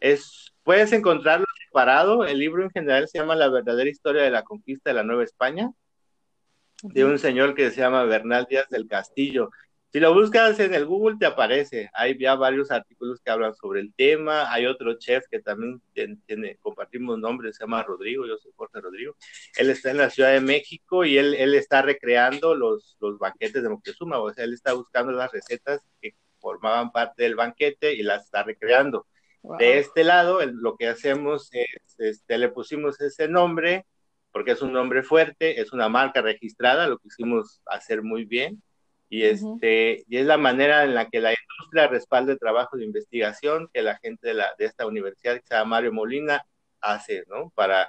Es, 0.00 0.52
puedes 0.64 0.92
encontrarlo 0.92 1.46
separado. 1.72 2.26
El 2.26 2.38
libro 2.38 2.62
en 2.62 2.70
general 2.70 3.08
se 3.08 3.18
llama 3.18 3.34
La 3.34 3.48
verdadera 3.48 3.88
historia 3.88 4.22
de 4.22 4.30
la 4.30 4.42
conquista 4.42 4.90
de 4.90 4.94
la 4.94 5.04
Nueva 5.04 5.24
España, 5.24 5.70
de 6.82 7.04
un 7.04 7.18
señor 7.18 7.54
que 7.54 7.70
se 7.70 7.80
llama 7.80 8.04
Bernal 8.04 8.46
Díaz 8.48 8.68
del 8.68 8.86
Castillo. 8.86 9.50
Si 9.90 10.00
lo 10.00 10.12
buscas 10.12 10.58
en 10.60 10.74
el 10.74 10.84
Google 10.86 11.16
te 11.18 11.26
aparece. 11.26 11.90
Hay 11.94 12.18
ya 12.18 12.34
varios 12.34 12.70
artículos 12.70 13.20
que 13.22 13.30
hablan 13.30 13.54
sobre 13.54 13.80
el 13.80 13.92
tema. 13.94 14.52
Hay 14.52 14.66
otro 14.66 14.98
chef 14.98 15.24
que 15.30 15.40
también 15.40 15.82
tiene, 15.94 16.56
compartimos 16.60 17.18
nombres, 17.18 17.56
se 17.56 17.64
llama 17.64 17.82
Rodrigo, 17.82 18.26
yo 18.26 18.36
soy 18.36 18.52
Jorge 18.54 18.80
Rodrigo. 18.80 19.16
Él 19.56 19.70
está 19.70 19.90
en 19.90 19.98
la 19.98 20.10
Ciudad 20.10 20.32
de 20.32 20.40
México 20.40 21.04
y 21.04 21.16
él, 21.16 21.34
él 21.34 21.54
está 21.54 21.82
recreando 21.82 22.54
los, 22.54 22.96
los 23.00 23.18
banquetes 23.18 23.62
de 23.62 23.68
Moctezuma. 23.68 24.18
O 24.18 24.32
sea, 24.32 24.44
él 24.44 24.52
está 24.52 24.74
buscando 24.74 25.12
las 25.12 25.32
recetas 25.32 25.82
que 26.02 26.14
formaban 26.38 26.92
parte 26.92 27.22
del 27.22 27.34
banquete 27.34 27.94
y 27.94 28.02
las 28.02 28.24
está 28.24 28.42
recreando. 28.42 29.06
De 29.58 29.78
este 29.78 30.04
lado, 30.04 30.38
lo 30.46 30.76
que 30.76 30.86
hacemos 30.88 31.48
es, 31.52 31.96
este, 31.98 32.38
le 32.38 32.48
pusimos 32.48 33.00
ese 33.00 33.28
nombre 33.28 33.86
porque 34.32 34.52
es 34.52 34.62
un 34.62 34.72
nombre 34.72 35.02
fuerte, 35.02 35.60
es 35.60 35.72
una 35.72 35.88
marca 35.88 36.22
registrada, 36.22 36.86
lo 36.86 36.98
quisimos 36.98 37.60
hacer 37.66 38.02
muy 38.02 38.24
bien 38.24 38.62
y, 39.08 39.24
este, 39.24 40.04
y 40.08 40.16
es 40.16 40.26
la 40.26 40.38
manera 40.38 40.84
en 40.84 40.94
la 40.94 41.10
que 41.10 41.20
la 41.20 41.34
industria 41.34 41.86
respalda 41.86 42.32
el 42.32 42.38
trabajo 42.38 42.78
de 42.78 42.84
investigación 42.84 43.68
que 43.74 43.82
la 43.82 43.98
gente 43.98 44.28
de, 44.28 44.34
la, 44.34 44.54
de 44.58 44.64
esta 44.64 44.86
universidad, 44.86 45.34
que 45.34 45.46
se 45.46 45.54
llama 45.54 45.76
Mario 45.76 45.92
Molina, 45.92 46.46
hace, 46.80 47.24
¿no? 47.28 47.52
Para, 47.54 47.88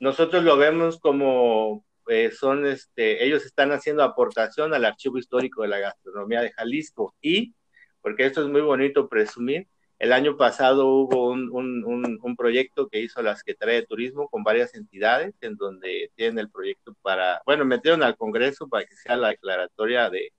nosotros 0.00 0.42
lo 0.42 0.56
vemos 0.56 0.98
como 0.98 1.84
eh, 2.08 2.32
son, 2.32 2.66
este, 2.66 3.24
ellos 3.24 3.44
están 3.44 3.70
haciendo 3.70 4.02
aportación 4.02 4.74
al 4.74 4.84
archivo 4.84 5.18
histórico 5.18 5.62
de 5.62 5.68
la 5.68 5.78
gastronomía 5.78 6.40
de 6.40 6.50
Jalisco 6.50 7.14
y, 7.20 7.54
porque 8.00 8.26
esto 8.26 8.42
es 8.42 8.48
muy 8.48 8.62
bonito 8.62 9.08
presumir, 9.08 9.68
el 10.00 10.12
año 10.14 10.36
pasado 10.36 10.88
hubo 10.88 11.30
un, 11.30 11.50
un, 11.52 12.18
un, 12.22 12.36
proyecto 12.36 12.88
que 12.88 13.00
hizo 13.00 13.22
la 13.22 13.36
Secretaría 13.36 13.76
de 13.76 13.86
Turismo 13.86 14.28
con 14.28 14.42
varias 14.42 14.74
entidades 14.74 15.34
en 15.42 15.56
donde 15.56 16.10
tienen 16.16 16.38
el 16.38 16.50
proyecto 16.50 16.94
para, 17.02 17.42
bueno, 17.46 17.66
metieron 17.66 18.02
al 18.02 18.16
Congreso 18.16 18.66
para 18.68 18.86
que 18.86 18.96
sea 18.96 19.16
la 19.16 19.28
declaratoria 19.28 20.08
de, 20.10 20.32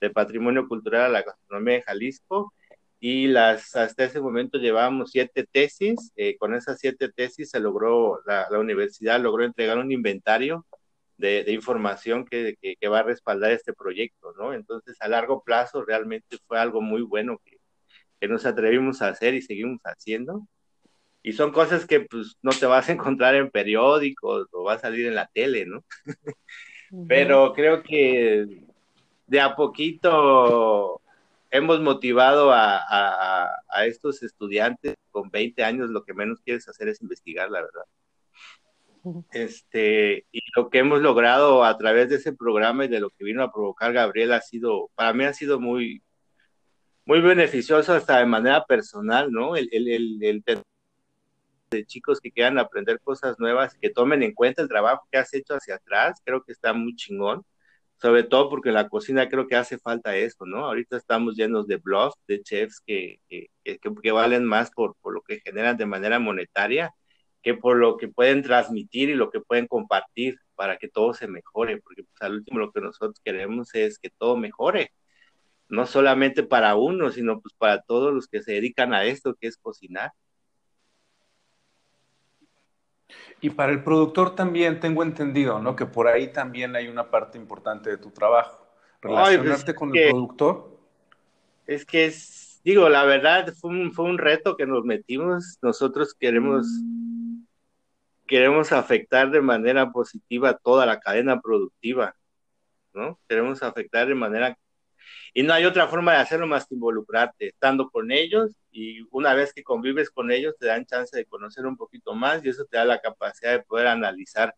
de 0.00 0.10
Patrimonio 0.10 0.68
Cultural 0.68 1.02
a 1.06 1.08
la 1.08 1.22
Gastronomía 1.22 1.74
de 1.74 1.82
Jalisco 1.82 2.54
y 3.00 3.26
las, 3.28 3.74
hasta 3.76 4.04
ese 4.04 4.20
momento 4.20 4.58
llevábamos 4.58 5.10
siete 5.10 5.46
tesis. 5.50 6.12
Eh, 6.16 6.36
con 6.38 6.54
esas 6.54 6.78
siete 6.78 7.10
tesis 7.10 7.50
se 7.50 7.60
logró, 7.60 8.20
la, 8.26 8.46
la 8.50 8.58
universidad 8.60 9.20
logró 9.20 9.44
entregar 9.44 9.78
un 9.78 9.92
inventario 9.92 10.64
de, 11.16 11.44
de 11.44 11.52
información 11.52 12.24
que, 12.24 12.56
que, 12.60 12.76
que, 12.76 12.88
va 12.88 13.00
a 13.00 13.02
respaldar 13.04 13.50
este 13.52 13.72
proyecto, 13.72 14.32
¿no? 14.38 14.52
Entonces, 14.54 14.96
a 15.00 15.08
largo 15.08 15.42
plazo 15.42 15.84
realmente 15.84 16.38
fue 16.46 16.58
algo 16.60 16.80
muy 16.80 17.02
bueno 17.02 17.40
que, 17.44 17.57
que 18.20 18.28
nos 18.28 18.46
atrevimos 18.46 19.02
a 19.02 19.08
hacer 19.08 19.34
y 19.34 19.42
seguimos 19.42 19.80
haciendo. 19.84 20.46
Y 21.22 21.32
son 21.32 21.52
cosas 21.52 21.86
que 21.86 22.00
pues 22.00 22.36
no 22.42 22.52
te 22.52 22.66
vas 22.66 22.88
a 22.88 22.92
encontrar 22.92 23.34
en 23.34 23.50
periódicos 23.50 24.48
o 24.52 24.64
va 24.64 24.74
a 24.74 24.78
salir 24.78 25.06
en 25.06 25.14
la 25.14 25.26
tele, 25.26 25.66
¿no? 25.66 25.84
Pero 27.08 27.52
creo 27.52 27.82
que 27.82 28.64
de 29.26 29.40
a 29.40 29.54
poquito 29.54 31.02
hemos 31.50 31.80
motivado 31.80 32.52
a, 32.52 32.78
a, 32.78 33.50
a, 33.68 33.86
estos 33.86 34.22
estudiantes 34.22 34.96
con 35.10 35.30
20 35.30 35.64
años, 35.64 35.90
lo 35.90 36.04
que 36.04 36.14
menos 36.14 36.40
quieres 36.40 36.68
hacer 36.68 36.88
es 36.88 37.02
investigar, 37.02 37.50
la 37.50 37.62
verdad. 37.62 37.84
Este, 39.30 40.26
y 40.32 40.40
lo 40.56 40.68
que 40.68 40.78
hemos 40.78 41.00
logrado 41.00 41.64
a 41.64 41.76
través 41.78 42.08
de 42.08 42.16
ese 42.16 42.32
programa 42.32 42.84
y 42.84 42.88
de 42.88 43.00
lo 43.00 43.10
que 43.10 43.24
vino 43.24 43.42
a 43.42 43.52
provocar 43.52 43.92
Gabriel 43.92 44.32
ha 44.32 44.40
sido, 44.40 44.90
para 44.94 45.12
mí 45.12 45.24
ha 45.24 45.32
sido 45.32 45.60
muy, 45.60 46.02
muy 47.08 47.22
beneficioso 47.22 47.94
hasta 47.94 48.18
de 48.18 48.26
manera 48.26 48.66
personal, 48.66 49.32
¿no? 49.32 49.56
El, 49.56 49.68
el, 49.72 49.88
el, 50.22 50.44
de 51.70 51.86
chicos 51.86 52.20
que 52.20 52.30
quieran 52.30 52.58
aprender 52.58 53.00
cosas 53.00 53.38
nuevas, 53.38 53.74
que 53.80 53.88
tomen 53.88 54.22
en 54.22 54.34
cuenta 54.34 54.60
el 54.60 54.68
trabajo 54.68 55.08
que 55.10 55.16
has 55.18 55.32
hecho 55.32 55.54
hacia 55.54 55.76
atrás, 55.76 56.20
creo 56.22 56.42
que 56.44 56.52
está 56.52 56.74
muy 56.74 56.94
chingón, 56.96 57.44
sobre 57.96 58.24
todo 58.24 58.50
porque 58.50 58.68
en 58.68 58.74
la 58.74 58.88
cocina 58.90 59.28
creo 59.30 59.46
que 59.48 59.56
hace 59.56 59.78
falta 59.78 60.16
eso, 60.16 60.44
¿no? 60.44 60.66
Ahorita 60.66 60.98
estamos 60.98 61.34
llenos 61.34 61.66
de 61.66 61.76
blogs, 61.78 62.14
de 62.26 62.42
chefs 62.42 62.80
que, 62.86 63.20
que, 63.28 63.48
que, 63.64 63.78
que 63.80 64.12
valen 64.12 64.44
más 64.44 64.70
por, 64.70 64.94
por, 65.00 65.14
lo 65.14 65.22
que 65.22 65.40
generan 65.40 65.78
de 65.78 65.86
manera 65.86 66.18
monetaria 66.18 66.94
que 67.42 67.54
por 67.54 67.78
lo 67.78 67.96
que 67.96 68.08
pueden 68.08 68.42
transmitir 68.42 69.08
y 69.08 69.14
lo 69.14 69.30
que 69.30 69.40
pueden 69.40 69.66
compartir 69.66 70.38
para 70.56 70.76
que 70.76 70.88
todo 70.88 71.14
se 71.14 71.28
mejore, 71.28 71.80
porque 71.80 72.02
pues, 72.04 72.20
al 72.20 72.34
último 72.34 72.58
lo 72.60 72.72
que 72.72 72.80
nosotros 72.82 73.18
queremos 73.24 73.74
es 73.74 73.98
que 73.98 74.10
todo 74.10 74.36
mejore, 74.36 74.92
no 75.68 75.86
solamente 75.86 76.42
para 76.42 76.76
uno, 76.76 77.10
sino 77.10 77.40
pues 77.40 77.54
para 77.54 77.82
todos 77.82 78.12
los 78.12 78.26
que 78.26 78.42
se 78.42 78.52
dedican 78.52 78.94
a 78.94 79.04
esto, 79.04 79.34
que 79.34 79.48
es 79.48 79.56
cocinar. 79.56 80.12
Y 83.40 83.50
para 83.50 83.72
el 83.72 83.84
productor 83.84 84.34
también 84.34 84.80
tengo 84.80 85.02
entendido, 85.02 85.60
¿no? 85.60 85.76
Que 85.76 85.86
por 85.86 86.08
ahí 86.08 86.32
también 86.32 86.74
hay 86.74 86.88
una 86.88 87.10
parte 87.10 87.38
importante 87.38 87.90
de 87.90 87.98
tu 87.98 88.10
trabajo. 88.10 88.66
Relacionarte 89.00 89.74
pues 89.74 89.76
con 89.76 89.96
el 89.96 90.10
productor. 90.10 90.78
Es 91.66 91.84
que 91.84 92.06
es, 92.06 92.60
digo, 92.64 92.88
la 92.88 93.04
verdad 93.04 93.54
fue 93.60 93.70
un, 93.70 93.92
fue 93.92 94.06
un 94.06 94.18
reto 94.18 94.56
que 94.56 94.66
nos 94.66 94.84
metimos. 94.84 95.58
Nosotros 95.62 96.14
queremos, 96.14 96.66
queremos 98.26 98.72
afectar 98.72 99.30
de 99.30 99.40
manera 99.40 99.92
positiva 99.92 100.54
toda 100.54 100.84
la 100.84 100.98
cadena 100.98 101.40
productiva, 101.40 102.16
¿no? 102.92 103.20
Queremos 103.28 103.62
afectar 103.62 104.08
de 104.08 104.14
manera 104.14 104.58
y 105.34 105.42
no 105.42 105.52
hay 105.54 105.64
otra 105.64 105.88
forma 105.88 106.12
de 106.12 106.18
hacerlo 106.18 106.46
más 106.46 106.66
que 106.66 106.74
involucrarte, 106.74 107.48
estando 107.48 107.90
con 107.90 108.10
ellos 108.10 108.52
y 108.70 109.02
una 109.10 109.34
vez 109.34 109.52
que 109.52 109.62
convives 109.62 110.10
con 110.10 110.30
ellos 110.30 110.54
te 110.58 110.66
dan 110.66 110.86
chance 110.86 111.16
de 111.16 111.26
conocer 111.26 111.66
un 111.66 111.76
poquito 111.76 112.14
más 112.14 112.44
y 112.44 112.48
eso 112.50 112.64
te 112.64 112.76
da 112.78 112.84
la 112.84 113.00
capacidad 113.00 113.52
de 113.52 113.62
poder 113.62 113.86
analizar 113.88 114.54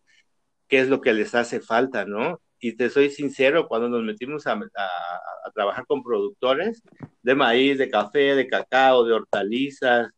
qué 0.68 0.80
es 0.80 0.88
lo 0.88 1.00
que 1.00 1.12
les 1.12 1.34
hace 1.34 1.60
falta, 1.60 2.04
¿no? 2.04 2.40
Y 2.60 2.74
te 2.76 2.90
soy 2.90 3.10
sincero, 3.10 3.68
cuando 3.68 3.88
nos 3.88 4.02
metimos 4.02 4.46
a, 4.46 4.58
trabajar 5.54 5.86
con 5.86 6.02
productores 6.02 6.82
de 7.22 7.34
maíz, 7.34 7.78
de 7.78 7.90
café, 7.90 8.34
de 8.36 8.46
cacao, 8.48 9.04
de 9.04 9.14
hortalizas, 9.14 10.10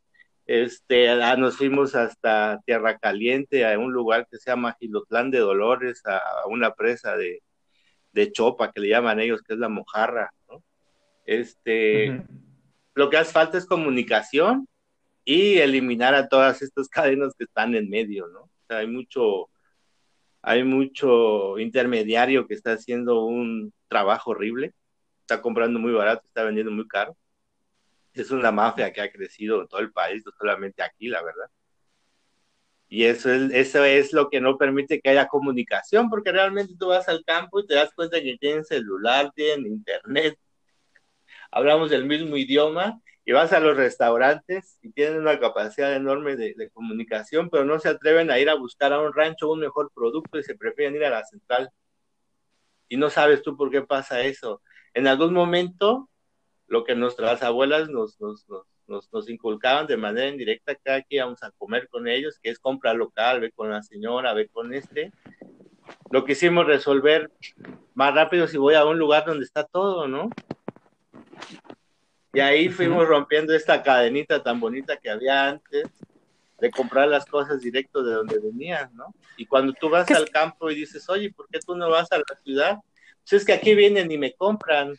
este, 0.47 1.09
ah, 1.11 1.37
nos 1.37 1.57
fuimos 1.57 1.95
hasta 1.95 2.61
Tierra 2.67 2.99
Caliente, 2.99 3.65
a 3.67 3.79
un 3.79 3.93
lugar 3.93 4.27
que 4.31 4.39
se 4.39 4.51
llama 4.51 4.77
Gilotlán 4.81 5.31
de 5.31 5.39
Dolores, 5.39 6.03
a 6.07 6.21
una 6.49 6.75
presa 6.75 7.17
de, 7.17 7.43
de 8.13 8.33
chopa 8.33 8.73
que 8.73 8.81
le 8.81 8.89
llaman 8.89 9.21
ellos, 9.21 9.43
que 9.43 9.55
es 9.55 9.59
la 9.59 9.69
mojarra, 9.69 10.31
este, 11.25 12.11
uh 12.11 12.15
-huh. 12.15 12.27
lo 12.95 13.11
que 13.11 13.17
hace 13.17 13.33
falta 13.33 13.59
es 13.59 13.67
comunicación 13.67 14.69
y 15.25 15.59
eliminar 15.59 16.15
a 16.15 16.29
todas 16.29 16.63
estas 16.63 16.89
cadenas 17.17 17.35
que 17.37 17.45
están 17.45 17.75
en 17.75 17.89
medio, 17.89 18.29
¿no? 18.29 18.41
O 18.43 18.51
sea, 18.69 18.79
hay 18.79 18.87
mucho, 18.87 19.51
hay 20.43 20.65
mucho 20.65 21.59
intermediario 21.59 22.47
que 22.47 22.55
está 22.55 22.73
haciendo 22.73 23.25
un 23.25 23.73
trabajo 23.89 24.33
horrible, 24.33 24.75
está 25.21 25.41
comprando 25.43 25.79
muy 25.79 25.93
barato, 25.93 26.27
está 26.27 26.45
vendiendo 26.45 26.73
muy 26.73 26.89
caro. 26.89 27.17
Es 28.15 28.31
una 28.31 28.53
mafia 28.53 28.93
que 28.93 29.01
ha 29.01 29.11
crecido 29.11 29.63
en 29.63 29.69
todo 29.69 29.81
el 29.81 29.93
país, 29.93 30.23
no 30.27 30.33
solamente 30.33 30.83
aquí, 30.83 31.09
la 31.09 31.23
verdad. 31.23 31.47
Y 32.93 33.07
eso 33.07 33.33
es, 33.33 33.51
eso 33.53 33.85
es 33.87 34.13
lo 34.13 34.29
que 34.29 34.43
no 34.43 34.59
permite 34.59 35.01
que 35.01 35.09
haya 35.09 35.27
comunicación, 35.27 36.11
porque 36.11 36.31
realmente 36.31 36.75
tú 36.79 36.89
vas 36.89 37.09
al 37.09 37.25
campo 37.25 37.61
y 37.61 37.67
te 37.67 37.75
das 37.75 37.91
cuenta 37.95 38.21
que 38.21 38.37
tienen 38.37 38.67
celular, 38.67 39.33
tienen 39.35 39.67
internet, 39.67 40.39
hablamos 41.51 41.89
del 41.89 42.05
mismo 42.05 42.37
idioma 42.37 43.01
y 43.25 43.33
vas 43.33 43.55
a 43.55 43.61
los 43.61 43.79
restaurantes 43.79 44.79
y 44.83 44.93
tienen 44.93 45.21
una 45.21 45.41
capacidad 45.41 45.95
enorme 45.95 46.37
de, 46.37 46.53
de, 46.55 46.69
comunicación, 46.69 47.49
pero 47.49 47.65
no 47.65 47.79
se 47.79 47.89
atreven 47.89 48.31
a 48.31 48.39
ir 48.39 48.51
a 48.51 48.57
buscar 48.57 48.93
a 48.93 49.01
un 49.01 49.15
rancho 49.15 49.51
un 49.51 49.61
mejor 49.61 49.91
producto 49.95 50.39
y 50.39 50.43
se 50.43 50.55
prefieren 50.55 50.95
ir 50.95 51.07
a 51.07 51.11
la 51.11 51.25
central. 51.25 51.71
Y 52.91 52.99
no 52.99 53.09
sabes 53.09 53.43
tú 53.43 53.57
por 53.57 53.71
qué 53.71 53.81
pasa 53.81 54.21
eso. 54.21 54.61
En 54.93 55.07
algún 55.07 55.33
momento, 55.33 56.11
lo 56.67 56.85
que 56.85 56.95
nuestras 56.95 57.43
abuelas 57.43 57.89
nos, 57.89 58.19
nos, 58.93 59.13
nos 59.13 59.29
inculcaban 59.29 59.87
de 59.87 59.97
manera 59.97 60.29
indirecta 60.29 60.75
cada 60.77 61.03
que 61.03 61.17
íbamos 61.17 61.43
a 61.43 61.51
comer 61.53 61.89
con 61.89 62.07
ellos, 62.07 62.39
que 62.41 62.51
es 62.51 62.59
compra 62.59 62.95
local, 62.95 63.41
ve 63.41 63.51
con 63.51 63.71
la 63.71 63.83
señora, 63.83 64.35
ve 64.35 64.49
con 64.49 64.73
este. 64.73 65.11
Lo 66.11 66.25
quisimos 66.25 66.67
resolver 66.67 67.31
más 67.95 68.15
rápido 68.15 68.47
si 68.47 68.59
voy 68.59 68.75
a 68.75 68.85
un 68.85 68.99
lugar 68.99 69.25
donde 69.25 69.45
está 69.45 69.65
todo, 69.65 70.07
¿no? 70.07 70.31
Y 72.35 72.41
ahí 72.41 72.69
fuimos 72.69 73.09
rompiendo 73.09 73.55
esta 73.55 73.83
cadenita 73.83 74.43
tan 74.43 74.61
bonita 74.61 74.97
que 74.97 75.11
había 75.11 75.49
antes 75.49 75.89
de 76.59 76.71
comprar 76.71 77.09
las 77.09 77.27
cosas 77.27 77.61
directo 77.61 78.03
de 78.03 78.15
donde 78.15 78.39
venían, 78.39 78.95
¿no? 78.95 79.15
Y 79.37 79.47
cuando 79.47 79.73
tú 79.73 79.91
vas 79.91 80.11
al 80.11 80.31
campo 80.31 80.71
y 80.71 80.77
dices, 80.77 81.09
oye, 81.09 81.33
¿por 81.33 81.49
qué 81.49 81.59
tú 81.59 81.75
no 81.75 81.91
vas 81.91 82.13
a 82.13 82.19
la 82.19 82.25
ciudad? 82.45 82.79
Pues 83.21 83.33
es 83.41 83.45
que 83.45 83.53
aquí 83.53 83.75
vienen 83.75 84.11
y 84.13 84.19
me 84.19 84.33
compran. 84.35 84.95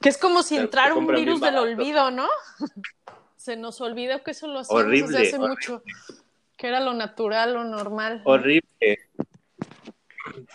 Que 0.00 0.08
es 0.08 0.18
como 0.18 0.42
si 0.42 0.56
entrara 0.56 0.94
un 0.94 1.06
virus 1.06 1.40
del 1.40 1.56
olvido, 1.56 2.10
¿no? 2.10 2.28
Se 3.36 3.56
nos 3.56 3.80
olvidó 3.80 4.22
que 4.22 4.32
eso 4.32 4.46
lo 4.46 4.60
hacíamos 4.60 4.84
horrible, 4.84 5.18
desde 5.18 5.28
hace 5.28 5.38
mucho, 5.38 5.82
que 6.56 6.68
era 6.68 6.80
lo 6.80 6.92
natural, 6.92 7.54
lo 7.54 7.64
normal. 7.64 8.20
Horrible. 8.24 8.98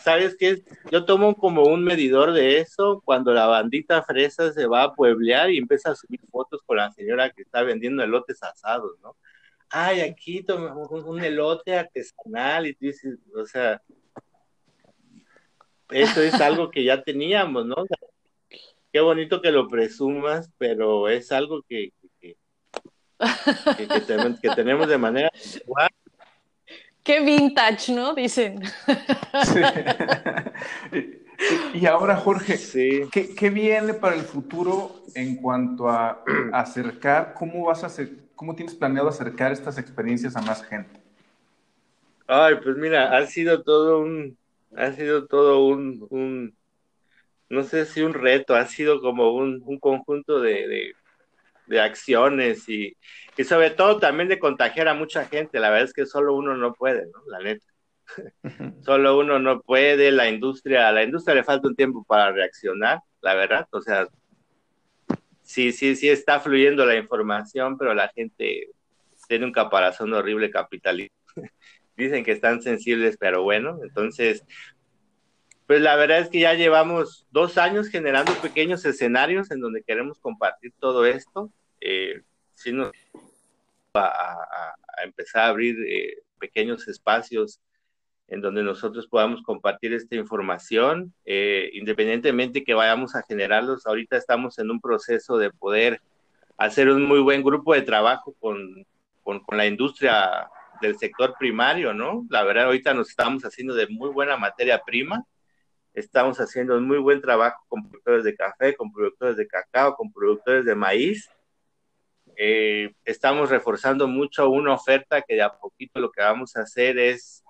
¿Sabes 0.04 0.36
qué? 0.38 0.64
Yo 0.92 1.06
tomo 1.06 1.36
como 1.36 1.64
un 1.64 1.84
medidor 1.84 2.32
de 2.32 2.60
eso 2.60 3.02
cuando 3.04 3.34
la 3.34 3.48
bandita 3.48 4.04
fresa 4.04 4.54
se 4.54 4.68
va 4.68 4.84
a 4.84 4.94
pueblear 4.94 5.50
y 5.50 5.58
empieza 5.58 5.92
a 5.92 5.96
subir 5.96 6.22
fotos 6.30 6.62
con 6.66 6.78
la 6.78 6.92
señora 6.92 7.32
que 7.32 7.42
está 7.42 7.64
vendiendo 7.64 8.04
elotes 8.04 8.42
asados, 8.44 9.00
¿no? 9.02 9.18
Ay, 9.70 10.02
aquí 10.02 10.44
tomamos 10.44 10.90
un 10.92 11.24
elote 11.24 11.76
artesanal 11.76 12.68
y 12.68 12.76
tú 12.76 12.86
dices, 12.86 13.18
o 13.36 13.46
sea, 13.46 13.82
eso 15.90 16.22
es 16.22 16.34
algo 16.36 16.70
que 16.70 16.84
ya 16.84 17.04
teníamos, 17.04 17.66
¿no? 17.66 17.76
Qué 18.96 19.02
bonito 19.02 19.42
que 19.42 19.52
lo 19.52 19.68
presumas, 19.68 20.50
pero 20.58 21.10
es 21.10 21.30
algo 21.34 21.62
que, 21.68 21.92
que, 22.22 22.38
que, 24.40 24.50
tenemos 24.56 24.88
de 24.88 24.98
manera 24.98 25.30
Qué 27.04 27.20
vintage, 27.20 27.92
¿no? 27.92 28.14
Dicen. 28.14 28.62
Y 31.74 31.86
ahora, 31.86 32.16
Jorge, 32.16 32.58
¿qué, 33.12 33.50
viene 33.50 33.94
para 33.94 34.16
el 34.16 34.22
futuro 34.22 35.04
en 35.14 35.36
cuanto 35.36 35.90
a 35.90 36.24
acercar? 36.54 37.34
¿Cómo 37.34 37.66
vas 37.66 37.84
a 37.84 37.88
hacer, 37.88 38.10
cómo 38.36 38.56
tienes 38.56 38.74
planeado 38.74 39.10
acercar 39.10 39.52
estas 39.52 39.78
experiencias 39.78 40.38
a 40.38 40.42
más 40.42 40.64
gente? 40.64 41.02
Ay, 42.26 42.56
pues 42.64 42.78
mira, 42.78 43.18
ha 43.18 43.28
sido 43.28 43.62
todo 43.64 44.00
un, 44.00 44.38
ha 44.78 44.94
sido 44.94 45.28
todo 45.28 45.66
un, 45.66 46.56
no 47.56 47.64
sé 47.64 47.86
si 47.86 48.02
un 48.02 48.14
reto, 48.14 48.56
ha 48.56 48.66
sido 48.68 49.02
como 49.02 49.34
un, 49.34 49.62
conjunto 49.80 50.40
de, 50.42 50.94
acciones 51.82 52.70
y, 52.70 52.96
y, 53.38 53.44
sobre 53.44 53.72
todo 53.72 53.98
también 53.98 54.30
de 54.30 54.40
contagiar 54.40 54.88
a 54.88 54.94
mucha 54.94 55.26
gente. 55.26 55.60
La 55.60 55.70
verdad 55.70 55.86
es 55.86 55.94
que 55.94 56.06
solo 56.06 56.36
uno 56.36 56.56
no 56.56 56.74
puede, 56.74 57.08
¿no? 57.08 57.24
La 57.28 57.40
neta. 57.40 57.66
solo 58.86 59.18
uno 59.18 59.40
no 59.40 59.62
puede, 59.62 60.12
la 60.12 60.30
industria, 60.30 60.88
a 60.88 60.92
la 60.92 61.04
industria 61.04 61.36
le 61.36 61.44
falta 61.44 61.68
un 61.68 61.76
tiempo 61.76 62.04
para 62.04 62.32
reaccionar, 62.32 63.00
la 63.22 63.36
verdad. 63.36 63.68
O 63.72 63.82
sea, 63.82 64.08
sí, 65.42 65.72
sí, 65.72 65.96
sí 65.96 66.10
está 66.10 66.40
fluyendo 66.40 66.86
la 66.86 66.96
información, 66.96 67.78
pero 67.78 67.94
la 67.94 68.10
gente 68.10 68.70
tiene 69.28 69.46
un 69.46 69.52
caparazón 69.52 70.14
horrible 70.14 70.52
capitalista. 70.52 71.16
Dicen 71.98 72.24
que 72.26 72.34
están 72.34 72.62
sensibles, 72.62 73.18
pero 73.18 73.44
bueno, 73.44 73.80
entonces 73.82 74.44
pues 75.68 75.82
la 75.82 75.96
verdad 75.96 76.20
es 76.20 76.30
que 76.30 76.40
ya 76.40 76.54
llevamos 76.54 77.26
dos 77.32 77.58
años 77.58 77.90
generando 77.90 78.34
pequeños 78.36 78.86
escenarios 78.86 79.50
en 79.50 79.62
donde 79.62 79.84
queremos 79.84 80.20
compartir 80.20 80.74
todo 80.80 81.06
esto. 81.06 81.52
Eh, 81.82 82.22
si 82.54 82.72
a, 83.96 84.76
empezar 85.04 85.44
a 85.44 85.48
abrir 85.48 85.76
eh, 85.88 86.18
pequeños 86.40 86.88
espacios 86.88 87.60
en 88.28 88.42
donde 88.42 88.64
nosotros 88.64 89.08
podamos 89.08 89.42
compartir 89.42 89.94
esta 89.94 90.16
información, 90.16 91.14
eh, 91.26 91.70
independientemente 91.74 92.64
que 92.64 92.74
vayamos 92.74 93.16
a 93.16 93.24
generarlos. 93.24 93.86
Ahorita 93.86 94.18
estamos 94.18 94.60
en 94.60 94.70
un 94.72 94.80
proceso 94.80 95.38
de 95.38 95.52
poder 95.52 96.02
hacer 96.58 96.90
un 96.90 97.04
muy 97.04 97.20
buen 97.20 97.44
grupo 97.44 97.74
de 97.74 97.82
trabajo 97.82 98.36
con, 98.40 98.86
con 99.24 99.58
la 99.58 99.66
industria 99.66 100.48
del 100.82 100.98
sector 100.98 101.36
primario, 101.40 101.94
¿no? 101.94 102.26
La 102.30 102.44
verdad, 102.44 102.66
ahorita 102.66 102.94
nos 102.94 103.10
estamos 103.10 103.44
haciendo 103.44 103.74
de 103.74 103.88
muy 103.88 104.10
buena 104.10 104.38
materia 104.38 104.82
prima 104.86 105.26
Estamos 105.96 106.42
haciendo 106.42 106.78
un 106.78 106.86
muy 106.86 106.98
buen 106.98 107.22
trabajo 107.22 107.64
con 107.70 107.90
productores 107.90 108.26
de 108.26 108.36
café, 108.36 108.76
con 108.76 108.92
productores 108.92 109.38
de 109.38 109.48
cacao, 109.48 109.96
con 109.96 110.12
productores 110.12 110.66
de 110.66 110.76
maíz. 110.76 111.30
Eh, 112.36 112.94
estamos 113.06 113.50
reforzando 113.50 114.06
mucho 114.06 114.50
una 114.50 114.74
oferta 114.74 115.22
que 115.22 115.36
de 115.36 115.42
a 115.42 115.58
poquito 115.58 116.02
lo 116.02 116.12
que 116.12 116.22
vamos 116.22 116.58
a 116.58 116.64
hacer 116.64 117.00
es 117.00 117.46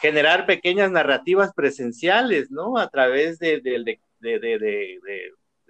generar 0.00 0.46
pequeñas 0.46 0.90
narrativas 0.90 1.52
presenciales, 1.54 2.50
¿no? 2.50 2.76
A 2.76 2.88
través 2.88 3.38
de, 3.38 3.60
de, 3.60 4.00
de, 4.18 4.38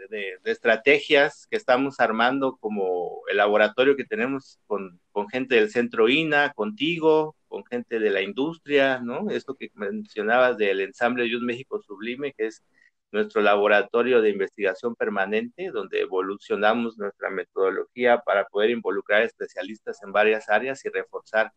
de, 0.09 0.39
estrategias 0.45 1.47
que 1.51 1.59
estamos 1.59 2.01
armando 2.01 2.57
como 2.57 3.21
el 3.31 3.37
laboratorio 3.37 3.95
que 3.95 4.05
tenemos 4.05 4.59
con, 4.67 4.99
con, 5.13 5.29
gente 5.29 5.57
del 5.57 5.71
centro 5.71 6.09
INA, 6.09 6.55
contigo, 6.55 7.33
con 7.33 7.38
gente 7.69 7.99
de 7.99 8.11
la 8.11 8.23
industria, 8.23 9.01
¿no? 9.01 9.31
Esto 9.31 9.55
que 9.55 9.71
mencionabas 9.75 10.57
del 10.59 10.81
ensamble 10.81 11.29
Youth 11.29 11.43
México 11.43 11.81
Sublime, 11.81 12.33
que 12.33 12.47
es 12.47 12.65
nuestro 13.13 13.41
laboratorio 13.41 14.21
de 14.21 14.31
investigación 14.31 14.95
permanente, 14.95 15.71
donde 15.71 16.01
evolucionamos 16.01 16.99
nuestra 16.99 17.31
metodología 17.31 18.19
para 18.19 18.45
poder 18.47 18.71
involucrar 18.71 19.23
especialistas 19.23 20.03
en 20.03 20.13
varias 20.13 20.49
áreas 20.49 20.85
y 20.85 20.89
reforzar 20.91 21.53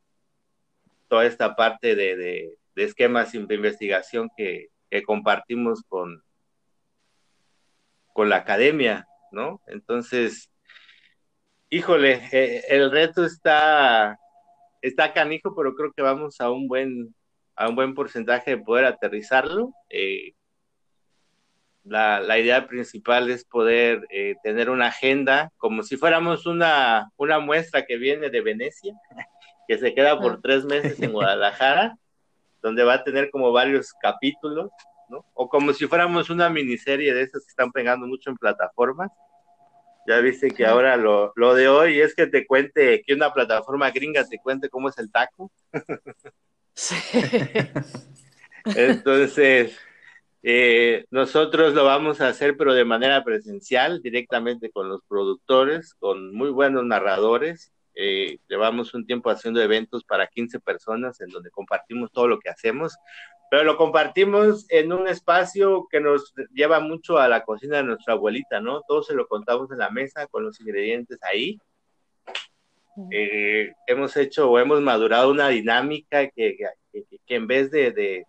toda 1.08 1.26
esta 1.26 1.56
parte 1.56 1.96
de, 1.96 2.16
de, 2.16 2.58
de 2.76 2.84
esquemas 2.84 3.34
de 3.34 3.56
investigación 3.56 4.30
que, 4.36 4.70
que 4.90 5.04
compartimos 5.04 5.84
con, 5.88 6.24
con 8.14 8.30
la 8.30 8.38
academia, 8.38 9.08
¿no? 9.32 9.62
Entonces, 9.68 10.50
híjole, 11.70 12.22
eh, 12.32 12.64
el 12.70 12.92
reto 12.92 13.26
está, 13.26 14.20
está 14.82 15.14
canijo, 15.14 15.56
pero 15.56 15.76
creo 15.76 15.92
que 15.94 16.02
vamos 16.02 16.42
a 16.42 16.52
un 16.52 16.68
buen, 16.68 17.14
a 17.56 17.70
un 17.70 17.76
buen 17.76 17.94
porcentaje 17.94 18.52
de 18.52 18.64
poder 18.64 18.86
aterrizarlo. 18.86 19.74
Eh, 19.90 20.34
la, 21.84 22.20
la, 22.20 22.38
idea 22.38 22.68
principal 22.68 23.30
es 23.32 23.44
poder 23.44 24.06
eh, 24.12 24.36
tener 24.44 24.70
una 24.70 24.88
agenda 24.88 25.52
como 25.58 25.82
si 25.82 25.98
fuéramos 25.98 26.46
una, 26.46 27.10
una 27.18 27.40
muestra 27.40 27.86
que 27.86 27.98
viene 27.98 28.30
de 28.30 28.42
Venecia, 28.42 28.94
que 29.68 29.78
se 29.78 29.94
queda 29.94 30.20
por 30.20 30.34
ah. 30.34 30.40
tres 30.44 30.66
meses 30.66 31.02
en 31.02 31.12
Guadalajara, 31.12 31.98
donde 32.62 32.84
va 32.84 32.96
a 32.96 33.04
tener 33.04 33.32
como 33.32 33.52
varios 33.52 33.94
capítulos 34.02 34.70
o 35.34 35.50
como 35.50 35.74
si 35.74 35.88
fuéramos 35.88 36.30
una 36.30 36.50
miniserie 36.50 37.14
de 37.14 37.24
esas 37.24 37.44
que 37.44 37.50
están 37.50 37.72
pegando 37.72 38.08
mucho 38.08 38.30
en 38.30 38.38
plataformas. 38.38 39.12
Ya 40.08 40.20
viste 40.20 40.50
que 40.50 40.66
ahora 40.66 40.98
lo, 40.98 41.32
lo 41.36 41.54
de 41.54 41.68
hoy 41.68 42.00
es 42.00 42.16
que 42.16 42.28
te 42.28 42.46
cuente, 42.46 43.04
que 43.06 43.14
una 43.14 43.34
plataforma 43.34 43.92
gringa 43.92 44.28
te 44.28 44.40
cuente 44.40 44.70
cómo 44.70 44.90
es 44.90 44.98
el 44.98 45.12
taco. 45.12 45.52
Sí. 46.74 46.96
Entonces, 48.66 49.78
eh, 50.44 51.06
nosotros 51.12 51.74
lo 51.74 51.86
vamos 51.86 52.22
a 52.22 52.30
hacer, 52.30 52.58
pero 52.58 52.74
de 52.74 52.86
manera 52.86 53.24
presencial, 53.24 54.02
directamente 54.02 54.72
con 54.72 54.90
los 54.90 55.02
productores, 55.08 55.94
con 55.96 56.34
muy 56.34 56.50
buenos 56.50 56.86
narradores. 56.86 57.72
Eh, 57.94 58.40
llevamos 58.48 58.94
un 58.94 59.06
tiempo 59.06 59.30
haciendo 59.30 59.62
eventos 59.62 60.04
para 60.04 60.28
15 60.28 60.60
personas 60.60 61.20
en 61.22 61.30
donde 61.30 61.52
compartimos 61.52 62.12
todo 62.12 62.28
lo 62.28 62.40
que 62.40 62.50
hacemos, 62.50 62.96
pero 63.52 63.66
lo 63.66 63.76
compartimos 63.76 64.66
en 64.70 64.94
un 64.94 65.10
espacio 65.10 65.86
que 65.92 66.00
nos 66.00 66.34
lleva 66.54 66.80
mucho 66.80 67.18
a 67.18 67.28
la 67.28 67.44
cocina 67.44 67.76
de 67.76 67.84
nuestra 67.84 68.14
abuelita, 68.14 68.62
¿no? 68.62 68.82
Todo 68.88 69.04
se 69.04 69.14
lo 69.14 69.28
contamos 69.28 69.70
en 69.72 69.80
la 69.80 69.90
mesa 69.90 70.26
con 70.28 70.46
los 70.46 70.62
ingredientes 70.62 71.20
ahí. 71.22 71.60
Eh, 73.12 73.74
hemos 73.88 74.16
hecho 74.16 74.50
o 74.50 74.58
hemos 74.58 74.80
madurado 74.80 75.30
una 75.30 75.50
dinámica 75.50 76.30
que, 76.30 76.56
que, 76.94 77.04
que 77.28 77.36
en 77.36 77.46
vez 77.46 77.70
de, 77.72 77.92
de, 77.92 78.26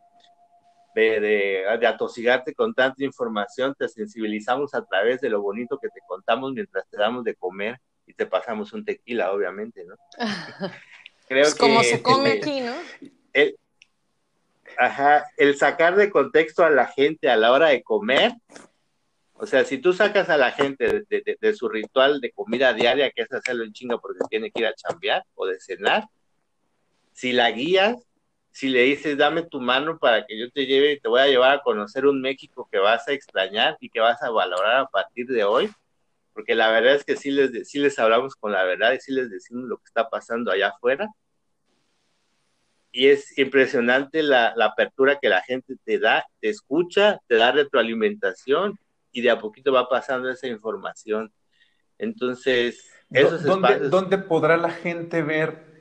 de, 0.96 1.20
de, 1.20 1.86
atosigarte 1.86 2.52
con 2.52 2.74
tanta 2.74 3.04
información, 3.04 3.76
te 3.78 3.88
sensibilizamos 3.88 4.74
a 4.74 4.84
través 4.84 5.20
de 5.20 5.30
lo 5.30 5.40
bonito 5.40 5.78
que 5.78 5.88
te 5.90 6.00
contamos 6.04 6.52
mientras 6.52 6.84
te 6.90 6.96
damos 6.96 7.22
de 7.22 7.36
comer 7.36 7.78
y 8.08 8.14
te 8.14 8.26
pasamos 8.26 8.72
un 8.72 8.84
tequila, 8.84 9.32
obviamente, 9.32 9.84
¿no? 9.84 9.94
Creo 11.28 11.44
pues 11.44 11.54
como 11.54 11.80
se 11.84 12.02
come 12.02 12.32
aquí, 12.42 12.60
¿no? 12.60 12.74
El, 13.32 13.56
Ajá, 14.78 15.24
el 15.36 15.56
sacar 15.56 15.96
de 15.96 16.10
contexto 16.10 16.64
a 16.64 16.70
la 16.70 16.86
gente 16.86 17.28
a 17.28 17.36
la 17.36 17.52
hora 17.52 17.68
de 17.68 17.82
comer, 17.82 18.32
o 19.34 19.46
sea, 19.46 19.64
si 19.64 19.78
tú 19.78 19.92
sacas 19.92 20.28
a 20.28 20.36
la 20.36 20.52
gente 20.52 21.04
de, 21.08 21.54
su 21.54 21.68
ritual 21.68 22.20
de 22.20 22.30
comida 22.30 22.72
diaria, 22.72 23.10
que 23.10 23.22
es 23.22 23.32
hacerlo 23.32 23.64
en 23.64 23.72
chinga 23.72 23.98
porque 23.98 24.20
tiene 24.30 24.50
que 24.52 24.60
ir 24.60 24.66
a 24.66 24.74
chambear 24.74 25.24
o 25.34 25.46
de 25.46 25.58
cenar, 25.58 26.04
si 27.12 27.32
la 27.32 27.50
guías, 27.50 27.96
si 28.52 28.68
le 28.68 28.82
dices, 28.82 29.16
dame 29.18 29.42
tu 29.42 29.60
mano 29.60 29.98
para 29.98 30.26
que 30.26 30.38
yo 30.38 30.50
te 30.50 30.66
lleve 30.66 30.92
y 30.92 31.00
te 31.00 31.08
voy 31.08 31.20
a 31.20 31.26
llevar 31.26 31.58
a 31.58 31.62
conocer 31.62 32.06
un 32.06 32.20
México 32.20 32.68
que 32.70 32.78
vas 32.78 33.08
a 33.08 33.12
extrañar 33.12 33.76
y 33.80 33.90
que 33.90 34.00
vas 34.00 34.22
a 34.22 34.30
valorar 34.30 34.76
a 34.76 34.86
partir 34.86 35.26
de 35.26 35.42
hoy, 35.42 35.72
porque 36.34 36.54
la 36.54 36.70
verdad 36.70 36.94
es 36.94 37.04
que 37.04 37.16
sí 37.16 37.30
les, 37.30 37.68
sí 37.68 37.78
les 37.78 37.98
hablamos 37.98 38.36
con 38.36 38.52
la 38.52 38.62
verdad 38.64 38.92
y 38.92 39.00
sí 39.00 39.12
les 39.12 39.30
decimos 39.30 39.64
lo 39.64 39.78
que 39.78 39.86
está 39.86 40.08
pasando 40.08 40.52
allá 40.52 40.68
afuera. 40.68 41.08
Y 42.92 43.08
es 43.08 43.36
impresionante 43.38 44.22
la, 44.22 44.52
la 44.54 44.66
apertura 44.66 45.18
que 45.20 45.28
la 45.28 45.40
gente 45.42 45.76
te 45.84 45.98
da, 45.98 46.26
te 46.40 46.50
escucha, 46.50 47.20
te 47.26 47.36
da 47.36 47.50
retroalimentación 47.50 48.78
y 49.12 49.22
de 49.22 49.30
a 49.30 49.38
poquito 49.38 49.72
va 49.72 49.88
pasando 49.88 50.30
esa 50.30 50.46
información. 50.46 51.32
Entonces, 51.98 52.90
esos 53.10 53.42
¿Dónde, 53.42 53.88
¿Dónde 53.88 54.18
podrá 54.18 54.56
la 54.56 54.70
gente 54.70 55.22
ver 55.22 55.72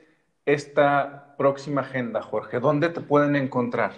esta 0.46 1.34
próxima 1.36 1.82
agenda, 1.82 2.22
Jorge? 2.22 2.60
¿Dónde 2.60 2.88
te 2.88 3.00
pueden 3.00 3.36
encontrar? 3.36 3.92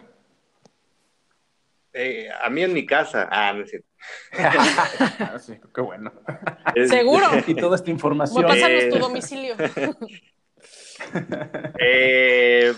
Eh, 1.92 2.28
a 2.42 2.50
mí 2.50 2.62
en 2.62 2.72
mi 2.72 2.84
casa. 2.84 3.28
Ah, 3.30 3.52
no 3.52 3.62
es 3.62 3.70
cierto. 3.70 3.88
sí, 5.38 5.60
qué 5.72 5.80
bueno. 5.80 6.12
Seguro. 6.88 7.26
Y 7.46 7.54
toda 7.54 7.76
esta 7.76 7.90
información. 7.90 8.44
Pásanos 8.44 8.88
tu 8.90 8.98
domicilio. 8.98 9.54
Eh, 11.78 12.72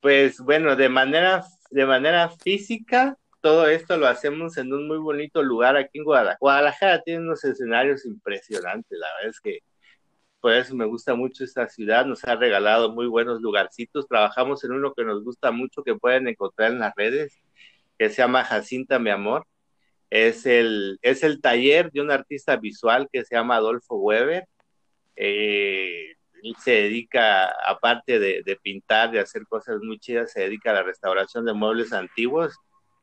pues 0.00 0.40
bueno, 0.40 0.76
de 0.76 0.88
manera, 0.88 1.44
de 1.70 1.86
manera 1.86 2.30
física, 2.30 3.16
todo 3.40 3.66
esto 3.68 3.96
lo 3.96 4.06
hacemos 4.06 4.56
en 4.56 4.72
un 4.72 4.88
muy 4.88 4.98
bonito 4.98 5.42
lugar 5.42 5.76
aquí 5.76 5.98
en 5.98 6.04
Guadalajara. 6.04 6.38
Guadalajara 6.40 7.02
tiene 7.02 7.20
unos 7.20 7.44
escenarios 7.44 8.04
impresionantes, 8.06 8.98
la 8.98 9.06
verdad 9.16 9.30
es 9.30 9.40
que 9.40 9.60
por 10.40 10.52
eso 10.52 10.74
me 10.74 10.86
gusta 10.86 11.14
mucho 11.14 11.44
esta 11.44 11.68
ciudad, 11.68 12.06
nos 12.06 12.24
ha 12.24 12.36
regalado 12.36 12.92
muy 12.92 13.06
buenos 13.06 13.40
lugarcitos, 13.40 14.06
trabajamos 14.06 14.62
en 14.64 14.72
uno 14.72 14.94
que 14.94 15.04
nos 15.04 15.24
gusta 15.24 15.50
mucho, 15.50 15.82
que 15.82 15.96
pueden 15.96 16.28
encontrar 16.28 16.72
en 16.72 16.78
las 16.80 16.94
redes, 16.96 17.40
que 17.98 18.08
se 18.10 18.16
llama 18.18 18.44
Jacinta 18.44 18.98
Mi 18.98 19.10
Amor, 19.10 19.46
es 20.10 20.46
el, 20.46 20.98
es 21.02 21.22
el 21.24 21.40
taller 21.40 21.90
de 21.92 22.00
un 22.00 22.10
artista 22.10 22.56
visual 22.56 23.08
que 23.12 23.24
se 23.24 23.34
llama 23.34 23.56
Adolfo 23.56 23.96
Weber, 23.96 24.46
eh, 25.16 26.14
él 26.42 26.56
se 26.62 26.70
dedica, 26.72 27.48
aparte 27.66 28.18
de, 28.18 28.42
de 28.44 28.56
pintar, 28.56 29.10
de 29.10 29.20
hacer 29.20 29.46
cosas 29.46 29.78
muy 29.82 29.98
chidas, 29.98 30.32
se 30.32 30.40
dedica 30.40 30.70
a 30.70 30.74
la 30.74 30.82
restauración 30.82 31.44
de 31.44 31.52
muebles 31.52 31.92
antiguos, 31.92 32.54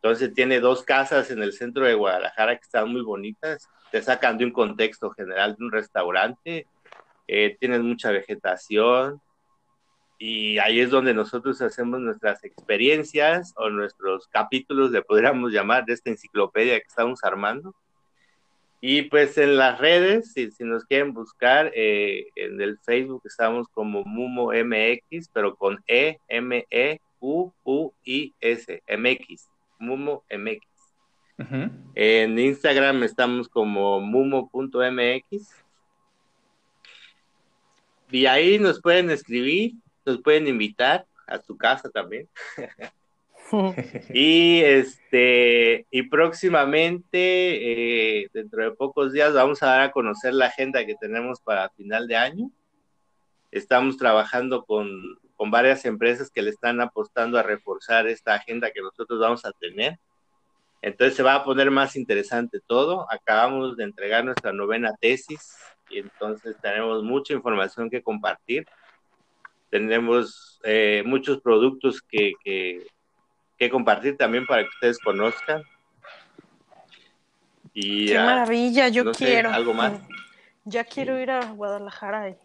entonces 0.05 0.33
tiene 0.33 0.59
dos 0.59 0.83
casas 0.83 1.31
en 1.31 1.41
el 1.41 1.53
centro 1.53 1.83
de 1.85 1.95
Guadalajara 1.95 2.55
que 2.55 2.61
están 2.61 2.91
muy 2.91 3.01
bonitas, 3.01 3.67
te 3.91 4.01
sacan 4.01 4.37
de 4.37 4.45
un 4.45 4.51
contexto 4.51 5.09
general 5.09 5.55
de 5.55 5.63
un 5.63 5.71
restaurante, 5.71 6.67
eh, 7.27 7.57
tienes 7.59 7.81
mucha 7.81 8.11
vegetación. 8.11 9.21
Y 10.17 10.59
ahí 10.59 10.79
es 10.79 10.91
donde 10.91 11.13
nosotros 11.13 11.61
hacemos 11.61 11.99
nuestras 11.99 12.43
experiencias 12.43 13.53
o 13.57 13.69
nuestros 13.69 14.27
capítulos, 14.27 14.91
le 14.91 15.01
podríamos 15.01 15.51
llamar, 15.51 15.85
de 15.85 15.93
esta 15.93 16.09
enciclopedia 16.09 16.79
que 16.79 16.87
estamos 16.87 17.23
armando. 17.23 17.75
Y 18.81 19.03
pues 19.03 19.37
en 19.37 19.57
las 19.57 19.79
redes, 19.79 20.33
si, 20.33 20.51
si 20.51 20.63
nos 20.63 20.85
quieren 20.85 21.13
buscar, 21.13 21.71
eh, 21.73 22.27
en 22.35 22.61
el 22.61 22.77
Facebook 22.79 23.23
estamos 23.25 23.67
como 23.69 24.03
Mumo 24.03 24.51
MX, 24.51 25.29
pero 25.33 25.55
con 25.55 25.83
E, 25.87 26.19
M, 26.27 26.65
E, 26.69 26.99
U, 27.19 27.51
U, 27.63 27.93
I, 28.03 28.33
S, 28.39 28.83
MX. 28.87 29.49
Mumo 29.79 30.23
MX. 30.29 30.65
En 31.95 32.39
Instagram 32.39 33.03
estamos 33.03 33.49
como 33.49 33.99
mumo.mx. 33.99 35.63
Y 38.11 38.25
ahí 38.27 38.59
nos 38.59 38.79
pueden 38.81 39.09
escribir, 39.09 39.73
nos 40.05 40.21
pueden 40.21 40.47
invitar 40.47 41.05
a 41.27 41.39
tu 41.39 41.57
casa 41.57 41.89
también. 41.89 42.29
y 44.13 44.61
este 44.61 45.85
y 45.91 46.03
próximamente 46.03 48.21
eh, 48.21 48.29
dentro 48.33 48.63
de 48.63 48.71
pocos 48.71 49.13
días 49.13 49.33
vamos 49.33 49.61
a 49.63 49.67
dar 49.67 49.81
a 49.81 49.91
conocer 49.91 50.33
la 50.33 50.47
agenda 50.47 50.85
que 50.85 50.95
tenemos 50.95 51.39
para 51.39 51.69
final 51.69 52.07
de 52.07 52.15
año 52.15 52.51
estamos 53.51 53.97
trabajando 53.97 54.65
con 54.65 55.17
con 55.35 55.51
varias 55.51 55.85
empresas 55.85 56.31
que 56.31 56.41
le 56.41 56.49
están 56.49 56.81
apostando 56.81 57.37
a 57.37 57.43
reforzar 57.43 58.07
esta 58.07 58.35
agenda 58.35 58.71
que 58.71 58.81
nosotros 58.81 59.19
vamos 59.19 59.45
a 59.45 59.51
tener. 59.51 59.99
Entonces 60.81 61.15
se 61.15 61.23
va 61.23 61.35
a 61.35 61.43
poner 61.43 61.71
más 61.71 61.95
interesante 61.95 62.59
todo. 62.65 63.05
Acabamos 63.11 63.75
de 63.75 63.83
entregar 63.83 64.23
nuestra 64.23 64.53
novena 64.53 64.93
tesis 64.99 65.57
y 65.89 65.99
entonces 65.99 66.55
tenemos 66.61 67.03
mucha 67.03 67.33
información 67.33 67.89
que 67.89 68.01
compartir. 68.01 68.65
Tenemos 69.69 70.59
eh, 70.63 71.03
muchos 71.05 71.41
productos 71.41 72.01
que, 72.01 72.33
que, 72.43 72.87
que, 73.57 73.69
compartir 73.69 74.17
también 74.17 74.45
para 74.45 74.63
que 74.63 74.69
ustedes 74.69 74.99
conozcan. 74.99 75.63
Y, 77.73 78.07
Qué 78.07 78.19
maravilla, 78.19 78.87
yo 78.87 79.11
quiero. 79.11 79.51
Algo 79.51 79.73
más. 79.73 79.93
Ya 80.63 80.83
quiero 80.83 81.19
ir 81.19 81.29
a 81.29 81.45
Guadalajara 81.51 82.35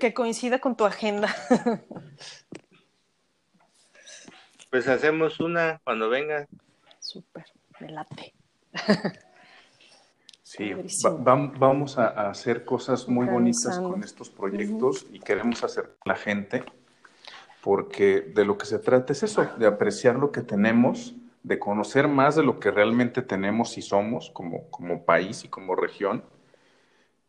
que 0.00 0.14
coincida 0.14 0.58
con 0.58 0.76
tu 0.76 0.84
agenda. 0.84 1.34
Pues 4.70 4.88
hacemos 4.88 5.38
una 5.38 5.82
cuando 5.84 6.08
venga. 6.08 6.48
Súper, 6.98 7.44
me 7.78 7.90
late. 7.90 8.32
Sí, 10.42 10.72
vamos 11.20 11.96
a, 11.96 12.28
hacer 12.28 12.66
cosas 12.66 13.08
muy 13.08 13.26
bonitas 13.26 13.78
con 13.78 14.04
estos 14.04 14.28
proyectos 14.28 15.06
y 15.10 15.18
queremos 15.18 15.64
hacer 15.64 15.96
la 16.04 16.14
gente 16.14 16.62
porque 17.62 18.20
de 18.20 18.44
lo 18.44 18.58
que 18.58 18.66
se 18.66 18.80
trata 18.80 19.12
es 19.12 19.22
eso, 19.22 19.46
de 19.56 19.66
apreciar 19.66 20.16
lo 20.16 20.32
que 20.32 20.42
tenemos, 20.42 21.14
de 21.44 21.60
conocer 21.60 22.08
más 22.08 22.34
de 22.34 22.42
lo 22.42 22.58
que 22.58 22.72
realmente 22.72 23.22
tenemos 23.22 23.78
y 23.78 23.82
somos 23.82 24.30
como, 24.30 24.68
como 24.70 25.04
país 25.04 25.44
y 25.44 25.48
como 25.48 25.76
región. 25.76 26.24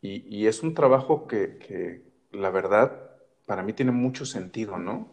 Y, 0.01 0.47
es 0.47 0.63
un 0.63 0.73
trabajo 0.73 1.27
que, 1.27 2.01
la 2.31 2.49
verdad, 2.49 2.91
para 3.45 3.63
mí 3.63 3.71
tiene 3.71 3.93
mucho 3.93 4.25
sentido, 4.25 4.77
¿no? 4.77 5.07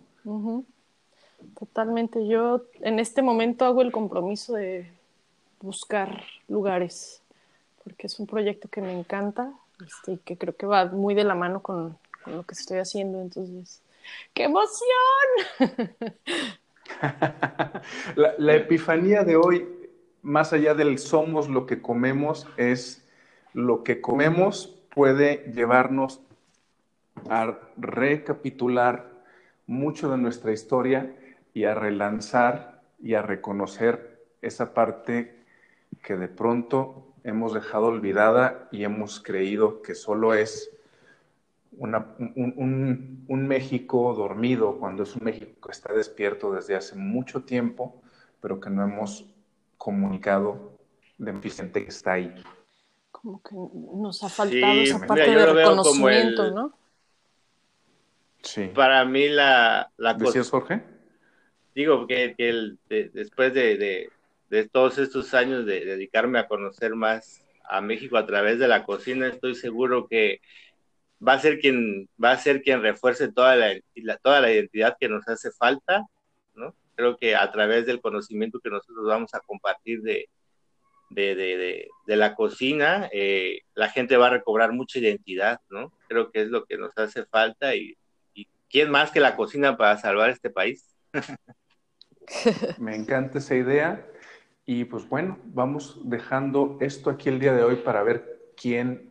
Totalmente. 1.56 2.26
Yo 2.26 2.64
en 2.80 2.98
este 2.98 3.22
momento 3.22 3.64
hago 3.66 3.82
el 3.82 3.92
compromiso 3.92 4.54
de 4.54 4.90
buscar 5.60 6.24
lugares, 6.48 7.22
porque 7.84 8.08
es 8.08 8.18
un 8.18 8.26
proyecto 8.26 8.68
que 8.68 8.80
me 8.80 8.98
encanta 8.98 9.52
este, 9.86 10.12
y 10.12 10.16
que 10.16 10.36
creo 10.36 10.56
que 10.56 10.66
va 10.66 10.86
muy 10.86 11.14
de 11.14 11.22
la 11.22 11.36
mano 11.36 11.62
con, 11.62 11.96
lo 12.26 12.42
que 12.42 12.54
estoy 12.54 12.78
haciendo. 12.78 13.20
Entonces, 13.20 13.80
¡qué 14.34 14.44
emoción! 14.44 14.88
la, 18.16 18.34
la 18.38 18.54
epifanía 18.54 19.22
de 19.22 19.36
hoy, 19.36 19.68
más 20.22 20.52
allá 20.52 20.74
del 20.74 20.98
somos 20.98 21.48
lo 21.48 21.66
que 21.66 21.80
comemos, 21.80 22.46
es 22.56 23.06
lo 23.52 23.82
que 23.82 24.00
comemos 24.00 24.76
puede 24.94 25.50
llevarnos 25.54 26.20
a 27.28 27.58
recapitular 27.76 29.10
mucho 29.66 30.10
de 30.10 30.18
nuestra 30.18 30.52
historia 30.52 31.14
y 31.54 31.64
a 31.64 31.74
relanzar 31.74 32.82
y 33.02 33.14
a 33.14 33.22
reconocer 33.22 34.24
esa 34.42 34.74
parte 34.74 35.44
que 36.02 36.16
de 36.16 36.28
pronto 36.28 37.14
hemos 37.24 37.52
dejado 37.54 37.86
olvidada 37.86 38.68
y 38.72 38.84
hemos 38.84 39.20
creído 39.20 39.82
que 39.82 39.94
solo 39.94 40.34
es 40.34 40.70
un, 41.72 43.46
México 43.48 44.14
dormido, 44.14 44.78
cuando 44.78 45.02
es 45.04 45.14
un 45.14 45.24
México 45.24 45.66
que 45.66 45.72
está 45.72 45.92
despierto 45.92 46.52
desde 46.52 46.76
hace 46.76 46.96
mucho 46.96 47.42
tiempo, 47.42 48.02
pero 48.40 48.60
que 48.60 48.70
no 48.70 48.82
hemos 48.84 49.26
comunicado 49.76 50.78
de 51.18 51.32
Vicente 51.32 51.82
que 51.82 51.90
está 51.90 52.14
ahí. 52.14 52.34
Como 53.10 53.42
que 53.42 53.54
nos 53.54 54.22
ha 54.22 54.28
faltado 54.28 54.80
esa 54.80 55.06
parte 55.06 55.30
de 55.30 55.46
reconocimiento, 55.46 56.50
¿no? 56.50 56.74
Para 58.74 59.04
mí 59.04 59.28
la, 59.28 59.90
la 59.96 60.14
¿Decías, 60.14 60.50
Jorge? 60.50 60.82
Digo 61.74 62.06
que, 62.06 62.34
el, 62.38 62.78
después 62.88 63.54
de, 63.54 64.10
todos 64.72 64.98
estos 64.98 65.34
años 65.34 65.66
de 65.66 65.84
dedicarme 65.84 66.38
a 66.38 66.48
conocer 66.48 66.94
más 66.94 67.44
a 67.64 67.80
México 67.80 68.16
a 68.16 68.26
través 68.26 68.58
de 68.58 68.66
la 68.66 68.84
cocina, 68.84 69.28
estoy 69.28 69.54
seguro 69.54 70.08
que 70.08 70.40
va 71.26 71.34
a 71.34 71.38
ser 71.40 71.58
quien 71.60 72.08
va 72.22 72.32
a 72.32 72.38
ser 72.38 72.62
quien 72.62 72.82
refuerce 72.82 73.32
toda 73.32 73.56
la, 73.56 73.74
toda 74.22 74.40
la 74.40 74.52
identidad 74.52 74.96
que 74.98 75.08
nos 75.08 75.26
hace 75.28 75.50
falta, 75.52 76.04
¿no? 76.54 76.74
Creo 76.94 77.16
que 77.16 77.36
a 77.36 77.50
través 77.50 77.86
del 77.86 78.00
conocimiento 78.00 78.60
que 78.60 78.70
nosotros 78.70 79.06
vamos 79.06 79.34
a 79.34 79.40
compartir 79.40 80.02
de, 80.02 80.28
de, 81.10 82.16
la 82.16 82.34
cocina, 82.34 83.08
eh, 83.12 83.60
la 83.74 83.88
gente 83.88 84.16
va 84.16 84.28
a 84.28 84.30
recobrar 84.30 84.72
mucha 84.72 84.98
identidad, 84.98 85.60
¿no? 85.68 85.92
Creo 86.08 86.30
que 86.30 86.42
es 86.42 86.48
lo 86.48 86.64
que 86.64 86.78
nos 86.78 86.96
hace 86.96 87.24
falta 87.24 87.74
y 87.74 87.96
¿quién 88.70 88.90
más 88.90 89.10
que 89.10 89.20
la 89.20 89.36
cocina 89.36 89.76
para 89.76 89.98
salvar 89.98 90.30
este 90.30 90.48
país? 90.48 90.96
Me 92.78 92.94
encanta 92.94 93.38
esa 93.38 93.56
idea. 93.56 94.06
Y 94.64 94.84
pues 94.84 95.08
bueno, 95.08 95.38
vamos 95.46 96.00
dejando 96.04 96.78
esto 96.80 97.10
aquí 97.10 97.28
el 97.28 97.40
día 97.40 97.52
de 97.52 97.64
hoy 97.64 97.76
para 97.76 98.02
ver 98.04 98.52
quién 98.56 99.09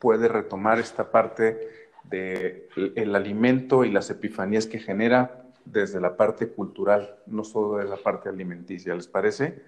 puede 0.00 0.26
retomar 0.26 0.80
esta 0.80 1.12
parte 1.12 1.88
del 2.04 3.14
alimento 3.14 3.84
y 3.84 3.92
las 3.92 4.10
epifanías 4.10 4.66
que 4.66 4.80
genera 4.80 5.44
desde 5.64 6.00
la 6.00 6.16
parte 6.16 6.48
cultural, 6.48 7.18
no 7.26 7.44
solo 7.44 7.76
de 7.76 7.84
la 7.84 7.96
parte 7.96 8.28
alimenticia. 8.28 8.94
¿Les 8.94 9.06
parece? 9.06 9.62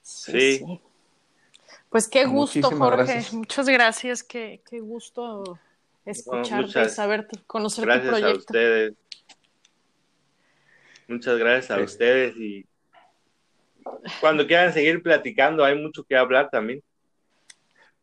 Sí. 0.00 0.80
Pues 1.90 2.08
qué 2.08 2.24
gusto, 2.24 2.70
Jorge. 2.70 3.22
Muchas 3.32 3.68
gracias. 3.68 4.22
Qué, 4.22 4.62
qué 4.68 4.80
gusto 4.80 5.58
escucharte, 6.06 6.88
saber, 6.88 7.28
conocer 7.46 7.84
tu 7.84 8.08
proyecto. 8.08 8.10
Gracias 8.10 8.32
a 8.32 8.38
ustedes. 8.38 8.94
Muchas 11.08 11.38
gracias 11.38 11.70
a 11.78 11.82
ustedes 11.82 12.36
y 12.36 12.64
cuando 14.20 14.46
quieran 14.46 14.72
seguir 14.72 15.02
platicando, 15.02 15.64
hay 15.64 15.76
mucho 15.76 16.04
que 16.04 16.16
hablar 16.16 16.50
también. 16.50 16.82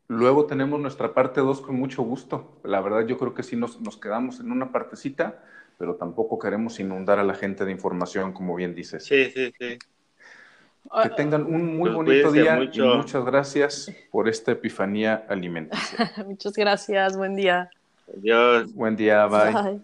Luego 0.10 0.46
tenemos 0.46 0.80
nuestra 0.80 1.14
parte 1.14 1.42
2 1.42 1.62
con 1.62 1.76
mucho 1.76 2.02
gusto. 2.02 2.60
La 2.64 2.82
verdad 2.82 3.06
yo 3.06 3.18
creo 3.18 3.34
que 3.34 3.44
sí 3.44 3.56
nos, 3.56 3.82
nos, 3.82 3.98
quedamos 3.98 4.40
en 4.40 4.52
una 4.52 4.72
partecita, 4.72 5.44
pero 5.78 5.96
tampoco 5.96 6.40
queremos 6.40 6.80
inundar 6.80 7.20
a 7.20 7.24
la 7.24 7.34
gente 7.34 7.66
de 7.66 7.72
información, 7.72 8.32
como 8.32 8.56
bien 8.56 8.74
dices. 8.74 9.04
Sí, 9.04 9.30
sí, 9.32 9.52
sí. 9.60 9.78
Que 11.04 11.10
tengan 11.10 11.46
un 11.46 11.78
muy 11.78 11.90
pues 11.90 11.96
bonito 11.96 12.32
día 12.32 12.58
y 12.72 12.80
muchas 12.80 13.26
gracias 13.26 13.92
por 14.10 14.30
esta 14.30 14.54
epifanía 14.54 15.26
alimenticia. 15.28 16.14
muchas 16.26 16.54
gracias, 16.54 17.18
buen 17.18 17.36
día. 17.36 17.70
Adiós. 18.08 18.74
Buen 18.74 18.96
día, 18.96 19.26
bye. 19.28 19.82